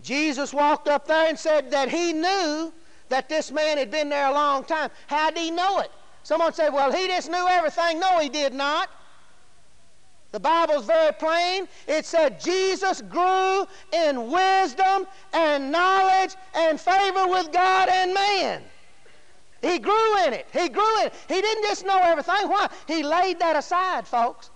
Jesus 0.04 0.54
walked 0.54 0.88
up 0.88 1.08
there 1.08 1.28
and 1.28 1.40
said 1.40 1.72
that 1.72 1.90
he 1.90 2.14
knew 2.14 2.74
that 3.10 3.30
this 3.30 3.52
man 3.52 3.78
had 3.78 3.90
been 3.90 4.10
there 4.10 4.28
a 4.28 4.34
long 4.34 4.64
time. 4.64 4.90
How 5.08 5.30
did 5.30 5.40
he 5.40 5.52
know 5.52 5.80
it? 5.80 5.92
Someone 6.26 6.54
said, 6.54 6.74
well, 6.74 6.92
he 6.92 7.06
just 7.06 7.30
knew 7.30 7.48
everything. 7.48 8.00
No, 8.00 8.18
he 8.18 8.30
did 8.30 8.52
not. 8.52 8.90
The 10.32 10.40
Bible's 10.40 10.84
very 10.84 11.14
plain. 11.14 11.68
It 11.88 12.04
said 12.04 12.40
Jesus 12.40 13.04
grew 13.04 13.68
in 13.94 14.32
wisdom 14.32 15.06
and 15.34 15.72
knowledge 15.72 16.34
and 16.56 16.82
favor 16.82 17.28
with 17.28 17.52
God 17.52 17.90
and 17.90 18.12
man. 18.12 18.64
He 19.62 19.78
grew 19.78 20.26
in 20.26 20.34
it. 20.34 20.48
He 20.52 20.68
grew 20.68 21.02
in 21.02 21.08
it. 21.08 21.14
He 21.28 21.40
didn't 21.42 21.64
just 21.64 21.86
know 21.86 22.00
everything. 22.02 22.50
Why? 22.50 22.70
He 22.88 23.04
laid 23.04 23.38
that 23.38 23.56
aside, 23.56 24.08
folks. 24.08 24.50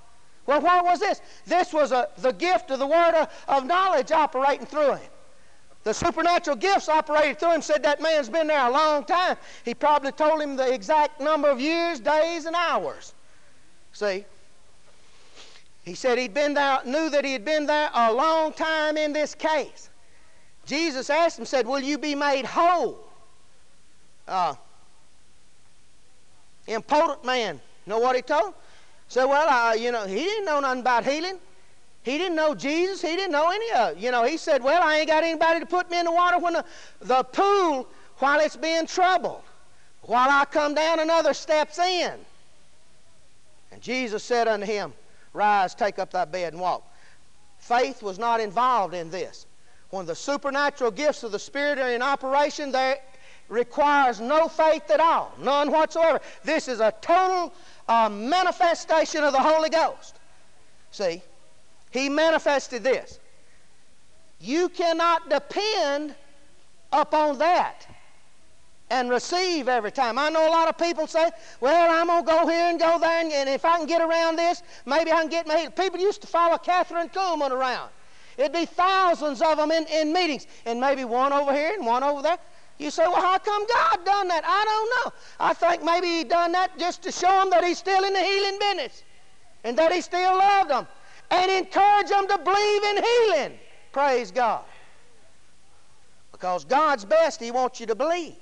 Well, 0.47 0.61
what 0.61 0.83
was 0.83 0.99
this? 0.99 1.21
This 1.45 1.71
was 1.71 1.91
a, 1.91 2.07
the 2.17 2.33
gift 2.33 2.71
of 2.71 2.79
the 2.79 2.87
word 2.87 3.13
of, 3.13 3.27
of 3.47 3.67
knowledge 3.67 4.11
operating 4.11 4.65
through 4.65 4.95
him. 4.95 5.11
The 5.83 5.93
supernatural 5.93 6.57
gifts 6.57 6.89
operated 6.89 7.39
through 7.39 7.53
him 7.53 7.61
said 7.61 7.83
that 7.83 8.01
man's 8.01 8.29
been 8.29 8.47
there 8.47 8.67
a 8.67 8.71
long 8.71 9.05
time. 9.05 9.37
He 9.63 9.73
probably 9.73 10.11
told 10.11 10.41
him 10.41 10.55
the 10.55 10.73
exact 10.73 11.21
number 11.21 11.49
of 11.49 11.61
years, 11.61 11.99
days, 11.99 12.45
and 12.45 12.55
hours. 12.55 13.13
See? 13.93 14.25
He 15.83 15.95
said 15.95 16.17
he'd 16.17 16.33
been 16.33 16.53
there, 16.53 16.79
knew 16.85 17.09
that 17.09 17.23
he 17.23 17.33
had 17.33 17.45
been 17.45 17.65
there 17.65 17.89
a 17.93 18.13
long 18.13 18.53
time 18.53 18.97
in 18.97 19.13
this 19.13 19.33
case. 19.33 19.89
Jesus 20.65 21.09
asked 21.09 21.39
him, 21.39 21.45
said, 21.45 21.65
Will 21.65 21.79
you 21.79 21.97
be 21.97 22.13
made 22.13 22.45
whole? 22.45 22.99
Uh, 24.27 24.53
impotent 26.67 27.25
man. 27.25 27.59
Know 27.87 27.97
what 27.97 28.15
he 28.15 28.21
told? 28.21 28.53
Said, 29.07 29.25
Well, 29.25 29.49
uh, 29.49 29.73
you 29.73 29.91
know, 29.91 30.05
he 30.05 30.23
didn't 30.23 30.45
know 30.45 30.59
nothing 30.59 30.81
about 30.81 31.05
healing. 31.05 31.39
He 32.09 32.17
didn't 32.17 32.35
know 32.35 32.55
Jesus. 32.55 33.03
He 33.03 33.15
didn't 33.15 33.31
know 33.31 33.51
any 33.51 33.71
of 33.73 33.95
it. 33.95 33.97
You 33.99 34.09
know, 34.09 34.23
he 34.23 34.35
said, 34.35 34.63
Well, 34.63 34.81
I 34.81 34.97
ain't 34.97 35.07
got 35.07 35.23
anybody 35.23 35.59
to 35.59 35.65
put 35.67 35.91
me 35.91 35.99
in 35.99 36.05
the 36.05 36.11
water 36.11 36.39
when 36.39 36.53
the, 36.53 36.65
the 37.01 37.23
pool 37.23 37.87
while 38.17 38.39
it's 38.39 38.55
being 38.55 38.87
troubled, 38.87 39.43
while 40.01 40.27
I 40.27 40.45
come 40.45 40.73
down 40.73 40.99
another 40.99 41.35
steps 41.35 41.77
in. 41.77 42.13
And 43.71 43.79
Jesus 43.79 44.23
said 44.23 44.47
unto 44.47 44.65
him, 44.65 44.91
Rise, 45.33 45.75
take 45.75 45.99
up 45.99 46.09
thy 46.09 46.25
bed 46.25 46.53
and 46.53 46.61
walk. 46.61 46.83
Faith 47.59 48.01
was 48.01 48.17
not 48.17 48.39
involved 48.39 48.95
in 48.95 49.11
this. 49.11 49.45
When 49.91 50.07
the 50.07 50.15
supernatural 50.15 50.89
gifts 50.89 51.21
of 51.21 51.31
the 51.31 51.37
Spirit 51.37 51.77
are 51.77 51.91
in 51.91 52.01
operation, 52.01 52.71
there 52.71 52.97
requires 53.49 54.19
no 54.19 54.47
faith 54.47 54.89
at 54.89 54.99
all, 54.99 55.35
none 55.39 55.69
whatsoever. 55.69 56.21
This 56.43 56.67
is 56.67 56.79
a 56.79 56.91
total 57.01 57.53
uh, 57.87 58.09
manifestation 58.09 59.23
of 59.23 59.31
the 59.31 59.39
Holy 59.39 59.69
Ghost. 59.69 60.15
See, 60.89 61.21
he 61.91 62.09
manifested 62.09 62.83
this. 62.83 63.19
You 64.39 64.69
cannot 64.69 65.29
depend 65.29 66.15
upon 66.91 67.37
that 67.39 67.87
and 68.89 69.09
receive 69.09 69.67
every 69.67 69.91
time. 69.91 70.17
I 70.17 70.29
know 70.29 70.47
a 70.47 70.51
lot 70.51 70.67
of 70.67 70.77
people 70.77 71.07
say, 71.07 71.29
well, 71.61 71.91
I'm 71.91 72.07
going 72.07 72.25
to 72.25 72.31
go 72.31 72.47
here 72.47 72.69
and 72.69 72.79
go 72.79 72.99
there, 72.99 73.21
and, 73.21 73.31
and, 73.31 73.49
if 73.49 73.65
I 73.65 73.77
can 73.77 73.85
get 73.85 74.01
around 74.01 74.37
this, 74.37 74.63
maybe 74.85 75.11
I 75.11 75.21
can 75.21 75.29
get 75.29 75.47
my 75.47 75.67
People 75.67 75.99
used 75.99 76.21
to 76.21 76.27
follow 76.27 76.57
Kathryn 76.57 77.11
Kuhlman 77.13 77.51
around. 77.51 77.91
It'd 78.37 78.53
be 78.53 78.65
thousands 78.65 79.41
of 79.41 79.57
them 79.57 79.71
in, 79.71 79.85
in 79.87 80.13
meetings, 80.13 80.47
and 80.65 80.79
maybe 80.79 81.05
one 81.05 81.33
over 81.33 81.53
here 81.53 81.73
and 81.73 81.85
one 81.85 82.03
over 82.03 82.21
there. 82.21 82.37
You 82.77 82.89
say, 82.89 83.03
well, 83.03 83.21
how 83.21 83.37
come 83.37 83.67
God 83.67 84.05
done 84.05 84.29
that? 84.29 84.43
I 84.45 84.65
don't 84.65 85.13
know. 85.13 85.19
I 85.39 85.53
think 85.53 85.83
maybe 85.83 86.07
He 86.07 86.23
done 86.23 86.53
that 86.53 86.79
just 86.79 87.03
to 87.03 87.11
show 87.11 87.27
them 87.27 87.49
that 87.49 87.63
He's 87.63 87.77
still 87.77 88.03
in 88.05 88.13
the 88.13 88.23
healing 88.23 88.57
business 88.59 89.03
and 89.65 89.77
that 89.77 89.91
He 89.91 89.99
still 89.99 90.37
loved 90.37 90.69
them 90.69 90.87
and 91.31 91.51
encourage 91.51 92.09
them 92.09 92.27
to 92.27 92.37
believe 92.37 92.83
in 92.83 93.03
healing. 93.03 93.59
Praise 93.91 94.31
God. 94.31 94.63
Because 96.31 96.65
God's 96.65 97.05
best, 97.05 97.41
He 97.41 97.51
wants 97.51 97.79
you 97.79 97.85
to 97.87 97.95
believe. 97.95 98.35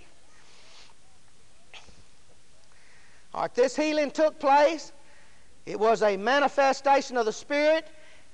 All 3.33 3.41
right, 3.41 3.53
this 3.53 3.75
healing 3.75 4.11
took 4.11 4.39
place. 4.39 4.91
It 5.65 5.79
was 5.79 6.01
a 6.01 6.15
manifestation 6.15 7.17
of 7.17 7.25
the 7.25 7.33
Spirit, 7.33 7.87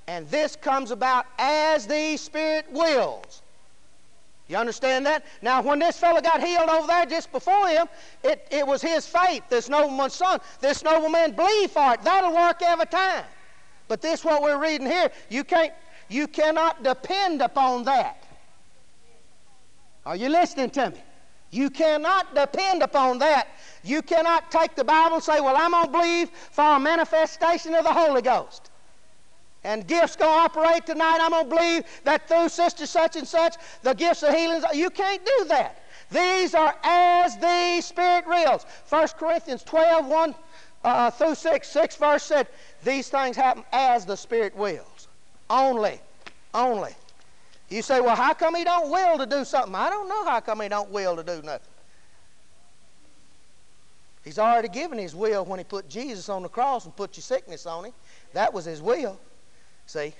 and 0.08 0.28
this 0.30 0.56
comes 0.56 0.92
about 0.92 1.26
as 1.40 1.88
the 1.88 2.16
Spirit 2.18 2.72
wills. 2.72 3.42
You 4.48 4.58
understand 4.58 5.06
that? 5.06 5.26
Now, 5.42 5.62
when 5.62 5.80
this 5.80 5.98
fellow 5.98 6.22
got 6.22 6.44
healed 6.44 6.70
over 6.70 6.86
there 6.86 7.06
just 7.06 7.32
before 7.32 7.68
him, 7.70 7.88
it, 8.24 8.48
it 8.52 8.68
was 8.68 8.82
his 8.82 9.08
faith, 9.08 9.44
this 9.50 9.70
nobleman's 9.70 10.14
son. 10.14 10.40
This 10.60 10.84
nobleman 10.84 11.32
believed 11.32 11.72
for 11.72 11.94
it. 11.94 12.02
That'll 12.02 12.36
work 12.36 12.62
every 12.62 12.86
time. 12.86 13.24
But 13.88 14.02
this 14.02 14.24
what 14.24 14.42
we're 14.42 14.62
reading 14.62 14.88
here, 14.88 15.12
you 15.30 15.44
can't 15.44 15.74
you 16.10 16.28
cannot 16.28 16.84
depend 16.84 17.42
upon 17.42 17.86
that. 17.86 18.24
Are 20.06 20.16
you 20.16 20.30
listening 20.30 20.70
to 20.72 20.92
me? 20.92 20.98
You 21.50 21.70
cannot 21.70 22.34
depend 22.34 22.82
upon 22.82 23.20
that. 23.20 23.48
You 23.84 24.02
cannot 24.02 24.52
take 24.52 24.76
the 24.76 24.84
Bible 24.84 25.16
and 25.16 25.24
say, 25.24 25.40
Well, 25.40 25.56
I'm 25.56 25.72
going 25.72 25.86
to 25.86 25.92
believe 25.92 26.30
for 26.30 26.64
a 26.64 26.80
manifestation 26.80 27.74
of 27.76 27.84
the 27.84 27.94
Holy 27.94 28.22
Ghost. 28.22 28.70
And 29.64 29.88
gifts 29.88 30.16
going 30.16 30.32
to 30.32 30.40
operate 30.40 30.86
tonight. 30.86 31.20
I'm 31.22 31.32
going 31.32 31.50
to 31.50 31.56
believe 31.56 31.84
that 32.04 32.28
through 32.28 32.50
sister 32.50 32.86
such 32.86 33.16
and 33.16 33.28
such, 33.28 33.56
the 33.82 33.94
gifts 33.94 34.24
of 34.24 34.34
healings. 34.34 34.66
You 34.74 34.90
can't 34.90 35.24
do 35.24 35.46
that. 35.46 35.84
These 36.12 36.54
are 36.54 36.76
as 36.84 37.38
the 37.38 37.80
Spirit 37.82 38.28
wills. 38.28 38.66
1 38.90 39.08
Corinthians 39.18 39.64
12, 39.64 40.06
1 40.08 40.36
uh, 40.84 41.12
through 41.12 41.36
6, 41.36 41.68
6 41.68 41.96
verse 41.96 42.24
said, 42.24 42.48
These 42.84 43.10
things 43.10 43.36
happen 43.36 43.64
as 43.72 44.06
the 44.06 44.16
Spirit 44.16 44.56
wills. 44.56 45.08
Only. 45.50 46.00
Only. 46.54 46.92
You 47.70 47.82
say, 47.82 48.02
well, 48.02 48.16
how 48.16 48.34
come 48.34 48.56
he 48.56 48.64
don't 48.64 48.90
will 48.90 49.18
to 49.18 49.26
do 49.26 49.46
something? 49.46 49.74
I 49.74 49.90
don't 49.90 50.10
know 50.10 50.26
how 50.26 50.40
come 50.40 50.62
he 50.62 50.70
don't 50.70 50.92
will 50.92 51.16
to 51.16 51.24
do 51.24 51.42
nothing. 51.42 51.68
He's 54.24 54.40
already 54.40 54.70
given 54.70 54.98
his 54.98 55.16
will 55.16 55.44
when 55.44 55.60
he 55.60 55.66
put 55.66 55.90
Jesus 55.90 56.30
on 56.30 56.44
the 56.44 56.50
cross 56.50 56.86
and 56.86 56.96
put 56.96 57.18
your 57.18 57.24
sickness 57.24 57.66
on 57.66 57.86
him. 57.86 57.94
That 58.34 58.54
was 58.54 58.66
his 58.66 58.82
will. 58.82 59.20
See? 59.86 60.14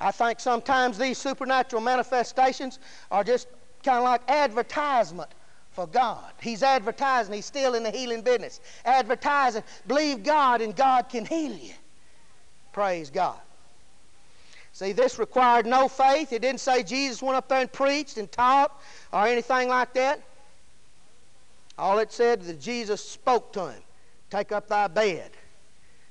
I 0.00 0.12
think 0.12 0.38
sometimes 0.38 0.96
these 0.96 1.18
supernatural 1.18 1.82
manifestations 1.82 2.78
are 3.10 3.24
just 3.24 3.48
kind 3.82 3.98
of 3.98 4.04
like 4.04 4.20
advertisement 4.28 5.28
for 5.78 5.86
God. 5.86 6.32
He's 6.42 6.64
advertising, 6.64 7.34
he's 7.34 7.46
still 7.46 7.76
in 7.76 7.84
the 7.84 7.92
healing 7.92 8.22
business. 8.22 8.60
Advertising, 8.84 9.62
believe 9.86 10.24
God 10.24 10.60
and 10.60 10.74
God 10.74 11.08
can 11.08 11.24
heal 11.24 11.52
you. 11.52 11.72
Praise 12.72 13.10
God. 13.10 13.38
See, 14.72 14.90
this 14.90 15.20
required 15.20 15.66
no 15.66 15.86
faith. 15.86 16.32
It 16.32 16.42
didn't 16.42 16.58
say 16.58 16.82
Jesus 16.82 17.22
went 17.22 17.36
up 17.36 17.48
there 17.48 17.60
and 17.60 17.72
preached 17.72 18.16
and 18.16 18.30
taught 18.32 18.76
or 19.12 19.24
anything 19.28 19.68
like 19.68 19.94
that. 19.94 20.20
All 21.78 22.00
it 22.00 22.10
said 22.10 22.42
that 22.42 22.60
Jesus 22.60 23.00
spoke 23.00 23.52
to 23.52 23.68
him, 23.68 23.82
Take 24.30 24.50
up 24.50 24.66
thy 24.66 24.88
bed. 24.88 25.30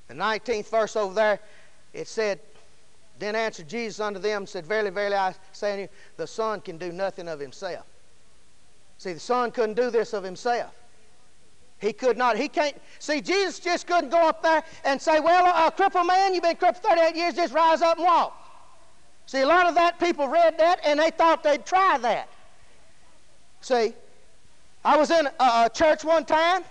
The 0.06 0.14
19th 0.14 0.70
verse 0.70 0.96
over 0.96 1.12
there, 1.12 1.40
it 1.92 2.08
said, 2.08 2.40
Then 3.18 3.36
answered 3.36 3.68
Jesus 3.68 4.00
unto 4.00 4.18
them 4.18 4.42
and 4.42 4.48
said, 4.48 4.64
Verily, 4.64 4.88
verily, 4.88 5.16
I 5.16 5.34
say 5.52 5.72
unto 5.72 5.82
you, 5.82 5.88
the 6.16 6.26
Son 6.26 6.62
can 6.62 6.78
do 6.78 6.90
nothing 6.90 7.28
of 7.28 7.38
himself. 7.38 7.84
See, 8.98 9.12
the 9.12 9.20
Son 9.20 9.50
couldn't 9.52 9.74
do 9.74 9.90
this 9.90 10.12
of 10.12 10.24
himself. 10.24 10.74
He 11.78 11.92
could 11.92 12.18
not. 12.18 12.36
He 12.36 12.48
can't. 12.48 12.76
See, 12.98 13.20
Jesus 13.20 13.60
just 13.60 13.86
couldn't 13.86 14.10
go 14.10 14.28
up 14.28 14.42
there 14.42 14.64
and 14.84 15.00
say, 15.00 15.20
Well, 15.20 15.46
a 15.46 15.70
crippled 15.70 16.08
man, 16.08 16.34
you've 16.34 16.42
been 16.42 16.56
crippled 16.56 16.82
38 16.82 17.14
years, 17.14 17.34
just 17.34 17.54
rise 17.54 17.80
up 17.80 17.98
and 17.98 18.04
walk. 18.04 18.34
See, 19.26 19.40
a 19.40 19.46
lot 19.46 19.66
of 19.66 19.76
that 19.76 20.00
people 20.00 20.26
read 20.26 20.58
that 20.58 20.80
and 20.84 20.98
they 20.98 21.10
thought 21.10 21.44
they'd 21.44 21.64
try 21.64 21.98
that. 21.98 22.28
See, 23.60 23.94
I 24.84 24.96
was 24.96 25.10
in 25.10 25.26
a, 25.26 25.44
a 25.44 25.70
church 25.72 26.04
one 26.04 26.24
time, 26.24 26.62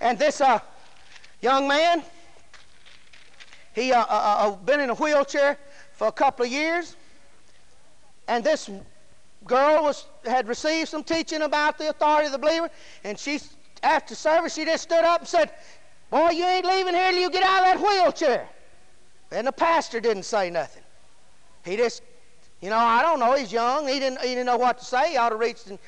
and 0.00 0.18
this 0.18 0.40
uh, 0.40 0.58
young 1.40 1.66
man, 1.66 2.02
he 3.74 3.92
uh, 3.92 4.00
uh, 4.00 4.04
uh, 4.08 4.50
been 4.56 4.80
in 4.80 4.90
a 4.90 4.94
wheelchair 4.94 5.58
for 5.92 6.08
a 6.08 6.12
couple 6.12 6.44
of 6.44 6.50
years, 6.50 6.96
and 8.28 8.42
this 8.42 8.68
girl 9.46 9.84
was 9.84 10.06
had 10.26 10.48
received 10.48 10.88
some 10.88 11.04
teaching 11.04 11.42
about 11.42 11.78
the 11.78 11.90
authority 11.90 12.26
of 12.26 12.32
the 12.32 12.38
believer, 12.38 12.70
and 13.04 13.18
she 13.18 13.40
after 13.82 14.14
service 14.14 14.54
she 14.54 14.64
just 14.64 14.82
stood 14.84 15.04
up 15.04 15.20
and 15.20 15.28
said, 15.28 15.52
"Boy, 16.10 16.30
you 16.30 16.44
ain't 16.44 16.66
leaving 16.66 16.94
here 16.94 17.10
till 17.10 17.20
you 17.20 17.30
get 17.30 17.42
out 17.42 17.62
of 17.66 17.80
that 17.80 17.86
wheelchair." 17.86 18.48
And 19.30 19.46
the 19.46 19.52
pastor 19.52 20.00
didn't 20.00 20.24
say 20.24 20.50
nothing. 20.50 20.82
He 21.64 21.76
just, 21.76 22.02
you 22.60 22.70
know, 22.70 22.76
I 22.76 23.02
don't 23.02 23.18
know. 23.18 23.34
He's 23.34 23.52
young. 23.52 23.88
He 23.88 23.98
didn't, 23.98 24.20
he 24.20 24.28
didn't 24.28 24.46
know 24.46 24.56
what 24.56 24.78
to 24.78 24.84
say. 24.84 25.12
He 25.12 25.16
ought 25.16 25.30
to 25.30 25.36
reach 25.36 25.66
and 25.66 25.78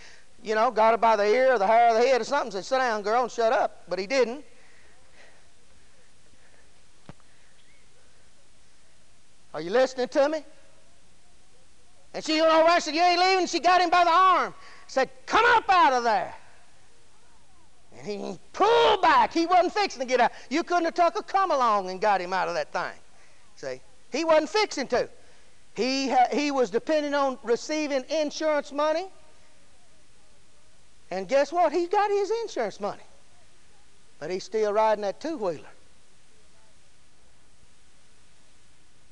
you 0.46 0.54
know, 0.54 0.70
got 0.70 0.92
her 0.92 0.96
by 0.96 1.16
the 1.16 1.26
ear 1.26 1.54
or 1.54 1.58
the 1.58 1.66
hair 1.66 1.88
of 1.88 2.00
the 2.00 2.06
head 2.06 2.20
or 2.20 2.24
something, 2.24 2.52
said, 2.52 2.64
Sit 2.64 2.78
down, 2.78 3.02
girl, 3.02 3.22
and 3.22 3.32
shut 3.32 3.52
up. 3.52 3.82
But 3.88 3.98
he 3.98 4.06
didn't. 4.06 4.44
Are 9.52 9.60
you 9.60 9.70
listening 9.70 10.08
to 10.08 10.28
me? 10.28 10.44
And 12.16 12.24
she 12.24 12.40
went 12.40 12.52
over 12.52 12.68
and 12.68 12.82
said, 12.82 12.94
You 12.94 13.02
ain't 13.02 13.20
leaving. 13.20 13.46
She 13.46 13.60
got 13.60 13.80
him 13.80 13.90
by 13.90 14.02
the 14.02 14.10
arm. 14.10 14.54
Said, 14.88 15.08
Come 15.26 15.44
up 15.44 15.64
out 15.68 15.92
of 15.92 16.02
there. 16.02 16.34
And 17.96 18.06
he 18.06 18.38
pulled 18.52 19.02
back. 19.02 19.32
He 19.32 19.46
wasn't 19.46 19.72
fixing 19.72 20.00
to 20.00 20.06
get 20.06 20.18
out. 20.18 20.32
You 20.50 20.64
couldn't 20.64 20.86
have 20.86 20.94
took 20.94 21.18
a 21.18 21.22
come 21.22 21.52
along 21.52 21.90
and 21.90 22.00
got 22.00 22.20
him 22.20 22.32
out 22.32 22.48
of 22.48 22.54
that 22.54 22.72
thing. 22.72 22.98
See? 23.54 23.80
He 24.10 24.24
wasn't 24.24 24.48
fixing 24.48 24.88
to. 24.88 25.08
He, 25.74 26.12
he 26.32 26.50
was 26.50 26.70
depending 26.70 27.14
on 27.14 27.38
receiving 27.44 28.02
insurance 28.08 28.72
money 28.72 29.06
and 31.10 31.28
guess 31.28 31.52
what? 31.52 31.72
He 31.72 31.86
got 31.86 32.10
his 32.10 32.30
insurance 32.42 32.80
money. 32.80 33.02
But 34.18 34.30
he's 34.30 34.44
still 34.44 34.72
riding 34.72 35.02
that 35.02 35.20
two 35.20 35.36
wheeler. 35.36 35.64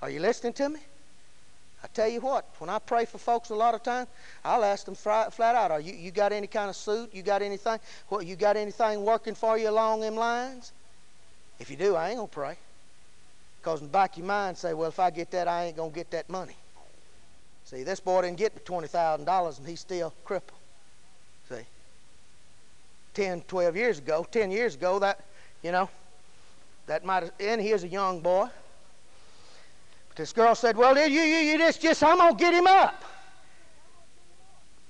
Are 0.03 0.11
you 0.11 0.21
listening 0.21 0.55
to 0.55 0.71
me? 0.71 0.81
I 1.85 1.87
tell 1.89 2.09
you 2.09 2.23
what, 2.23 2.47
when 2.61 2.71
I 2.71 2.79
pray 2.79 3.05
for 3.05 3.19
folks 3.19 3.51
a 3.51 3.55
lot 3.55 3.75
of 3.75 3.83
times, 3.83 4.09
I'll 4.43 4.65
ask 4.65 4.87
them 4.87 4.95
flat 4.95 5.39
out, 5.39 5.71
are 5.71 5.81
you, 5.81 5.93
you 5.93 6.11
got 6.11 6.33
any 6.33 6.47
kind 6.47 6.71
of 6.71 6.77
suit? 6.77 7.15
You 7.15 7.23
got 7.23 7.43
anything? 7.43 7.79
What, 8.09 8.25
you 8.25 8.37
got 8.37 8.57
anything 8.57 9.05
working 9.05 9.35
for 9.35 9.59
you 9.59 9.69
along 9.69 10.01
them 10.01 10.17
lines? 10.17 10.73
If 11.61 11.71
you 11.71 11.77
do, 11.77 11.95
I 11.95 12.09
ain't 12.09 12.21
to 12.21 12.27
pray. 12.27 12.57
Because 13.61 13.81
in 13.81 13.89
the 13.89 13.93
back 13.93 14.13
of 14.13 14.19
your 14.19 14.27
mind 14.27 14.57
say, 14.57 14.73
well, 14.73 14.89
if 14.89 14.99
I 14.99 15.11
get 15.11 15.31
that, 15.33 15.47
I 15.47 15.65
ain't 15.65 15.77
going 15.77 15.91
to 15.91 15.95
get 15.95 16.11
that 16.13 16.31
money. 16.31 16.57
See, 17.67 17.83
this 17.83 18.01
boy 18.01 18.23
didn't 18.23 18.39
get 18.39 18.55
the 18.55 18.61
$20,000 18.61 19.59
and 19.59 19.69
he's 19.69 19.81
still 19.81 20.15
crippled. 20.25 20.59
See, 21.51 21.67
10, 23.13 23.43
12 23.43 23.77
years 23.77 23.99
ago, 23.99 24.27
10 24.31 24.51
years 24.51 24.75
ago, 24.75 24.99
that, 25.01 25.21
you 25.63 25.71
know, 25.71 25.91
that 26.87 27.05
might 27.05 27.31
and 27.41 27.61
he 27.61 27.75
was 27.75 27.85
a 27.85 27.89
young 27.89 28.21
boy. 28.21 28.49
But 30.15 30.23
this 30.23 30.33
girl 30.33 30.55
said, 30.55 30.77
Well, 30.77 30.97
you, 30.97 31.21
you, 31.21 31.23
you 31.23 31.59
just, 31.59 31.83
just, 31.83 32.03
I'm 32.03 32.19
going 32.19 32.37
to 32.37 32.39
get 32.39 32.55
him 32.55 32.67
up. 32.67 33.05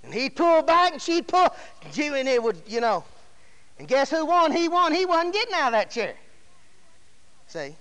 And 0.03 0.12
he'd 0.12 0.37
pull 0.37 0.62
back 0.62 0.93
and 0.93 1.01
she'd 1.01 1.27
pull, 1.27 1.49
and 1.83 2.29
it 2.29 2.43
would, 2.43 2.61
you 2.66 2.81
know. 2.81 3.05
And 3.79 3.89
guess 3.89 4.11
who 4.11 4.27
won? 4.27 4.53
He 4.53 4.68
won. 4.68 4.93
He 4.93 5.07
wasn't 5.07 5.33
getting 5.33 5.55
out 5.55 5.68
of 5.68 5.72
that 5.72 5.91
chair. 5.91 6.14
See? 7.49 7.75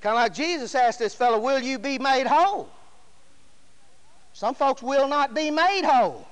Kind 0.00 0.16
of 0.16 0.22
like 0.22 0.34
Jesus 0.34 0.74
asked 0.74 0.98
this 0.98 1.14
fellow, 1.14 1.38
Will 1.38 1.60
you 1.60 1.78
be 1.78 1.98
made 1.98 2.26
whole? 2.26 2.68
Some 4.34 4.54
folks 4.54 4.82
will 4.82 5.08
not 5.08 5.32
be 5.32 5.50
made 5.50 5.84
whole. 5.84 6.28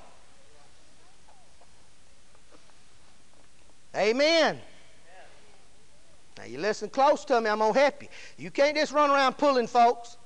Amen. 3.95 4.59
Now 6.43 6.49
you 6.49 6.57
listen 6.57 6.89
close 6.89 7.23
to 7.25 7.39
me, 7.39 7.49
I'm 7.49 7.59
going 7.59 7.73
to 7.73 7.79
help 7.79 8.03
you. 8.03 8.09
You 8.37 8.51
can't 8.51 8.75
just 8.75 8.91
run 8.91 9.09
around 9.09 9.37
pulling 9.37 9.65
folks. 9.65 10.17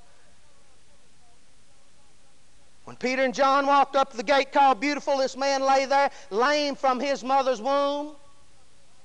When 2.86 2.96
Peter 2.96 3.22
and 3.22 3.36
John 3.36 3.68
walked 3.68 3.96
up 3.96 4.10
to 4.12 4.18
the 4.18 4.24
gate 4.24 4.52
called 4.52 4.80
Beautiful, 4.80 5.18
this 5.18 5.38
man 5.38 5.62
lay 5.62 5.86
there, 5.86 6.10
lame 6.32 6.74
from 6.74 7.00
his 7.00 7.24
mother's 7.24 7.62
womb. 7.62 8.16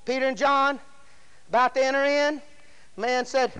Peter 0.06 0.26
and 0.26 0.38
John, 0.38 0.80
about 1.50 1.74
to 1.74 1.84
enter 1.84 2.02
in, 2.02 2.40
man 2.96 3.26
said, 3.26 3.52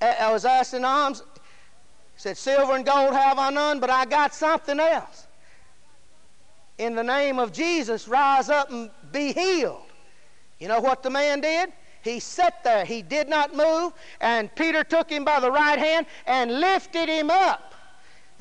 I 0.00 0.32
was 0.32 0.44
asked 0.44 0.74
in 0.74 0.84
alms, 0.84 1.22
said, 2.16 2.36
Silver 2.36 2.74
and 2.74 2.84
gold 2.84 3.14
have 3.14 3.38
I 3.38 3.50
none, 3.50 3.78
but 3.78 3.90
I 3.90 4.06
got 4.06 4.34
something 4.34 4.80
else. 4.80 5.28
In 6.78 6.96
the 6.96 7.04
name 7.04 7.38
of 7.38 7.52
Jesus, 7.52 8.08
rise 8.08 8.48
up 8.48 8.72
and 8.72 8.90
be 9.12 9.32
healed. 9.32 9.82
You 10.58 10.66
know 10.66 10.80
what 10.80 11.04
the 11.04 11.10
man 11.10 11.42
did? 11.42 11.72
He 12.02 12.20
sat 12.20 12.64
there. 12.64 12.84
He 12.84 13.02
did 13.02 13.28
not 13.28 13.54
move. 13.54 13.92
And 14.20 14.54
Peter 14.54 14.84
took 14.84 15.10
him 15.10 15.24
by 15.24 15.40
the 15.40 15.50
right 15.50 15.78
hand 15.78 16.06
and 16.26 16.60
lifted 16.60 17.08
him 17.08 17.30
up. 17.30 17.74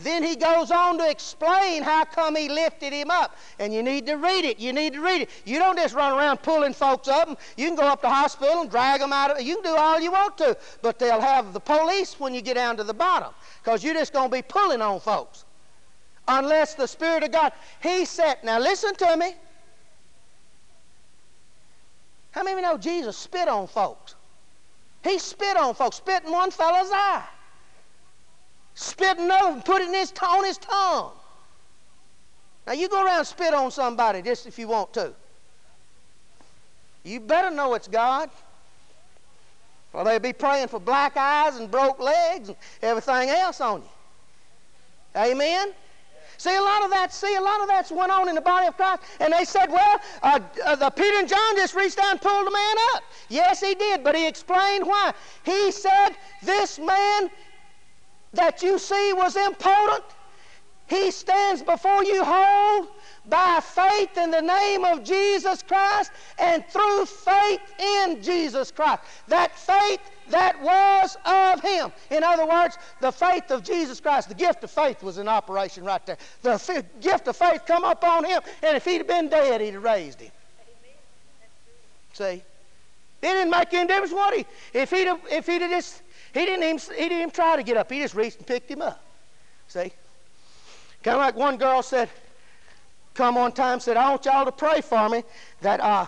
Then 0.02 0.24
he 0.24 0.38
goes 0.38 0.72
on 0.72 0.98
to 1.00 1.10
explain 1.10 1.84
how 1.84 2.06
come 2.06 2.36
he 2.36 2.48
lifted 2.48 2.94
him 2.94 3.12
up. 3.12 3.36
And 3.60 3.74
you 3.74 3.84
need 3.84 4.06
to 4.06 4.16
read 4.16 4.46
it. 4.46 4.58
You 4.58 4.72
need 4.72 4.94
to 4.94 5.02
read 5.02 5.24
it. 5.24 5.30
You 5.44 5.60
don't 5.60 5.78
just 5.78 5.94
run 5.94 6.18
around 6.18 6.42
pulling 6.42 6.74
folks 6.74 7.10
up. 7.10 7.38
You 7.58 7.68
can 7.68 7.76
go 7.76 7.84
up 7.84 8.02
to 8.04 8.10
hospital 8.10 8.62
and 8.62 8.72
drag 8.72 9.02
them 9.02 9.12
out 9.12 9.32
of. 9.32 9.42
You 9.42 9.56
can 9.56 9.64
do 9.64 9.78
all 9.78 10.00
you 10.00 10.12
want 10.12 10.38
to. 10.38 10.58
But 10.82 11.00
they'll 11.00 11.20
have 11.20 11.52
the 11.52 11.60
police 11.60 12.18
when 12.18 12.34
you 12.34 12.42
get 12.42 12.54
down 12.54 12.78
to 12.78 12.86
the 12.86 12.94
bottom. 12.94 13.34
Because 13.62 13.84
you're 13.84 13.94
just 13.94 14.14
going 14.14 14.30
to 14.30 14.36
be 14.36 14.42
pulling 14.42 14.82
on 14.82 15.02
folks. 15.02 15.44
Unless 16.30 16.76
the 16.76 16.88
Spirit 16.88 17.24
of 17.24 17.34
God. 17.34 17.52
He 17.84 18.06
said, 18.06 18.38
now 18.44 18.58
listen 18.58 18.96
to 18.96 19.18
me. 19.18 19.34
How 22.40 22.46
many 22.46 22.62
know 22.62 22.78
Jesus 22.78 23.18
spit 23.18 23.50
on 23.50 23.68
folks? 23.68 24.16
He 25.04 25.20
spit 25.20 25.58
on 25.58 25.76
folks, 25.76 25.98
spit 25.98 26.24
in 26.24 26.32
one 26.32 26.52
fellow's 26.52 26.90
eye. 26.90 27.28
Spit 28.76 29.18
in 29.18 29.26
another 29.26 29.52
and 29.56 29.66
put 29.66 29.82
it 29.82 29.90
in 29.90 29.94
his, 29.94 30.14
on 30.22 30.46
his 30.46 30.58
tongue. 30.58 31.12
Now 32.66 32.72
you 32.72 32.88
go 32.88 33.06
around 33.06 33.26
spit 33.26 33.54
on 33.54 33.72
somebody 33.72 34.22
just 34.22 34.48
if 34.48 34.58
you 34.58 34.70
want 34.70 34.94
to. 34.94 35.14
You 37.04 37.20
better 37.20 37.52
know 37.54 37.74
it's 37.74 37.90
God. 37.90 38.30
Or 39.92 40.06
they'll 40.06 40.20
be 40.20 40.32
praying 40.32 40.70
for 40.70 40.80
black 40.80 41.18
eyes 41.18 41.58
and 41.58 41.70
broke 41.70 42.00
legs 42.00 42.48
and 42.48 42.58
everything 42.82 43.28
else 43.28 43.60
on 43.60 43.82
you. 43.82 43.90
Amen? 45.14 45.74
See, 46.40 46.56
a 46.56 46.62
lot 46.62 46.84
of 46.84 46.90
that, 46.92 47.12
see, 47.12 47.36
a 47.36 47.42
lot 47.42 47.60
of 47.60 47.68
that's 47.68 47.92
went 47.92 48.14
on 48.14 48.30
in 48.30 48.36
the 48.36 48.40
body 48.40 48.66
of 48.66 48.78
Christ. 48.78 49.04
And 49.20 49.34
they 49.34 49.44
said, 49.44 49.70
well, 49.70 50.00
uh, 50.24 50.40
uh, 50.66 50.76
the 50.78 50.90
Peter 50.90 51.18
and 51.20 51.28
John 51.28 51.56
just 51.58 51.76
reached 51.76 51.98
down 51.98 52.12
and 52.12 52.22
pulled 52.22 52.48
the 52.48 52.52
man 52.52 52.76
up. 52.96 53.04
Yes, 53.28 53.60
he 53.60 53.76
did, 53.76 54.06
but 54.06 54.16
he 54.16 54.26
explained 54.26 54.88
why. 54.88 55.12
He 55.44 55.70
said, 55.70 56.12
this 56.42 56.80
man 56.80 57.30
that 58.32 58.64
you 58.64 58.80
see 58.80 59.12
was 59.12 59.36
impotent. 59.36 60.06
He 60.88 61.12
stands 61.12 61.62
before 61.62 62.06
you 62.06 62.24
whole 62.24 62.88
by 63.26 63.60
faith 63.62 64.18
in 64.18 64.32
the 64.32 64.42
name 64.42 64.86
of 64.86 65.04
Jesus 65.04 65.62
Christ 65.62 66.14
and 66.40 66.66
through 66.68 67.06
faith 67.06 67.60
in 67.78 68.24
Jesus 68.24 68.72
Christ. 68.72 69.02
That 69.28 69.58
faith 69.60 70.00
that 70.30 70.62
was 70.62 71.18
of 71.26 71.62
him. 71.62 71.92
In 72.10 72.24
other 72.24 72.46
words, 72.46 72.78
the 73.02 73.12
faith 73.12 73.52
of 73.52 73.64
Jesus 73.64 74.00
Christ, 74.00 74.30
the 74.30 74.36
gift 74.36 74.64
of 74.64 74.72
faith 74.72 75.04
was 75.04 75.18
in 75.18 75.28
operation 75.28 75.84
right 75.84 76.06
there. 76.06 76.18
The 76.42 76.86
gift 77.02 77.28
of 77.28 77.36
faith 77.36 77.64
come 77.66 77.84
up 77.84 78.04
on 78.04 78.24
him, 78.24 78.42
and 78.64 78.78
if 78.78 78.86
he'd 78.86 79.00
have 79.00 79.08
been 79.08 79.30
dead, 79.30 79.62
he'd 79.62 79.74
have 79.74 79.84
raised 79.84 80.22
him. 80.22 80.32
See? 82.14 82.44
It 83.22 83.28
didn't 83.28 83.50
make 83.50 83.74
any 83.74 83.88
difference 83.88 84.14
what 84.14 84.34
he, 84.34 84.46
if 84.74 84.92
he'd 84.92 85.08
have, 85.08 85.20
if 85.30 85.46
he'd 85.46 85.62
have 85.62 85.72
just, 85.72 86.02
he 86.34 86.46
didn't 86.46 86.64
even, 86.64 86.96
he 86.96 87.04
didn't 87.04 87.18
even 87.18 87.32
try 87.32 87.56
to 87.56 87.64
get 87.64 87.76
up. 87.76 87.92
He 87.92 88.00
just 88.00 88.16
reached 88.16 88.38
and 88.38 88.48
picked 88.48 88.72
him 88.72 88.82
up. 88.82 89.04
See? 89.68 89.92
Kind 91.04 91.16
of 91.16 91.22
like 91.22 91.36
one 91.36 91.58
girl 91.58 91.82
said, 91.82 92.10
come 93.14 93.36
one 93.36 93.52
time 93.52 93.80
said, 93.80 93.98
I 93.98 94.10
want 94.10 94.26
y'all 94.26 94.46
to 94.46 94.52
pray 94.52 94.82
for 94.82 95.10
me 95.10 95.24
that, 95.62 95.80
uh, 95.82 96.08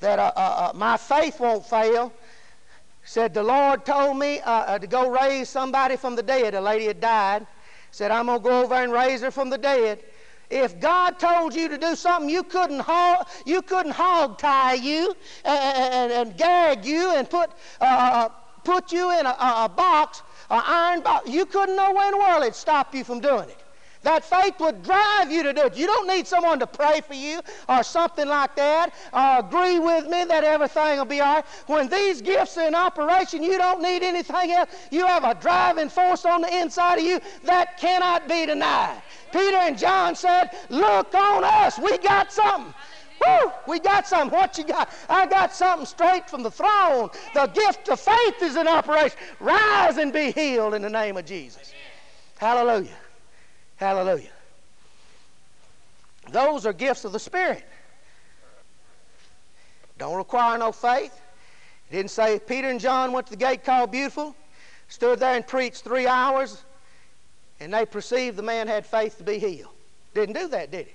that 0.00 0.18
uh, 0.18 0.32
uh, 0.34 0.40
uh 0.40 0.72
my 0.74 0.96
faith 0.96 1.40
won't 1.40 1.66
fail 1.66 2.12
said 3.08 3.32
the 3.32 3.42
Lord 3.42 3.86
told 3.86 4.18
me 4.18 4.40
uh, 4.40 4.50
uh, 4.50 4.78
to 4.78 4.86
go 4.86 5.08
raise 5.08 5.48
somebody 5.48 5.96
from 5.96 6.14
the 6.14 6.22
dead. 6.22 6.52
A 6.52 6.60
lady 6.60 6.84
had 6.84 7.00
died. 7.00 7.46
Said 7.90 8.10
I'm 8.10 8.26
gonna 8.26 8.38
go 8.38 8.62
over 8.62 8.74
and 8.74 8.92
raise 8.92 9.22
her 9.22 9.30
from 9.30 9.48
the 9.48 9.56
dead. 9.56 10.04
If 10.50 10.78
God 10.78 11.18
told 11.18 11.54
you 11.54 11.70
to 11.70 11.78
do 11.78 11.96
something, 11.96 12.28
you 12.28 12.42
couldn't 12.42 12.80
hog, 12.80 13.26
you 13.46 13.62
couldn't 13.62 13.92
hog 13.92 14.36
tie 14.36 14.74
you 14.74 15.16
and, 15.42 15.92
and, 15.94 16.12
and 16.12 16.36
gag 16.36 16.84
you 16.84 17.14
and 17.14 17.28
put 17.30 17.48
uh, 17.80 17.84
uh 17.84 18.28
put 18.64 18.92
you 18.92 19.18
in 19.18 19.24
a, 19.24 19.30
a 19.40 19.72
box, 19.74 20.22
an 20.50 20.60
iron 20.66 21.00
box. 21.00 21.30
You 21.30 21.46
couldn't 21.46 21.76
know 21.76 21.94
where 21.94 22.08
in 22.08 22.12
the 22.12 22.18
world 22.18 22.42
it'd 22.42 22.54
stop 22.54 22.94
you 22.94 23.04
from 23.04 23.20
doing 23.20 23.48
it. 23.48 23.64
That 24.02 24.24
faith 24.24 24.54
would 24.60 24.82
drive 24.82 25.30
you 25.30 25.42
to 25.42 25.52
do 25.52 25.62
it. 25.62 25.76
You 25.76 25.86
don't 25.86 26.06
need 26.06 26.26
someone 26.26 26.60
to 26.60 26.66
pray 26.66 27.00
for 27.00 27.14
you 27.14 27.40
or 27.68 27.82
something 27.82 28.28
like 28.28 28.54
that 28.56 28.94
or 29.12 29.46
agree 29.46 29.78
with 29.78 30.04
me 30.04 30.24
that 30.24 30.44
everything 30.44 30.98
will 30.98 31.04
be 31.04 31.20
all 31.20 31.36
right. 31.36 31.44
When 31.66 31.88
these 31.88 32.22
gifts 32.22 32.56
are 32.58 32.68
in 32.68 32.74
operation, 32.74 33.42
you 33.42 33.58
don't 33.58 33.82
need 33.82 34.02
anything 34.02 34.52
else. 34.52 34.70
You 34.90 35.04
have 35.06 35.24
a 35.24 35.34
driving 35.34 35.88
force 35.88 36.24
on 36.24 36.42
the 36.42 36.58
inside 36.60 36.98
of 36.98 37.04
you 37.04 37.20
that 37.44 37.78
cannot 37.78 38.28
be 38.28 38.46
denied. 38.46 39.02
Peter 39.32 39.56
and 39.56 39.76
John 39.76 40.14
said, 40.14 40.50
Look 40.68 41.14
on 41.14 41.44
us. 41.44 41.78
We 41.78 41.98
got 41.98 42.32
something. 42.32 42.72
Woo! 43.26 43.52
We 43.66 43.80
got 43.80 44.06
something. 44.06 44.36
What 44.38 44.56
you 44.58 44.64
got? 44.64 44.90
I 45.08 45.26
got 45.26 45.52
something 45.52 45.86
straight 45.86 46.30
from 46.30 46.44
the 46.44 46.50
throne. 46.50 47.10
The 47.34 47.46
gift 47.48 47.88
of 47.88 47.98
faith 47.98 48.42
is 48.42 48.56
in 48.56 48.68
operation. 48.68 49.18
Rise 49.40 49.96
and 49.96 50.12
be 50.12 50.30
healed 50.30 50.74
in 50.74 50.82
the 50.82 50.90
name 50.90 51.16
of 51.16 51.24
Jesus. 51.24 51.72
Hallelujah. 52.38 52.96
Hallelujah. 53.78 54.30
Those 56.30 56.66
are 56.66 56.72
gifts 56.72 57.04
of 57.04 57.12
the 57.12 57.18
Spirit. 57.18 57.64
Don't 59.98 60.16
require 60.16 60.58
no 60.58 60.72
faith. 60.72 61.18
It 61.90 61.96
didn't 61.96 62.10
say 62.10 62.38
Peter 62.38 62.68
and 62.68 62.80
John 62.80 63.12
went 63.12 63.26
to 63.28 63.30
the 63.32 63.38
gate 63.38 63.64
called 63.64 63.90
Beautiful, 63.90 64.36
stood 64.88 65.20
there 65.20 65.34
and 65.34 65.46
preached 65.46 65.84
three 65.84 66.06
hours, 66.06 66.62
and 67.60 67.72
they 67.72 67.86
perceived 67.86 68.36
the 68.36 68.42
man 68.42 68.68
had 68.68 68.84
faith 68.84 69.16
to 69.18 69.24
be 69.24 69.38
healed. 69.38 69.72
Didn't 70.12 70.34
do 70.34 70.48
that, 70.48 70.70
did 70.70 70.86
he? 70.86 70.92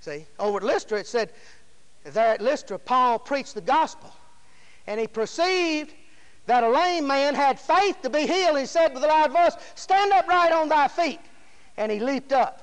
See, 0.00 0.26
over 0.38 0.58
at 0.58 0.64
Lystra 0.64 1.00
it 1.00 1.06
said, 1.06 1.30
there 2.04 2.34
at 2.34 2.40
Lystra, 2.40 2.78
Paul 2.78 3.18
preached 3.18 3.54
the 3.54 3.60
gospel, 3.60 4.12
and 4.86 5.00
he 5.00 5.08
perceived 5.08 5.92
that 6.46 6.62
a 6.62 6.68
lame 6.68 7.08
man 7.08 7.34
had 7.34 7.58
faith 7.58 8.00
to 8.02 8.10
be 8.10 8.24
healed. 8.26 8.56
He 8.56 8.66
said 8.66 8.94
with 8.94 9.02
a 9.02 9.08
loud 9.08 9.32
voice, 9.32 9.56
Stand 9.74 10.12
up 10.12 10.28
right 10.28 10.52
on 10.52 10.68
thy 10.68 10.86
feet 10.86 11.18
and 11.76 11.90
he 11.90 12.00
leaped 12.00 12.32
up. 12.32 12.62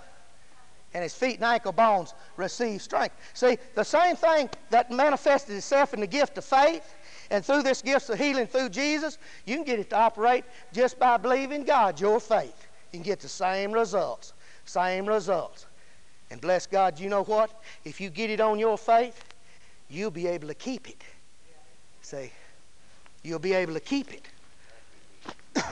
And 0.93 1.01
his 1.01 1.15
feet 1.15 1.35
and 1.35 1.45
ankle 1.45 1.71
bones 1.71 2.13
received 2.37 2.81
strength. 2.81 3.15
See, 3.33 3.57
the 3.73 3.83
same 3.83 4.15
thing 4.15 4.49
that 4.69 4.91
manifested 4.91 5.55
itself 5.55 5.93
in 5.93 6.01
the 6.01 6.07
gift 6.07 6.37
of 6.37 6.45
faith, 6.45 6.95
and 7.31 7.43
through 7.43 7.63
this 7.63 7.81
gift 7.81 8.09
of 8.09 8.19
healing 8.19 8.45
through 8.45 8.69
Jesus, 8.69 9.17
you 9.45 9.55
can 9.55 9.63
get 9.63 9.79
it 9.79 9.89
to 9.89 9.97
operate 9.97 10.45
just 10.71 10.99
by 10.99 11.17
believing 11.17 11.63
God, 11.63 11.99
your 11.99 12.19
faith. 12.19 12.67
You 12.91 12.99
can 12.99 13.03
get 13.03 13.21
the 13.21 13.27
same 13.27 13.71
results. 13.71 14.33
Same 14.65 15.07
results. 15.07 15.65
And 16.29 16.39
bless 16.39 16.67
God, 16.67 16.99
you 16.99 17.09
know 17.09 17.23
what? 17.23 17.51
If 17.85 17.99
you 17.99 18.09
get 18.09 18.29
it 18.29 18.39
on 18.39 18.59
your 18.59 18.77
faith, 18.77 19.23
you'll 19.89 20.11
be 20.11 20.27
able 20.27 20.47
to 20.47 20.53
keep 20.53 20.89
it. 20.89 21.01
See, 22.01 22.31
you'll 23.23 23.39
be 23.39 23.53
able 23.53 23.73
to 23.73 23.79
keep 23.79 24.11
it. 24.13 24.27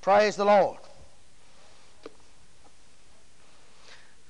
Praise 0.00 0.36
the 0.36 0.44
Lord. 0.44 0.78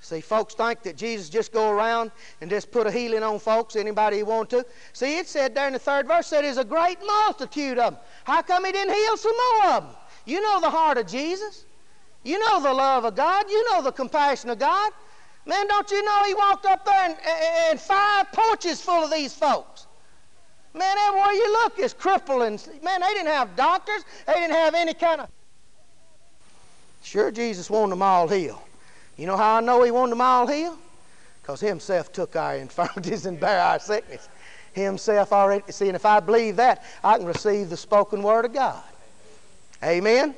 See, 0.07 0.21
folks 0.21 0.55
think 0.55 0.85
that 0.85 0.97
Jesus 0.97 1.29
just 1.29 1.53
go 1.53 1.69
around 1.69 2.13
and 2.41 2.49
just 2.49 2.71
put 2.71 2.87
a 2.87 2.93
healing 2.93 3.25
on 3.25 3.41
folks, 3.41 3.75
anybody 3.75 4.19
he 4.19 4.23
want 4.23 4.49
to. 4.51 4.65
See, 4.93 5.19
it 5.19 5.27
said 5.27 5.53
there 5.53 5.67
in 5.67 5.73
the 5.73 5.81
third 5.81 6.07
verse, 6.07 6.29
said 6.29 6.45
there's 6.45 6.59
a 6.59 6.65
great 6.65 6.99
multitude 7.05 7.77
of 7.77 7.95
them. 7.95 8.03
How 8.23 8.41
come 8.41 8.67
he 8.67 8.71
didn't 8.71 8.95
heal 8.95 9.17
some 9.17 9.35
more 9.37 9.71
of 9.73 9.83
them? 9.83 9.97
You 10.25 10.41
know 10.41 10.61
the 10.61 10.71
heart 10.71 10.97
of 10.97 11.09
Jesus. 11.09 11.65
You 12.23 12.39
know 12.39 12.63
the 12.63 12.73
love 12.73 13.05
of 13.05 13.17
God. 13.17 13.51
You 13.51 13.69
know 13.73 13.83
the 13.83 13.91
compassion 13.91 14.49
of 14.49 14.61
God. 14.61 14.93
Man, 15.45 15.67
don't 15.67 15.91
you 15.91 16.05
know 16.05 16.23
he 16.25 16.35
walked 16.35 16.67
up 16.67 16.85
there 16.85 17.05
and, 17.05 17.17
and 17.69 17.81
five 17.81 18.31
porches 18.31 18.81
full 18.81 19.03
of 19.03 19.11
these 19.11 19.35
folks? 19.35 19.89
Man, 20.73 20.97
everywhere 20.99 21.33
you 21.33 21.53
look 21.53 21.81
is 21.81 21.93
crippled 21.93 22.43
and 22.43 22.65
man, 22.85 23.01
they 23.01 23.13
didn't 23.13 23.27
have 23.27 23.57
doctors. 23.57 24.05
They 24.29 24.35
didn't 24.35 24.55
have 24.55 24.77
any 24.77 24.95
kind 24.95 25.23
of. 25.23 25.29
Sure, 27.03 27.33
Jesus 27.33 27.69
wanted 27.69 27.91
them 27.91 28.03
all 28.03 28.29
healed. 28.29 28.61
You 29.17 29.27
know 29.27 29.37
how 29.37 29.57
I 29.57 29.61
know 29.61 29.83
he 29.83 29.91
wanted 29.91 30.13
them 30.13 30.21
all 30.21 30.47
healed? 30.47 30.79
Because 31.41 31.61
himself 31.61 32.13
took 32.13 32.37
our 32.37 32.57
infirmities 32.57 33.27
and 33.27 33.41
bare 33.41 33.61
our 33.61 33.79
sickness. 33.79 34.29
Himself 34.73 35.33
already. 35.33 35.73
See, 35.73 35.87
and 35.87 35.97
if 35.97 36.05
I 36.05 36.21
believe 36.21 36.57
that, 36.57 36.85
I 37.03 37.17
can 37.17 37.27
receive 37.27 37.71
the 37.71 37.77
spoken 37.77 38.23
word 38.23 38.45
of 38.45 38.53
God. 38.53 38.83
Amen. 39.83 40.35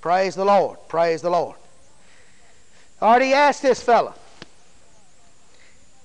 Praise 0.00 0.34
the 0.34 0.44
Lord. 0.44 0.78
Praise 0.88 1.22
the 1.22 1.30
Lord. 1.30 1.56
Already 3.00 3.32
asked 3.32 3.62
this 3.62 3.82
fellow. 3.82 4.14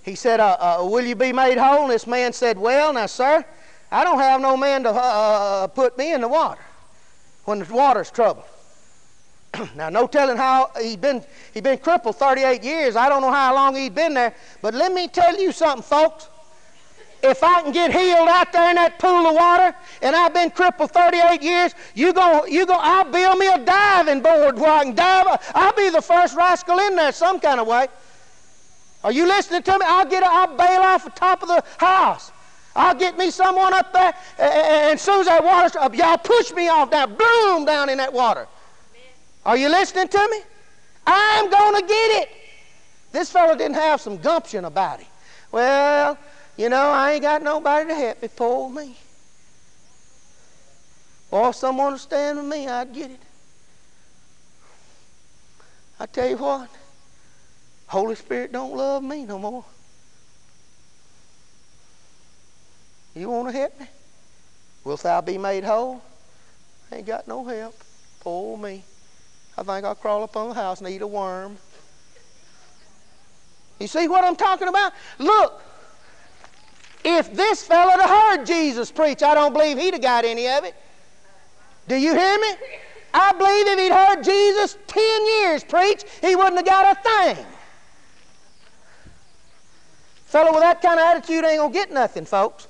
He 0.04 0.16
said, 0.16 0.40
uh, 0.40 0.58
uh, 0.60 0.88
Will 0.90 1.06
you 1.06 1.16
be 1.16 1.32
made 1.32 1.58
whole? 1.58 1.84
And 1.84 1.92
this 1.92 2.08
man 2.08 2.34
said, 2.34 2.58
Well, 2.58 2.94
now, 2.94 3.06
sir, 3.06 3.46
I 3.92 4.04
don't 4.04 4.20
have 4.20 4.42
no 4.42 4.58
man 4.58 4.84
to 4.84 4.90
uh, 4.90 4.94
uh 4.94 5.68
put 5.68 5.98
me 5.98 6.14
in 6.14 6.22
the 6.22 6.28
water 6.28 6.62
when 7.46 7.60
the 7.60 7.74
water's 7.74 8.12
troubled. 8.12 8.46
now, 9.76 9.90
no 9.90 10.08
telling 10.08 10.38
how 10.38 10.72
he'd 10.82 11.02
been, 11.02 11.24
he'd 11.54 11.64
been 11.64 11.78
crippled 11.78 12.16
38 12.16 12.64
years. 12.64 12.96
I 12.96 13.10
don't 13.10 13.22
know 13.22 13.32
how 13.32 13.54
long 13.54 13.76
he'd 13.76 13.96
been 13.96 14.14
there. 14.14 14.36
But 14.62 14.74
let 14.74 14.92
me 14.92 15.08
tell 15.08 15.40
you 15.40 15.52
something, 15.52 15.84
folks 15.84 16.30
if 17.24 17.44
I 17.44 17.62
can 17.62 17.72
get 17.72 17.92
healed 17.92 18.28
out 18.28 18.54
there 18.54 18.70
in 18.70 18.76
that 18.76 19.00
pool 19.00 19.28
of 19.28 19.36
water, 19.36 19.76
and 20.02 20.16
I've 20.16 20.34
been 20.34 20.52
crippled 20.52 20.92
38 20.92 21.42
years, 21.42 21.74
you 21.96 22.14
go, 22.14 22.46
you 22.46 22.66
go, 22.66 22.78
I'll 22.80 23.10
build 23.12 23.40
me 23.40 23.48
a 23.48 23.58
diving 23.58 24.22
board 24.22 24.58
where 24.60 24.72
I 24.72 24.84
can 24.84 24.96
dive. 24.96 25.52
I'll 25.56 25.74
be 25.74 25.90
the 25.90 26.02
first 26.02 26.36
rascal 26.36 26.80
in 26.80 26.96
there 26.96 27.12
some 27.12 27.40
kind 27.40 27.60
of 27.60 27.68
way. 27.68 27.88
Are 29.04 29.12
you 29.12 29.26
listening 29.26 29.64
to 29.64 29.72
me? 29.74 29.86
I'll 29.86 30.06
get, 30.06 30.24
I'll 30.24 30.56
bail 30.56 30.82
off 30.82 31.06
the 31.06 31.12
top 31.12 31.42
of 31.42 31.50
the 31.50 31.64
house. 31.78 32.32
I'll 32.76 32.96
get 32.96 33.18
me 33.18 33.32
someone 33.32 33.74
up 33.74 33.92
there, 33.92 34.14
and 34.38 34.94
as 34.94 35.02
soon 35.02 35.22
as 35.22 35.26
that 35.26 35.44
water's 35.44 35.76
up, 35.76 35.96
y'all 35.96 36.18
push 36.18 36.52
me 36.54 36.68
off 36.68 36.92
down, 36.92 37.16
boom, 37.16 37.66
down 37.66 37.90
in 37.90 37.98
that 37.98 38.14
water. 38.14 38.48
Are 39.48 39.56
you 39.56 39.70
listening 39.70 40.10
to 40.10 40.28
me? 40.30 40.42
I'm 41.08 41.50
going 41.50 41.82
to 41.82 41.88
get 41.88 42.22
it. 42.22 42.30
This 43.14 43.32
fellow 43.32 43.56
didn't 43.56 43.76
have 43.76 44.02
some 44.02 44.18
gumption 44.18 44.66
about 44.66 45.00
him. 45.00 45.08
Well, 45.54 46.18
you 46.58 46.68
know, 46.68 46.90
I 46.90 47.14
ain't 47.14 47.22
got 47.22 47.42
nobody 47.42 47.88
to 47.88 47.96
help 47.96 48.22
me. 48.22 48.28
Poor 48.36 48.70
me. 48.70 48.98
Or 51.32 51.54
someone 51.54 51.94
to 51.94 51.98
stand 51.98 52.40
with 52.40 52.48
me, 52.48 52.68
I'd 52.68 52.94
get 52.94 53.10
it. 53.10 53.22
I 55.98 56.06
tell 56.08 56.30
you 56.30 56.38
what, 56.38 56.70
Holy 57.88 58.16
Spirit 58.16 58.52
don't 58.52 58.76
love 58.76 59.02
me 59.02 59.26
no 59.26 59.40
more. 59.40 59.64
You 63.16 63.30
want 63.30 63.48
to 63.48 63.58
help 63.58 63.80
me? 63.80 63.88
Wilt 64.84 65.04
thou 65.04 65.22
be 65.22 65.38
made 65.38 65.64
whole? 65.64 66.02
I 66.92 66.98
ain't 66.98 67.08
got 67.08 67.30
no 67.30 67.46
help. 67.46 67.76
Poor 68.20 68.58
me. 68.58 68.84
I 69.58 69.64
think 69.64 69.86
I'll 69.86 69.96
crawl 69.96 70.24
up 70.24 70.38
on 70.38 70.50
the 70.50 70.56
house 70.56 70.80
and 70.80 70.90
eat 70.90 71.02
a 71.02 71.08
worm. 71.08 71.58
You 73.80 73.88
see 73.88 74.08
what 74.08 74.24
I'm 74.24 74.36
talking 74.36 74.68
about? 74.68 74.94
Look, 75.18 75.62
if 77.04 77.34
this 77.34 77.64
fella 77.64 77.92
had 77.92 78.38
heard 78.38 78.46
Jesus 78.46 78.92
preach, 78.92 79.24
I 79.24 79.34
don't 79.34 79.54
believe 79.54 79.78
he'd 79.78 79.94
have 79.94 80.02
got 80.02 80.26
any 80.26 80.48
of 80.48 80.64
it. 80.64 80.76
Do 81.88 81.96
you 81.96 82.14
hear 82.14 82.40
me? 82.40 82.48
I 83.14 83.32
believe 83.34 83.68
if 83.68 83.80
he'd 83.80 83.92
heard 83.92 84.24
Jesus 84.24 84.78
10 84.88 85.26
years 85.26 85.64
preach, 85.64 86.04
he 86.22 86.36
wouldn't 86.36 86.58
have 86.58 86.66
got 86.66 86.98
a 86.98 87.34
thing. 87.34 87.46
Fellow 90.26 90.54
with 90.54 90.62
that 90.62 90.82
kind 90.82 91.00
of 91.00 91.06
attitude 91.06 91.46
ain't 91.46 91.58
going 91.58 91.72
to 91.72 91.80
get 91.80 91.92
nothing, 91.92 92.26
folks. 92.26 92.68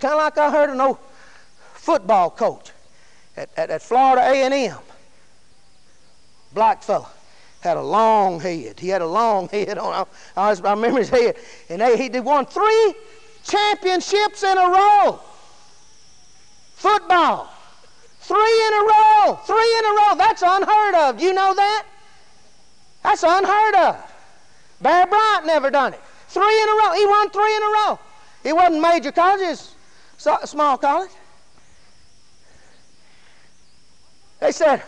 Kind 0.00 0.14
of 0.14 0.18
like 0.18 0.38
I 0.38 0.50
heard 0.50 0.70
an 0.70 0.80
old 0.80 0.98
football 1.74 2.30
coach 2.30 2.72
at, 3.40 3.48
at, 3.56 3.70
at 3.70 3.82
Florida 3.82 4.22
A&M. 4.22 4.76
Black 6.52 6.82
fella 6.82 7.08
had 7.60 7.76
a 7.76 7.82
long 7.82 8.40
head. 8.40 8.78
He 8.78 8.88
had 8.88 9.02
a 9.02 9.06
long 9.06 9.48
head 9.52 9.78
on. 9.78 10.06
I, 10.36 10.50
I 10.50 10.74
remember 10.74 10.98
his 10.98 11.08
head. 11.08 11.36
And 11.68 11.80
they, 11.80 11.96
he 11.96 12.20
won 12.20 12.46
three 12.46 12.94
championships 13.44 14.42
in 14.42 14.58
a 14.58 14.68
row. 14.68 15.20
Football. 16.74 17.48
Three 18.20 18.66
in 18.66 18.74
a 18.74 18.84
row. 18.84 19.40
Three 19.46 19.78
in 19.78 19.84
a 19.84 19.94
row. 19.96 20.14
That's 20.16 20.42
unheard 20.44 20.94
of. 20.94 21.20
You 21.20 21.32
know 21.32 21.54
that? 21.54 21.86
That's 23.02 23.22
unheard 23.22 23.74
of. 23.74 24.12
Bear 24.82 25.06
Bryant 25.06 25.46
never 25.46 25.70
done 25.70 25.94
it. 25.94 26.00
Three 26.28 26.62
in 26.62 26.68
a 26.68 26.72
row. 26.72 26.92
He 26.94 27.06
won 27.06 27.30
three 27.30 27.56
in 27.56 27.62
a 27.62 27.66
row. 27.66 27.98
He 28.42 28.52
wasn't 28.52 28.82
major 28.82 29.12
colleges, 29.12 29.74
small 30.16 30.78
college. 30.78 31.10
They 34.40 34.52
said, 34.52 34.82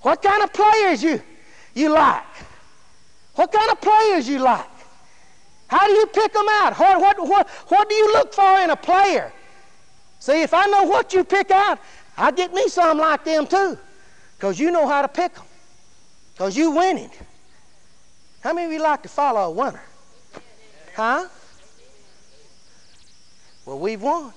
What 0.00 0.22
kind 0.22 0.42
of 0.42 0.52
players 0.52 1.02
you? 1.02 1.22
you 1.74 1.88
like? 1.88 2.24
What 3.34 3.50
kind 3.50 3.70
of 3.70 3.80
players 3.80 4.28
you 4.28 4.38
like? 4.38 4.66
How 5.68 5.86
do 5.86 5.92
you 5.92 6.06
pick 6.06 6.32
them 6.32 6.46
out? 6.50 6.78
What, 6.78 7.00
what, 7.00 7.28
what, 7.28 7.48
what 7.68 7.88
do 7.88 7.94
you 7.94 8.12
look 8.12 8.34
for 8.34 8.60
in 8.60 8.70
a 8.70 8.76
player? 8.76 9.32
See, 10.18 10.42
if 10.42 10.52
I 10.52 10.66
know 10.66 10.84
what 10.84 11.14
you 11.14 11.24
pick 11.24 11.50
out, 11.50 11.78
I 12.16 12.30
get 12.30 12.52
me 12.52 12.68
some 12.68 12.98
like 12.98 13.24
them 13.24 13.46
too. 13.46 13.78
Because 14.36 14.60
you 14.60 14.70
know 14.70 14.86
how 14.86 15.00
to 15.00 15.08
pick 15.08 15.34
them. 15.34 15.44
Because 16.34 16.56
you 16.56 16.72
winning. 16.72 17.10
How 18.40 18.52
many 18.52 18.66
of 18.66 18.72
you 18.72 18.82
like 18.82 19.02
to 19.02 19.08
follow 19.08 19.40
a 19.40 19.50
winner? 19.50 19.82
Huh? 20.94 21.26
Well, 23.64 23.78
we've 23.78 24.02
won. 24.02 24.32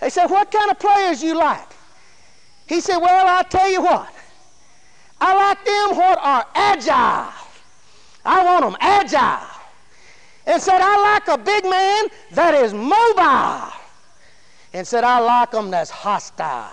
They 0.00 0.10
said, 0.10 0.26
what 0.26 0.50
kind 0.50 0.70
of 0.70 0.78
players 0.78 1.22
you 1.22 1.36
like? 1.36 1.70
He 2.70 2.80
said, 2.80 2.98
Well, 2.98 3.26
I'll 3.26 3.42
tell 3.42 3.68
you 3.68 3.82
what. 3.82 4.14
I 5.20 5.34
like 5.34 5.64
them 5.64 5.96
what 5.96 6.18
are 6.22 6.46
agile. 6.54 7.32
I 8.24 8.44
want 8.44 8.64
them 8.64 8.76
agile. 8.78 9.48
And 10.46 10.62
said, 10.62 10.80
I 10.80 11.02
like 11.02 11.26
a 11.26 11.36
big 11.36 11.64
man 11.64 12.06
that 12.30 12.54
is 12.54 12.72
mobile. 12.72 13.72
And 14.72 14.86
said, 14.86 15.02
I 15.02 15.18
like 15.18 15.50
them 15.50 15.72
that's 15.72 15.90
hostile. 15.90 16.70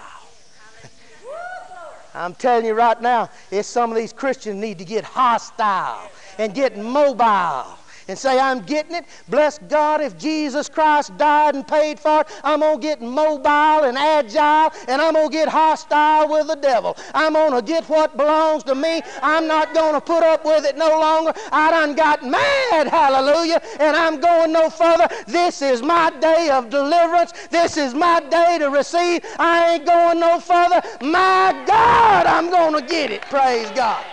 I'm 2.13 2.35
telling 2.35 2.67
you 2.67 2.75
right 2.75 3.01
now, 3.01 3.31
it's 3.49 3.67
some 3.67 3.89
of 3.89 3.97
these 3.97 4.13
Christians 4.13 4.61
need 4.61 4.77
to 4.77 4.85
get 4.85 5.03
hostile 5.03 6.11
and 6.37 6.53
get 6.53 6.77
mobile 6.77 7.76
and 8.07 8.17
say, 8.17 8.39
I'm 8.39 8.61
getting 8.61 8.95
it. 8.95 9.05
Bless 9.27 9.59
God, 9.59 10.01
if 10.01 10.17
Jesus 10.17 10.69
Christ 10.69 11.17
died 11.17 11.55
and 11.55 11.67
paid 11.67 11.99
for 11.99 12.21
it, 12.21 12.27
I'm 12.43 12.61
going 12.61 12.79
to 12.79 12.81
get 12.81 13.01
mobile 13.01 13.83
and 13.83 13.97
agile 13.97 14.71
and 14.87 15.01
I'm 15.01 15.13
going 15.13 15.29
to 15.29 15.33
get 15.33 15.47
hostile 15.47 16.29
with 16.29 16.47
the 16.47 16.55
devil. 16.55 16.95
I'm 17.13 17.33
going 17.33 17.53
to 17.53 17.61
get 17.61 17.85
what 17.85 18.15
belongs 18.15 18.63
to 18.65 18.75
me. 18.75 19.01
I'm 19.21 19.47
not 19.47 19.73
going 19.73 19.93
to 19.93 20.01
put 20.01 20.23
up 20.23 20.45
with 20.45 20.65
it 20.65 20.77
no 20.77 20.89
longer. 20.99 21.33
I 21.51 21.71
done 21.71 21.95
got 21.95 22.23
mad, 22.23 22.87
hallelujah, 22.87 23.61
and 23.79 23.95
I'm 23.95 24.19
going 24.19 24.51
no 24.51 24.69
further. 24.69 25.07
This 25.27 25.61
is 25.61 25.81
my 25.81 26.09
day 26.19 26.49
of 26.49 26.69
deliverance. 26.69 27.33
This 27.49 27.77
is 27.77 27.93
my 27.93 28.19
day 28.29 28.57
to 28.59 28.69
receive. 28.69 29.25
I 29.39 29.73
ain't 29.73 29.85
going 29.85 30.19
no 30.19 30.39
further. 30.39 30.81
My 31.01 31.63
God, 31.65 32.25
I'm 32.25 32.49
going 32.49 32.73
to 32.81 32.87
get 32.87 33.11
it. 33.11 33.21
Praise 33.23 33.69
God. 33.71 34.03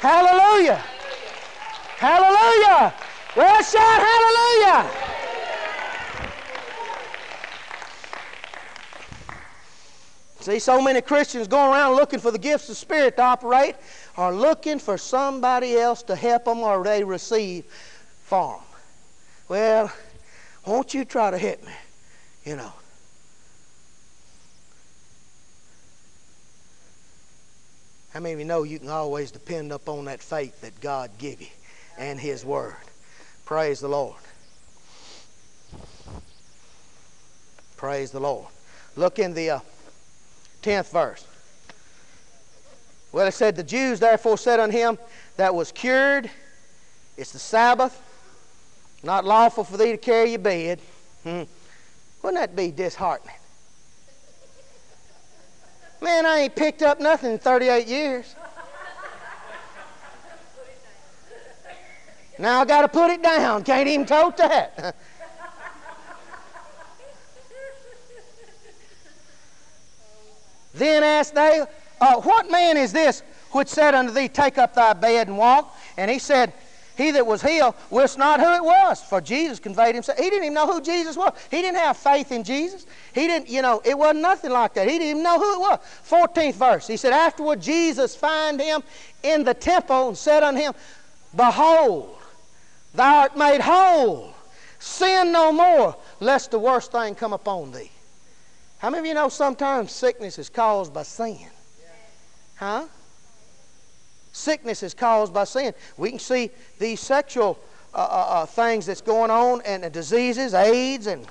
Hallelujah. 0.00 0.82
Hallelujah. 1.98 2.94
Well, 3.38 3.62
shout 3.62 4.02
hallelujah. 4.02 4.90
See, 10.40 10.58
so 10.58 10.82
many 10.82 11.00
Christians 11.00 11.46
going 11.46 11.70
around 11.70 11.94
looking 11.94 12.18
for 12.18 12.32
the 12.32 12.38
gifts 12.40 12.68
of 12.68 12.76
Spirit 12.76 13.14
to 13.18 13.22
operate 13.22 13.76
are 14.16 14.34
looking 14.34 14.80
for 14.80 14.98
somebody 14.98 15.76
else 15.76 16.02
to 16.04 16.16
help 16.16 16.46
them 16.46 16.58
or 16.58 16.82
they 16.82 17.04
receive 17.04 17.64
for 18.24 18.56
them. 18.56 18.64
Well, 19.48 19.92
won't 20.66 20.92
you 20.92 21.04
try 21.04 21.30
to 21.30 21.38
help 21.38 21.62
me? 21.64 21.72
You 22.44 22.56
know. 22.56 22.72
How 28.12 28.18
many 28.18 28.32
of 28.32 28.40
you 28.40 28.46
know 28.46 28.64
you 28.64 28.80
can 28.80 28.88
always 28.88 29.30
depend 29.30 29.70
upon 29.70 30.06
that 30.06 30.20
faith 30.20 30.60
that 30.62 30.80
God 30.80 31.12
give 31.18 31.40
you 31.40 31.46
and 31.98 32.18
His 32.18 32.44
Word? 32.44 32.74
Praise 33.48 33.80
the 33.80 33.88
Lord. 33.88 34.20
Praise 37.78 38.10
the 38.10 38.20
Lord. 38.20 38.44
Look 38.94 39.18
in 39.18 39.32
the 39.32 39.48
uh, 39.48 39.60
10th 40.62 40.92
verse. 40.92 41.26
Well, 43.10 43.26
it 43.26 43.32
said, 43.32 43.56
The 43.56 43.62
Jews 43.62 44.00
therefore 44.00 44.36
said 44.36 44.60
unto 44.60 44.76
him, 44.76 44.98
That 45.38 45.54
was 45.54 45.72
cured. 45.72 46.30
It's 47.16 47.32
the 47.32 47.38
Sabbath. 47.38 47.98
Not 49.02 49.24
lawful 49.24 49.64
for 49.64 49.78
thee 49.78 49.92
to 49.92 49.96
carry 49.96 50.32
your 50.32 50.40
bed. 50.40 50.80
Hmm. 51.22 51.44
Wouldn't 52.22 52.42
that 52.42 52.54
be 52.54 52.70
disheartening? 52.70 53.34
Man, 56.02 56.26
I 56.26 56.40
ain't 56.40 56.54
picked 56.54 56.82
up 56.82 57.00
nothing 57.00 57.32
in 57.32 57.38
38 57.38 57.86
years. 57.86 58.34
Now 62.38 62.60
I 62.60 62.64
got 62.64 62.82
to 62.82 62.88
put 62.88 63.10
it 63.10 63.22
down. 63.22 63.64
Can't 63.64 63.88
even 63.88 64.06
tote 64.06 64.36
that. 64.36 64.94
then 70.74 71.02
asked 71.02 71.34
they, 71.34 71.64
uh, 72.00 72.20
What 72.20 72.50
man 72.50 72.76
is 72.76 72.92
this 72.92 73.22
which 73.50 73.68
said 73.68 73.94
unto 73.94 74.12
thee, 74.12 74.28
Take 74.28 74.58
up 74.58 74.74
thy 74.74 74.92
bed 74.92 75.28
and 75.28 75.36
walk? 75.36 75.76
And 75.96 76.10
he 76.10 76.18
said, 76.18 76.52
he 76.98 77.12
that 77.12 77.24
was 77.24 77.40
healed 77.40 77.76
wist 77.90 78.18
not 78.18 78.40
who 78.40 78.54
it 78.54 78.64
was, 78.64 79.00
for 79.00 79.20
Jesus 79.20 79.60
conveyed 79.60 79.94
himself. 79.94 80.18
He 80.18 80.24
didn't 80.24 80.42
even 80.42 80.54
know 80.54 80.66
who 80.66 80.80
Jesus 80.80 81.16
was. 81.16 81.32
He 81.48 81.62
didn't 81.62 81.78
have 81.78 81.96
faith 81.96 82.32
in 82.32 82.42
Jesus. 82.42 82.86
He 83.14 83.28
didn't, 83.28 83.48
you 83.48 83.62
know, 83.62 83.80
it 83.84 83.96
wasn't 83.96 84.22
nothing 84.22 84.50
like 84.50 84.74
that. 84.74 84.88
He 84.88 84.98
didn't 84.98 85.08
even 85.10 85.22
know 85.22 85.38
who 85.38 85.54
it 85.54 85.60
was. 85.60 85.78
14th 86.10 86.54
verse. 86.54 86.86
He 86.88 86.96
said, 86.96 87.12
Afterward 87.12 87.62
Jesus 87.62 88.16
find 88.16 88.60
him 88.60 88.82
in 89.22 89.44
the 89.44 89.54
temple 89.54 90.08
and 90.08 90.18
said 90.18 90.42
unto 90.42 90.60
him, 90.60 90.74
Behold, 91.36 92.17
thou 92.98 93.20
art 93.20 93.36
made 93.36 93.60
whole. 93.60 94.34
Sin 94.78 95.32
no 95.32 95.52
more, 95.52 95.96
lest 96.20 96.50
the 96.50 96.58
worst 96.58 96.92
thing 96.92 97.14
come 97.14 97.32
upon 97.32 97.72
thee. 97.72 97.90
How 98.78 98.90
many 98.90 99.00
of 99.00 99.06
you 99.06 99.14
know 99.14 99.28
sometimes 99.28 99.90
sickness 99.90 100.38
is 100.38 100.48
caused 100.48 100.92
by 100.92 101.02
sin? 101.02 101.48
Huh? 102.56 102.86
Sickness 104.32 104.82
is 104.82 104.94
caused 104.94 105.32
by 105.32 105.44
sin. 105.44 105.74
We 105.96 106.10
can 106.10 106.18
see 106.18 106.50
these 106.78 107.00
sexual 107.00 107.58
uh, 107.94 107.98
uh, 107.98 108.02
uh, 108.02 108.46
things 108.46 108.86
that's 108.86 109.00
going 109.00 109.30
on 109.30 109.62
and 109.62 109.82
the 109.82 109.90
diseases, 109.90 110.54
AIDS, 110.54 111.06
and 111.06 111.26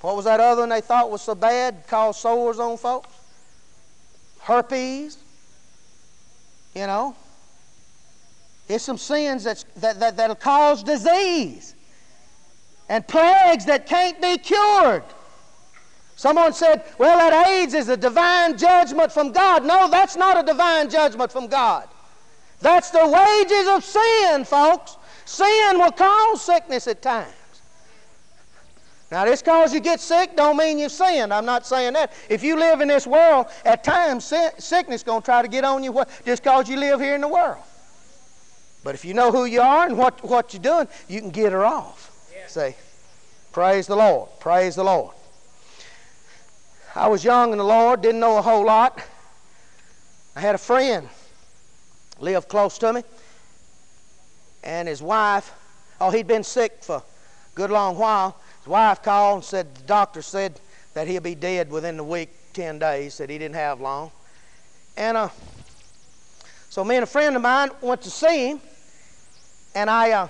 what 0.00 0.16
was 0.16 0.24
that 0.24 0.40
other 0.40 0.62
one 0.62 0.70
they 0.70 0.80
thought 0.80 1.10
was 1.10 1.22
so 1.22 1.34
bad, 1.34 1.86
caused 1.86 2.20
sores 2.20 2.58
on 2.58 2.76
folks? 2.78 3.08
Herpes. 4.40 5.18
You 6.74 6.86
know? 6.86 7.14
There's 8.70 8.82
some 8.82 8.98
sins 8.98 9.42
that's, 9.42 9.64
that, 9.78 9.98
that, 9.98 10.16
that'll 10.16 10.36
cause 10.36 10.84
disease 10.84 11.74
and 12.88 13.04
plagues 13.08 13.64
that 13.64 13.84
can't 13.84 14.22
be 14.22 14.38
cured. 14.38 15.02
Someone 16.14 16.52
said, 16.52 16.84
well, 16.96 17.18
that 17.18 17.48
AIDS 17.48 17.74
is 17.74 17.88
a 17.88 17.96
divine 17.96 18.56
judgment 18.56 19.10
from 19.10 19.32
God. 19.32 19.64
No, 19.64 19.90
that's 19.90 20.14
not 20.14 20.38
a 20.38 20.46
divine 20.46 20.88
judgment 20.88 21.32
from 21.32 21.48
God. 21.48 21.88
That's 22.60 22.90
the 22.90 23.04
wages 23.08 23.66
of 23.66 23.82
sin, 23.82 24.44
folks. 24.44 24.98
Sin 25.24 25.76
will 25.76 25.90
cause 25.90 26.40
sickness 26.40 26.86
at 26.86 27.02
times. 27.02 27.34
Now, 29.10 29.26
just 29.26 29.44
because 29.44 29.74
you 29.74 29.80
get 29.80 29.98
sick 29.98 30.36
don't 30.36 30.56
mean 30.56 30.78
you've 30.78 30.92
sinned. 30.92 31.34
I'm 31.34 31.44
not 31.44 31.66
saying 31.66 31.94
that. 31.94 32.12
If 32.28 32.44
you 32.44 32.56
live 32.56 32.80
in 32.82 32.86
this 32.86 33.04
world, 33.04 33.46
at 33.64 33.82
times 33.82 34.26
sickness 34.26 35.00
is 35.00 35.02
going 35.02 35.22
to 35.22 35.24
try 35.24 35.42
to 35.42 35.48
get 35.48 35.64
on 35.64 35.82
you 35.82 36.04
just 36.24 36.44
because 36.44 36.68
you 36.68 36.76
live 36.76 37.00
here 37.00 37.16
in 37.16 37.20
the 37.20 37.26
world. 37.26 37.64
But 38.82 38.94
if 38.94 39.04
you 39.04 39.14
know 39.14 39.30
who 39.30 39.44
you 39.44 39.60
are 39.60 39.86
and 39.86 39.96
what, 39.96 40.22
what 40.24 40.54
you're 40.54 40.62
doing, 40.62 40.88
you 41.08 41.20
can 41.20 41.30
get 41.30 41.52
her 41.52 41.64
off. 41.64 42.30
Yeah. 42.34 42.46
Say, 42.46 42.76
praise 43.52 43.86
the 43.86 43.96
Lord. 43.96 44.30
Praise 44.40 44.76
the 44.76 44.84
Lord. 44.84 45.14
I 46.94 47.08
was 47.08 47.22
young 47.22 47.52
in 47.52 47.58
the 47.58 47.64
Lord, 47.64 48.02
didn't 48.02 48.20
know 48.20 48.38
a 48.38 48.42
whole 48.42 48.64
lot. 48.64 49.00
I 50.34 50.40
had 50.40 50.54
a 50.54 50.58
friend 50.58 51.08
lived 52.18 52.48
close 52.48 52.78
to 52.78 52.92
me. 52.92 53.02
And 54.62 54.88
his 54.88 55.02
wife, 55.02 55.52
oh, 56.00 56.10
he'd 56.10 56.26
been 56.26 56.44
sick 56.44 56.82
for 56.82 56.96
a 56.96 57.02
good 57.54 57.70
long 57.70 57.96
while. 57.96 58.36
His 58.58 58.68
wife 58.68 59.02
called 59.02 59.36
and 59.36 59.44
said 59.44 59.74
the 59.74 59.82
doctor 59.82 60.22
said 60.22 60.60
that 60.94 61.06
he'll 61.06 61.22
be 61.22 61.34
dead 61.34 61.70
within 61.70 61.96
the 61.96 62.04
week, 62.04 62.30
10 62.52 62.78
days, 62.78 63.18
that 63.18 63.30
he 63.30 63.38
didn't 63.38 63.54
have 63.54 63.80
long. 63.80 64.10
And 64.96 65.16
uh, 65.16 65.28
so 66.68 66.84
me 66.84 66.96
and 66.96 67.04
a 67.04 67.06
friend 67.06 67.36
of 67.36 67.42
mine 67.42 67.70
went 67.80 68.02
to 68.02 68.10
see 68.10 68.48
him, 68.48 68.60
and 69.74 69.88
I 69.88 70.10
uh, 70.12 70.28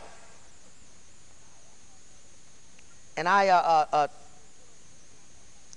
and 3.16 3.28
I 3.28 3.49
uh, 3.49 3.57
uh, 3.57 3.86
uh 3.93 4.09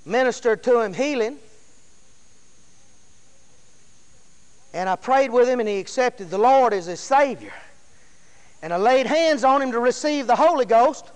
ministered 0.05 0.63
to 0.63 0.81
him 0.81 0.93
healing. 0.93 1.37
And 4.73 4.89
I 4.89 4.95
prayed 4.95 5.31
with 5.31 5.47
him, 5.47 5.59
and 5.59 5.69
he 5.69 5.79
accepted 5.79 6.29
the 6.31 6.39
Lord 6.39 6.73
as 6.73 6.87
his 6.87 6.99
Savior. 6.99 7.53
And 8.63 8.73
I 8.73 8.77
laid 8.77 9.05
hands 9.05 9.43
on 9.43 9.61
him 9.61 9.71
to 9.71 9.79
receive 9.79 10.25
the 10.25 10.35
Holy 10.35 10.65
Ghost. 10.65 11.11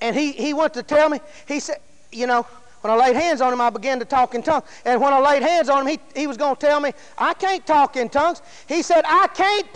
And 0.00 0.16
he, 0.16 0.32
he 0.32 0.52
went 0.52 0.74
to 0.74 0.82
tell 0.82 1.08
me, 1.08 1.20
he 1.46 1.60
said, 1.60 1.78
you 2.10 2.26
know, 2.26 2.44
when 2.82 2.92
I 2.92 2.96
laid 2.96 3.14
hands 3.14 3.40
on 3.40 3.52
him, 3.52 3.60
I 3.60 3.70
began 3.70 4.00
to 4.00 4.04
talk 4.04 4.34
in 4.34 4.42
tongues. 4.42 4.64
And 4.84 5.00
when 5.00 5.12
I 5.12 5.20
laid 5.20 5.42
hands 5.42 5.68
on 5.68 5.86
him, 5.86 5.98
he, 6.14 6.20
he 6.20 6.26
was 6.26 6.36
going 6.36 6.56
to 6.56 6.60
tell 6.60 6.80
me, 6.80 6.92
I 7.16 7.32
can't 7.32 7.64
talk 7.64 7.96
in 7.96 8.08
tongues. 8.08 8.42
He 8.66 8.82
said, 8.82 9.04
I 9.06 9.28
can't. 9.28 9.68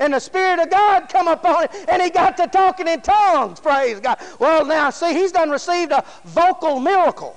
And 0.00 0.14
the 0.14 0.20
Spirit 0.20 0.58
of 0.58 0.70
God 0.70 1.08
come 1.10 1.28
upon 1.28 1.64
him, 1.64 1.70
and 1.88 2.02
he 2.02 2.08
got 2.08 2.38
to 2.38 2.46
talking 2.46 2.88
in 2.88 3.02
tongues. 3.02 3.60
Praise 3.60 4.00
God. 4.00 4.18
Well, 4.38 4.64
now, 4.64 4.88
see, 4.88 5.12
he's 5.12 5.32
done 5.32 5.50
received 5.50 5.92
a 5.92 6.02
vocal 6.24 6.80
miracle. 6.80 7.36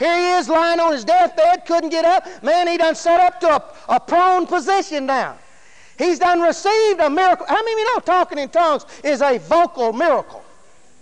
Here 0.00 0.16
he 0.16 0.30
is 0.38 0.48
lying 0.48 0.80
on 0.80 0.92
his 0.92 1.04
deathbed, 1.04 1.66
couldn't 1.66 1.90
get 1.90 2.04
up. 2.04 2.42
Man, 2.42 2.66
he 2.66 2.76
done 2.76 2.96
set 2.96 3.20
up 3.20 3.40
to 3.40 3.48
a, 3.48 3.94
a 3.96 4.00
prone 4.00 4.46
position 4.46 5.06
now. 5.06 5.38
He's 5.96 6.18
done 6.18 6.40
received 6.40 7.00
a 7.00 7.10
miracle. 7.10 7.46
How 7.46 7.56
many 7.56 7.72
of 7.72 7.78
you 7.78 7.94
know 7.94 8.00
talking 8.00 8.38
in 8.38 8.48
tongues 8.48 8.86
is 9.02 9.22
a 9.22 9.38
vocal 9.38 9.92
miracle? 9.92 10.44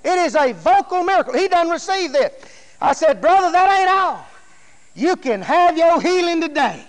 It 0.07 0.18
is 0.18 0.36
a 0.36 0.52
vocal 0.52 1.02
miracle. 1.02 1.34
He 1.34 1.48
done 1.48 1.68
received 1.68 2.14
this. 2.14 2.32
I 2.80 2.92
said, 2.92 3.20
brother, 3.20 3.50
that 3.50 3.80
ain't 3.80 3.90
all. 3.90 4.24
You 4.94 5.16
can 5.16 5.42
have 5.42 5.76
your 5.76 6.00
healing 6.00 6.40
today. 6.40 6.84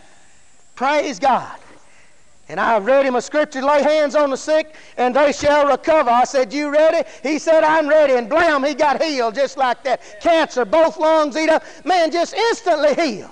Praise 0.76 1.18
God. 1.18 1.58
And 2.48 2.60
I 2.60 2.78
read 2.78 3.08
him 3.08 3.16
a 3.16 3.22
scripture, 3.22 3.64
lay 3.64 3.82
hands 3.82 4.16
on 4.16 4.30
the 4.30 4.38
sick, 4.38 4.76
and 4.98 5.16
they 5.16 5.32
shall 5.34 5.68
recover. 5.68 6.12
I 6.12 6.26
said, 6.26 6.54
You 6.54 6.70
ready? 6.70 7.10
He 7.24 7.40
said, 7.40 7.64
I'm 7.64 7.90
ready. 7.90 8.14
And 8.14 8.30
blam, 8.30 8.64
he 8.64 8.76
got 8.76 9.02
healed 9.02 9.34
just 9.34 9.58
like 9.58 9.84
that. 9.84 10.22
Cancer, 10.22 10.64
both 10.64 10.98
lungs 10.98 11.36
eat 11.36 11.50
up. 11.50 11.64
Man, 11.84 12.12
just 12.12 12.36
instantly 12.36 12.94
healed. 12.94 13.32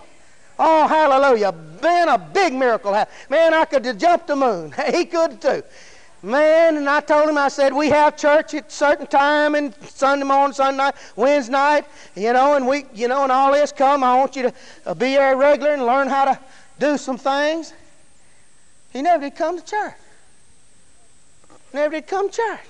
Oh, 0.57 0.88
hallelujah. 0.88 1.53
Man, 1.81 2.09
a 2.09 2.17
big 2.17 2.53
miracle 2.53 2.91
happened. 2.91 3.15
Man, 3.29 3.53
I 3.53 3.65
could 3.65 3.86
have 3.86 3.97
jumped 3.99 4.27
the 4.27 4.36
moon. 4.36 4.73
He 4.91 5.05
could 5.05 5.39
too. 5.39 5.63
Man, 6.26 6.78
and 6.78 6.89
I 6.89 7.01
told 7.01 7.30
him, 7.30 7.38
I 7.38 7.49
said, 7.49 7.71
we 7.71 7.89
have 7.89 8.17
church 8.17 8.55
at 8.55 8.71
certain 8.71 9.05
time 9.05 9.53
and 9.53 9.76
Sunday 9.84 10.26
morning, 10.26 10.55
Sunday 10.55 10.78
night, 10.78 10.95
Wednesday 11.15 11.51
night, 11.51 11.86
you 12.15 12.34
know, 12.34 12.55
and 12.55 12.65
we, 12.65 12.86
you 12.95 13.07
know, 13.07 13.21
and 13.21 13.32
all 13.32 13.51
this 13.51 13.71
come. 13.71 14.03
I 14.03 14.17
want 14.17 14.36
you 14.36 14.41
to 14.41 14.53
uh, 14.88 14.95
be 14.95 15.13
there 15.13 15.38
regular 15.38 15.73
and 15.73 15.86
learn 15.86 16.07
how 16.07 16.26
to 16.26 16.39
do 16.80 16.97
some 16.97 17.19
things. 17.19 17.73
He 18.91 19.03
never 19.03 19.21
did 19.21 19.36
come 19.36 19.59
to 19.59 19.63
church. 19.63 19.93
Never 21.76 21.91
did 21.93 22.07
come 22.07 22.32
to 22.32 22.36
church. 22.36 22.69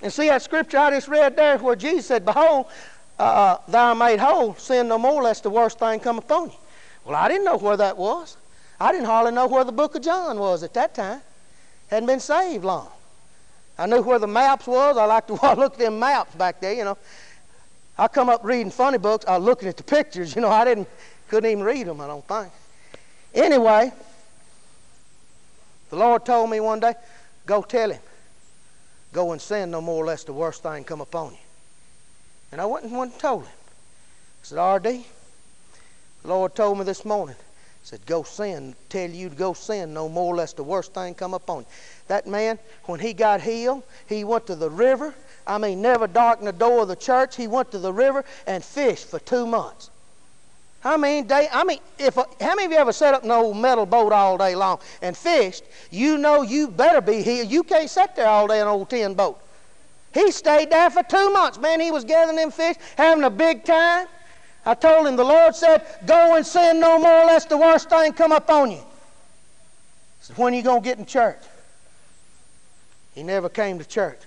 And 0.00 0.10
see 0.10 0.28
that 0.28 0.40
scripture 0.40 0.78
I 0.78 0.92
just 0.92 1.08
read 1.08 1.36
there 1.36 1.58
where 1.58 1.76
Jesus 1.76 2.06
said, 2.06 2.24
Behold, 2.24 2.64
uh, 3.18 3.22
uh, 3.22 3.58
thou 3.68 3.92
made 3.92 4.20
whole, 4.20 4.54
sin 4.54 4.88
no 4.88 4.96
more, 4.96 5.22
lest 5.22 5.42
the 5.42 5.50
worst 5.50 5.78
thing 5.78 6.00
come 6.00 6.16
upon 6.16 6.48
you. 6.48 6.56
Well, 7.04 7.14
I 7.14 7.28
didn't 7.28 7.44
know 7.44 7.58
where 7.58 7.76
that 7.76 7.98
was. 7.98 8.38
I 8.80 8.90
didn't 8.90 9.04
hardly 9.04 9.32
know 9.32 9.48
where 9.48 9.64
the 9.64 9.72
book 9.72 9.96
of 9.96 10.00
John 10.00 10.38
was 10.38 10.62
at 10.62 10.72
that 10.72 10.94
time. 10.94 11.20
Hadn't 11.90 12.06
been 12.06 12.20
saved 12.20 12.64
long. 12.64 12.88
I 13.76 13.86
knew 13.86 14.00
where 14.00 14.20
the 14.20 14.28
maps 14.28 14.66
was. 14.66 14.96
I 14.96 15.04
liked 15.04 15.28
to 15.28 15.34
look 15.34 15.74
at 15.74 15.78
them 15.78 15.98
maps 15.98 16.34
back 16.36 16.60
there, 16.60 16.72
you 16.72 16.84
know. 16.84 16.96
I 17.98 18.08
come 18.08 18.28
up 18.28 18.44
reading 18.44 18.70
funny 18.70 18.98
books. 18.98 19.26
I 19.26 19.36
was 19.36 19.44
looking 19.44 19.68
at 19.68 19.76
the 19.76 19.82
pictures, 19.82 20.34
you 20.36 20.40
know. 20.40 20.48
I 20.48 20.64
didn't, 20.64 20.88
couldn't 21.28 21.50
even 21.50 21.64
read 21.64 21.86
them, 21.86 22.00
I 22.00 22.06
don't 22.06 22.26
think. 22.26 22.52
Anyway, 23.34 23.92
the 25.90 25.96
Lord 25.96 26.24
told 26.24 26.48
me 26.50 26.60
one 26.60 26.80
day, 26.80 26.94
go 27.44 27.62
tell 27.62 27.90
him. 27.90 28.00
Go 29.12 29.32
and 29.32 29.40
sin 29.40 29.72
no 29.72 29.80
more 29.80 30.04
or 30.04 30.06
lest 30.06 30.26
the 30.26 30.32
worst 30.32 30.62
thing 30.62 30.84
come 30.84 31.00
upon 31.00 31.32
you. 31.32 31.38
And 32.52 32.60
I 32.60 32.66
went 32.66 32.84
and 32.84 32.96
went 32.96 33.12
and 33.12 33.20
told 33.20 33.42
him. 33.42 33.52
I 33.52 34.44
said, 34.44 34.58
R.D., 34.58 35.06
the 36.22 36.28
Lord 36.28 36.54
told 36.54 36.78
me 36.78 36.84
this 36.84 37.04
morning, 37.04 37.36
said, 37.82 38.04
go 38.06 38.22
sin, 38.22 38.74
tell 38.88 39.08
you 39.08 39.28
to 39.30 39.34
go 39.34 39.52
sin 39.52 39.94
no 39.94 40.08
more 40.08 40.36
lest 40.36 40.56
the 40.56 40.64
worst 40.64 40.94
thing 40.94 41.14
come 41.14 41.34
upon 41.34 41.60
you. 41.60 41.66
That 42.08 42.26
man, 42.26 42.58
when 42.84 43.00
he 43.00 43.12
got 43.12 43.40
healed, 43.40 43.82
he 44.06 44.24
went 44.24 44.46
to 44.46 44.54
the 44.54 44.70
river. 44.70 45.14
I 45.46 45.58
mean, 45.58 45.82
never 45.82 46.06
darkened 46.06 46.46
the 46.46 46.52
door 46.52 46.82
of 46.82 46.88
the 46.88 46.96
church. 46.96 47.36
He 47.36 47.48
went 47.48 47.70
to 47.72 47.78
the 47.78 47.92
river 47.92 48.24
and 48.46 48.62
fished 48.62 49.06
for 49.06 49.18
two 49.18 49.46
months. 49.46 49.90
How 50.80 50.96
many 50.96 51.26
day? 51.26 51.46
I 51.52 51.64
mean, 51.64 51.78
if 51.98 52.14
how 52.14 52.54
many 52.54 52.64
of 52.64 52.72
you 52.72 52.78
ever 52.78 52.92
set 52.92 53.12
up 53.12 53.22
an 53.22 53.30
old 53.30 53.56
metal 53.56 53.84
boat 53.84 54.12
all 54.12 54.38
day 54.38 54.54
long 54.54 54.80
and 55.02 55.14
fished? 55.14 55.64
You 55.90 56.16
know 56.16 56.40
you 56.40 56.68
better 56.68 57.02
be 57.02 57.22
here. 57.22 57.44
You 57.44 57.62
can't 57.62 57.88
sit 57.88 58.16
there 58.16 58.26
all 58.26 58.46
day 58.46 58.60
in 58.60 58.62
an 58.62 58.68
old 58.68 58.88
tin 58.88 59.12
boat. 59.14 59.38
He 60.14 60.30
stayed 60.30 60.70
there 60.70 60.88
for 60.88 61.02
two 61.02 61.30
months. 61.30 61.58
Man, 61.58 61.80
he 61.80 61.90
was 61.90 62.04
gathering 62.04 62.36
them 62.36 62.50
fish, 62.50 62.76
having 62.96 63.24
a 63.24 63.30
big 63.30 63.64
time. 63.64 64.06
I 64.64 64.74
told 64.74 65.06
him 65.06 65.16
the 65.16 65.24
Lord 65.24 65.54
said, 65.54 65.84
"Go 66.06 66.36
and 66.36 66.46
sin 66.46 66.80
no 66.80 66.98
more, 66.98 67.24
lest 67.26 67.48
the 67.48 67.56
worst 67.56 67.88
thing 67.88 68.12
come 68.12 68.32
upon 68.32 68.70
you." 68.70 68.78
I 68.78 70.22
said, 70.22 70.38
"When 70.38 70.52
are 70.52 70.56
you 70.56 70.62
gonna 70.62 70.80
get 70.80 70.98
in 70.98 71.06
church?" 71.06 71.42
He 73.14 73.22
never 73.22 73.48
came 73.48 73.78
to 73.78 73.84
church. 73.84 74.20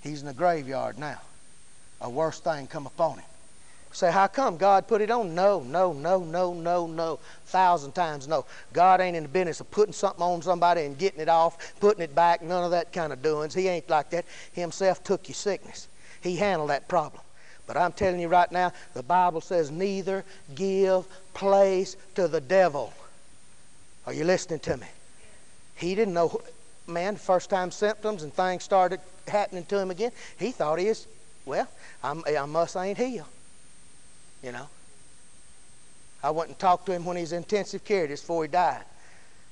He's 0.00 0.20
in 0.20 0.26
the 0.26 0.34
graveyard 0.34 0.98
now. 0.98 1.20
A 2.00 2.10
worse 2.10 2.40
thing 2.40 2.66
come 2.66 2.86
upon 2.86 3.18
him. 3.18 3.24
Say, 3.92 4.10
how 4.10 4.26
come 4.26 4.56
God 4.56 4.88
put 4.88 5.02
it 5.02 5.10
on? 5.10 5.34
No, 5.34 5.60
no, 5.60 5.92
no, 5.92 6.24
no, 6.24 6.54
no, 6.54 6.86
no. 6.86 7.18
Thousand 7.46 7.92
times 7.92 8.26
no. 8.26 8.46
God 8.72 9.02
ain't 9.02 9.16
in 9.16 9.22
the 9.22 9.28
business 9.28 9.60
of 9.60 9.70
putting 9.70 9.92
something 9.92 10.22
on 10.22 10.40
somebody 10.40 10.84
and 10.84 10.96
getting 10.96 11.20
it 11.20 11.28
off, 11.28 11.74
putting 11.78 12.02
it 12.02 12.14
back, 12.14 12.40
none 12.40 12.64
of 12.64 12.70
that 12.70 12.92
kind 12.92 13.12
of 13.12 13.20
doings. 13.20 13.52
He 13.52 13.68
ain't 13.68 13.88
like 13.90 14.08
that. 14.10 14.24
Himself 14.52 15.04
took 15.04 15.28
your 15.28 15.34
sickness. 15.34 15.88
He 16.22 16.36
handled 16.36 16.70
that 16.70 16.88
problem. 16.88 17.22
But 17.66 17.76
I'm 17.76 17.92
telling 17.92 18.20
you 18.20 18.28
right 18.28 18.50
now, 18.50 18.72
the 18.94 19.02
Bible 19.02 19.40
says, 19.40 19.70
neither 19.70 20.24
give 20.54 21.06
place 21.32 21.96
to 22.14 22.28
the 22.28 22.40
devil. 22.40 22.92
Are 24.06 24.12
you 24.12 24.24
listening 24.24 24.60
to 24.60 24.76
me? 24.76 24.86
He 25.76 25.94
didn't 25.94 26.14
know, 26.14 26.40
man, 26.86 27.16
first 27.16 27.50
time 27.50 27.70
symptoms 27.70 28.24
and 28.24 28.34
things 28.34 28.64
started 28.64 29.00
happening 29.28 29.64
to 29.66 29.78
him 29.78 29.90
again. 29.90 30.10
He 30.38 30.50
thought 30.50 30.78
he 30.78 30.88
was, 30.88 31.06
well, 31.44 31.68
I'm, 32.02 32.22
I 32.26 32.44
must 32.46 32.76
ain't 32.76 32.98
healed. 32.98 33.26
You 34.42 34.52
know. 34.52 34.68
I 36.22 36.30
went 36.30 36.50
and 36.50 36.58
talked 36.58 36.86
to 36.86 36.92
him 36.92 37.04
when 37.04 37.16
he 37.16 37.22
was 37.22 37.32
in 37.32 37.38
intensive 37.38 37.84
care 37.84 38.06
just 38.06 38.22
before 38.22 38.44
he 38.44 38.48
died. 38.48 38.84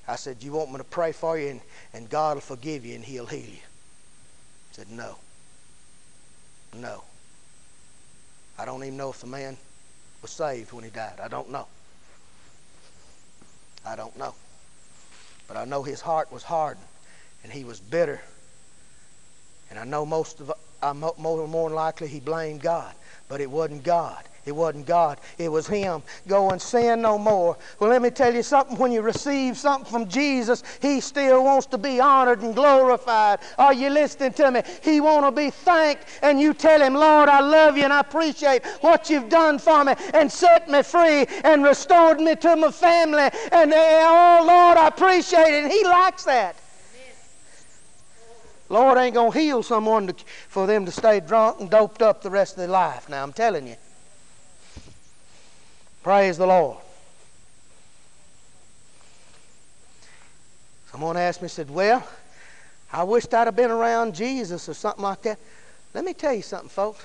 I 0.06 0.16
said, 0.16 0.42
You 0.42 0.52
want 0.52 0.70
me 0.70 0.78
to 0.78 0.84
pray 0.84 1.12
for 1.12 1.38
you 1.38 1.48
and, 1.48 1.61
and 1.92 2.08
God 2.08 2.36
will 2.36 2.40
forgive 2.40 2.84
you 2.84 2.94
and 2.94 3.04
he'll 3.04 3.26
heal 3.26 3.40
you? 3.40 3.46
He 3.48 3.61
said, 4.72 4.90
No. 4.90 5.16
No. 6.74 7.04
I 8.61 8.66
don't 8.66 8.84
even 8.84 8.98
know 8.98 9.08
if 9.08 9.22
the 9.22 9.26
man 9.26 9.56
was 10.20 10.30
saved 10.30 10.74
when 10.74 10.84
he 10.84 10.90
died. 10.90 11.18
I 11.18 11.28
don't 11.28 11.50
know. 11.50 11.66
I 13.86 13.96
don't 13.96 14.14
know. 14.18 14.34
But 15.48 15.56
I 15.56 15.64
know 15.64 15.82
his 15.82 16.02
heart 16.02 16.30
was 16.30 16.42
hardened 16.42 16.84
and 17.42 17.50
he 17.50 17.64
was 17.64 17.80
bitter. 17.80 18.20
And 19.70 19.78
I 19.78 19.84
know 19.84 20.04
most 20.04 20.40
of, 20.40 20.52
uh, 20.82 20.92
more, 20.92 21.14
more 21.16 21.68
than 21.70 21.74
likely 21.74 22.06
he 22.08 22.20
blamed 22.20 22.61
God, 22.61 22.94
but 23.28 23.40
it 23.40 23.50
wasn't 23.50 23.82
God. 23.82 24.22
It 24.47 24.53
wasn't 24.53 24.86
God, 24.86 25.20
it 25.36 25.51
was 25.51 25.66
Him. 25.66 26.03
Go 26.26 26.51
and 26.51 26.61
sin 26.61 27.03
no 27.03 27.18
more. 27.18 27.59
Well, 27.78 27.91
let 27.91 28.01
me 28.01 28.11
tell 28.11 28.34
you 28.34 28.43
something. 28.43 28.78
When 28.78 28.91
you 28.91 29.03
receive 29.03 29.59
something 29.59 29.91
from 29.91 30.09
Jesus, 30.09 30.62
He 30.80 31.01
still 31.01 31.45
wants 31.45 31.66
to 31.66 31.78
be 31.78 32.01
honored 32.01 32.41
and 32.43 32.55
glorified. 32.55 33.41
Are 33.59 33.74
you 33.74 33.91
listening 33.91 34.32
to 34.34 34.51
me? 34.51 34.62
He 34.82 35.01
want 35.01 35.26
to 35.26 35.30
be 35.30 35.51
thanked, 35.51 36.07
and 36.22 36.41
you 36.41 36.55
tell 36.55 36.80
Him, 36.80 36.95
Lord, 36.95 37.28
I 37.28 37.41
love 37.41 37.76
you 37.76 37.84
and 37.84 37.93
I 37.93 38.01
appreciate 38.01 38.64
what 38.80 39.11
you've 39.11 39.28
done 39.28 39.59
for 39.59 39.84
me 39.84 39.95
and 40.14 40.32
set 40.32 40.70
me 40.70 40.82
free 40.82 41.26
and 41.45 41.62
restored 41.62 42.20
me 42.20 42.34
to 42.36 42.57
my 42.57 42.70
family. 42.70 43.28
And 43.53 43.72
eh, 43.72 44.03
oh, 44.07 44.45
Lord, 44.47 44.78
I 44.78 44.88
appreciate 44.88 45.53
it. 45.53 45.64
And 45.64 45.72
He 45.72 45.84
likes 45.84 46.24
that. 46.24 46.57
Lord 48.70 48.97
ain't 48.99 49.14
going 49.14 49.32
to 49.32 49.38
heal 49.38 49.62
someone 49.62 50.07
to, 50.07 50.14
for 50.49 50.66
them 50.66 50.86
to 50.86 50.93
stay 50.93 51.20
drunk 51.20 51.61
and 51.61 51.68
doped 51.68 52.03
up 52.03 52.22
the 52.22 52.30
rest 52.30 52.53
of 52.53 52.59
their 52.59 52.68
life. 52.68 53.09
Now, 53.09 53.22
I'm 53.22 53.32
telling 53.32 53.66
you. 53.66 53.76
Praise 56.03 56.38
the 56.38 56.46
Lord. 56.46 56.78
Someone 60.90 61.16
asked 61.16 61.42
me, 61.42 61.48
said, 61.48 61.70
Well, 61.70 62.07
I 62.92 63.05
wished 63.05 63.32
I'd 63.32 63.46
have 63.46 63.57
been 63.57 63.70
around 63.70 64.14
Jesus 64.14 64.68
or 64.68 64.74
something 64.74 65.05
like 65.05 65.22
that. 65.22 65.38
Let 65.94 66.05
me 66.05 66.14
tell 66.14 66.32
you 66.32 66.42
something, 66.42 66.68
folks. 66.68 67.05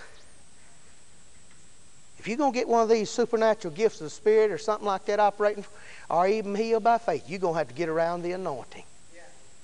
If 2.17 2.27
you're 2.27 2.37
going 2.37 2.53
to 2.53 2.57
get 2.57 2.67
one 2.67 2.81
of 2.81 2.89
these 2.89 3.09
supernatural 3.09 3.73
gifts 3.73 4.01
of 4.01 4.05
the 4.05 4.09
Spirit 4.09 4.49
or 4.49 4.57
something 4.57 4.87
like 4.87 5.05
that 5.05 5.19
operating, 5.19 5.65
or 6.09 6.27
even 6.27 6.55
healed 6.55 6.83
by 6.83 6.97
faith, 6.97 7.29
you're 7.29 7.39
going 7.39 7.53
to 7.53 7.57
have 7.59 7.67
to 7.67 7.73
get 7.75 7.89
around 7.89 8.23
the 8.23 8.31
anointing. 8.31 8.83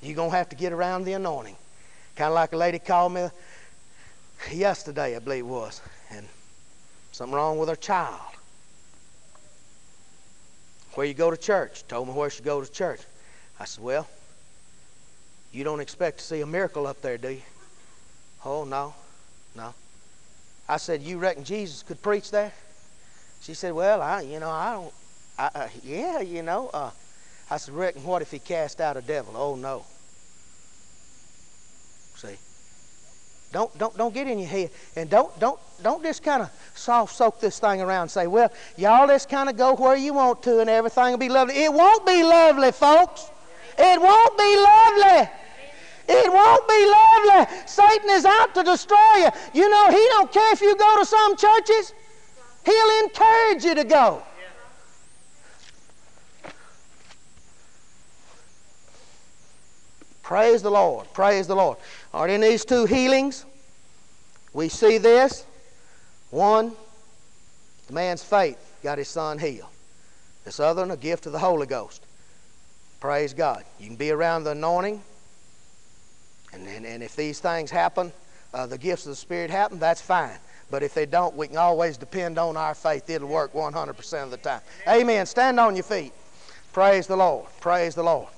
You're 0.01 0.15
going 0.15 0.29
to 0.29 0.35
have 0.35 0.49
to 0.49 0.55
get 0.55 0.71
around 0.71 1.05
the 1.05 1.13
anointing. 1.13 1.55
Kind 2.15 2.27
of 2.27 2.35
like 2.35 2.53
a 2.53 2.57
lady 2.57 2.79
called 2.79 3.13
me 3.13 3.29
yesterday, 4.51 5.15
I 5.15 5.19
believe 5.19 5.45
it 5.45 5.47
was, 5.47 5.81
and 6.11 6.27
something 7.11 7.35
wrong 7.35 7.57
with 7.57 7.69
her 7.69 7.75
child. 7.75 8.19
Where 10.95 11.05
you 11.05 11.13
go 11.13 11.31
to 11.31 11.37
church? 11.37 11.87
Told 11.87 12.07
me 12.07 12.13
where 12.13 12.29
she 12.29 12.43
go 12.43 12.61
to 12.61 12.71
church. 12.71 12.99
I 13.59 13.65
said, 13.65 13.83
Well, 13.83 14.07
you 15.51 15.63
don't 15.63 15.79
expect 15.79 16.19
to 16.19 16.23
see 16.23 16.41
a 16.41 16.45
miracle 16.45 16.87
up 16.87 17.01
there, 17.01 17.17
do 17.17 17.29
you? 17.29 17.41
Oh, 18.43 18.63
no, 18.63 18.93
no. 19.55 19.73
I 20.67 20.77
said, 20.77 21.01
You 21.01 21.17
reckon 21.17 21.43
Jesus 21.43 21.83
could 21.83 22.01
preach 22.01 22.31
there? 22.31 22.51
She 23.41 23.53
said, 23.53 23.73
Well, 23.73 24.01
I, 24.01 24.21
you 24.21 24.39
know, 24.39 24.49
I 24.49 24.73
don't, 24.73 24.93
I, 25.37 25.49
uh, 25.55 25.67
yeah, 25.83 26.19
you 26.19 26.43
know. 26.43 26.69
Uh, 26.73 26.91
I 27.49 27.57
said, 27.57 27.73
Reckon 27.73 28.03
what 28.03 28.21
if 28.21 28.31
he 28.31 28.39
cast 28.39 28.81
out 28.81 28.97
a 28.97 29.01
devil? 29.01 29.33
Oh, 29.35 29.55
no. 29.55 29.85
See? 32.15 32.37
Don't, 33.51 33.77
don't, 33.77 33.95
don't 33.97 34.13
get 34.13 34.27
in 34.27 34.39
your 34.39 34.47
head. 34.47 34.69
And 34.95 35.09
don't, 35.09 35.37
don't, 35.39 35.59
don't 35.83 36.01
just 36.01 36.23
kind 36.23 36.41
of 36.41 36.49
soft 36.73 37.15
soak 37.15 37.39
this 37.41 37.59
thing 37.59 37.81
around 37.81 38.03
and 38.03 38.11
say, 38.11 38.27
well, 38.27 38.51
y'all 38.77 39.07
just 39.07 39.29
kind 39.29 39.49
of 39.49 39.57
go 39.57 39.75
where 39.75 39.95
you 39.95 40.13
want 40.13 40.41
to 40.43 40.59
and 40.59 40.69
everything 40.69 41.11
will 41.11 41.17
be 41.17 41.29
lovely. 41.29 41.55
It 41.55 41.71
won't 41.71 42.05
be 42.05 42.23
lovely, 42.23 42.71
folks. 42.71 43.29
It 43.77 44.01
won't 44.01 44.37
be 44.37 44.57
lovely. 44.57 45.29
It 46.07 46.31
won't 46.31 46.67
be 46.67 46.85
lovely. 46.85 47.57
Satan 47.65 48.09
is 48.09 48.25
out 48.25 48.55
to 48.55 48.63
destroy 48.63 49.15
you. 49.17 49.29
You 49.53 49.69
know, 49.69 49.89
he 49.89 50.07
don't 50.09 50.31
care 50.31 50.53
if 50.53 50.61
you 50.61 50.75
go 50.75 50.99
to 50.99 51.05
some 51.05 51.35
churches. 51.35 51.93
He'll 52.65 53.03
encourage 53.03 53.63
you 53.65 53.75
to 53.75 53.83
go. 53.83 54.23
Praise 60.31 60.61
the 60.61 60.71
Lord. 60.71 61.11
Praise 61.13 61.47
the 61.47 61.55
Lord. 61.55 61.77
Are 62.13 62.27
in 62.27 62.41
these 62.41 62.65
two 62.65 62.85
healings? 62.85 63.45
We 64.53 64.69
see 64.69 64.97
this. 64.97 65.45
One, 66.29 66.73
the 67.87 67.93
man's 67.93 68.23
faith 68.23 68.57
got 68.83 68.97
his 68.97 69.07
son 69.07 69.37
healed. 69.37 69.69
This 70.45 70.59
other 70.59 70.81
one, 70.81 70.91
a 70.91 70.97
gift 70.97 71.25
of 71.25 71.31
the 71.31 71.39
Holy 71.39 71.67
Ghost. 71.67 72.03
Praise 72.99 73.33
God. 73.33 73.63
You 73.79 73.87
can 73.87 73.95
be 73.95 74.11
around 74.11 74.43
the 74.43 74.51
anointing, 74.51 75.01
and, 76.53 76.67
and, 76.67 76.85
and 76.85 77.03
if 77.03 77.15
these 77.15 77.39
things 77.39 77.71
happen, 77.71 78.11
uh, 78.53 78.65
the 78.65 78.77
gifts 78.77 79.05
of 79.05 79.11
the 79.11 79.15
Spirit 79.15 79.49
happen, 79.49 79.79
that's 79.79 80.01
fine. 80.01 80.37
But 80.69 80.83
if 80.83 80.93
they 80.93 81.05
don't, 81.05 81.35
we 81.35 81.47
can 81.47 81.57
always 81.57 81.97
depend 81.97 82.37
on 82.37 82.57
our 82.57 82.73
faith. 82.73 83.09
It'll 83.09 83.27
work 83.27 83.53
100% 83.53 84.23
of 84.23 84.31
the 84.31 84.37
time. 84.37 84.61
Amen. 84.87 85.25
Stand 85.25 85.59
on 85.59 85.75
your 85.75 85.83
feet. 85.83 86.13
Praise 86.71 87.07
the 87.07 87.15
Lord. 87.15 87.47
Praise 87.59 87.95
the 87.95 88.03
Lord. 88.03 88.29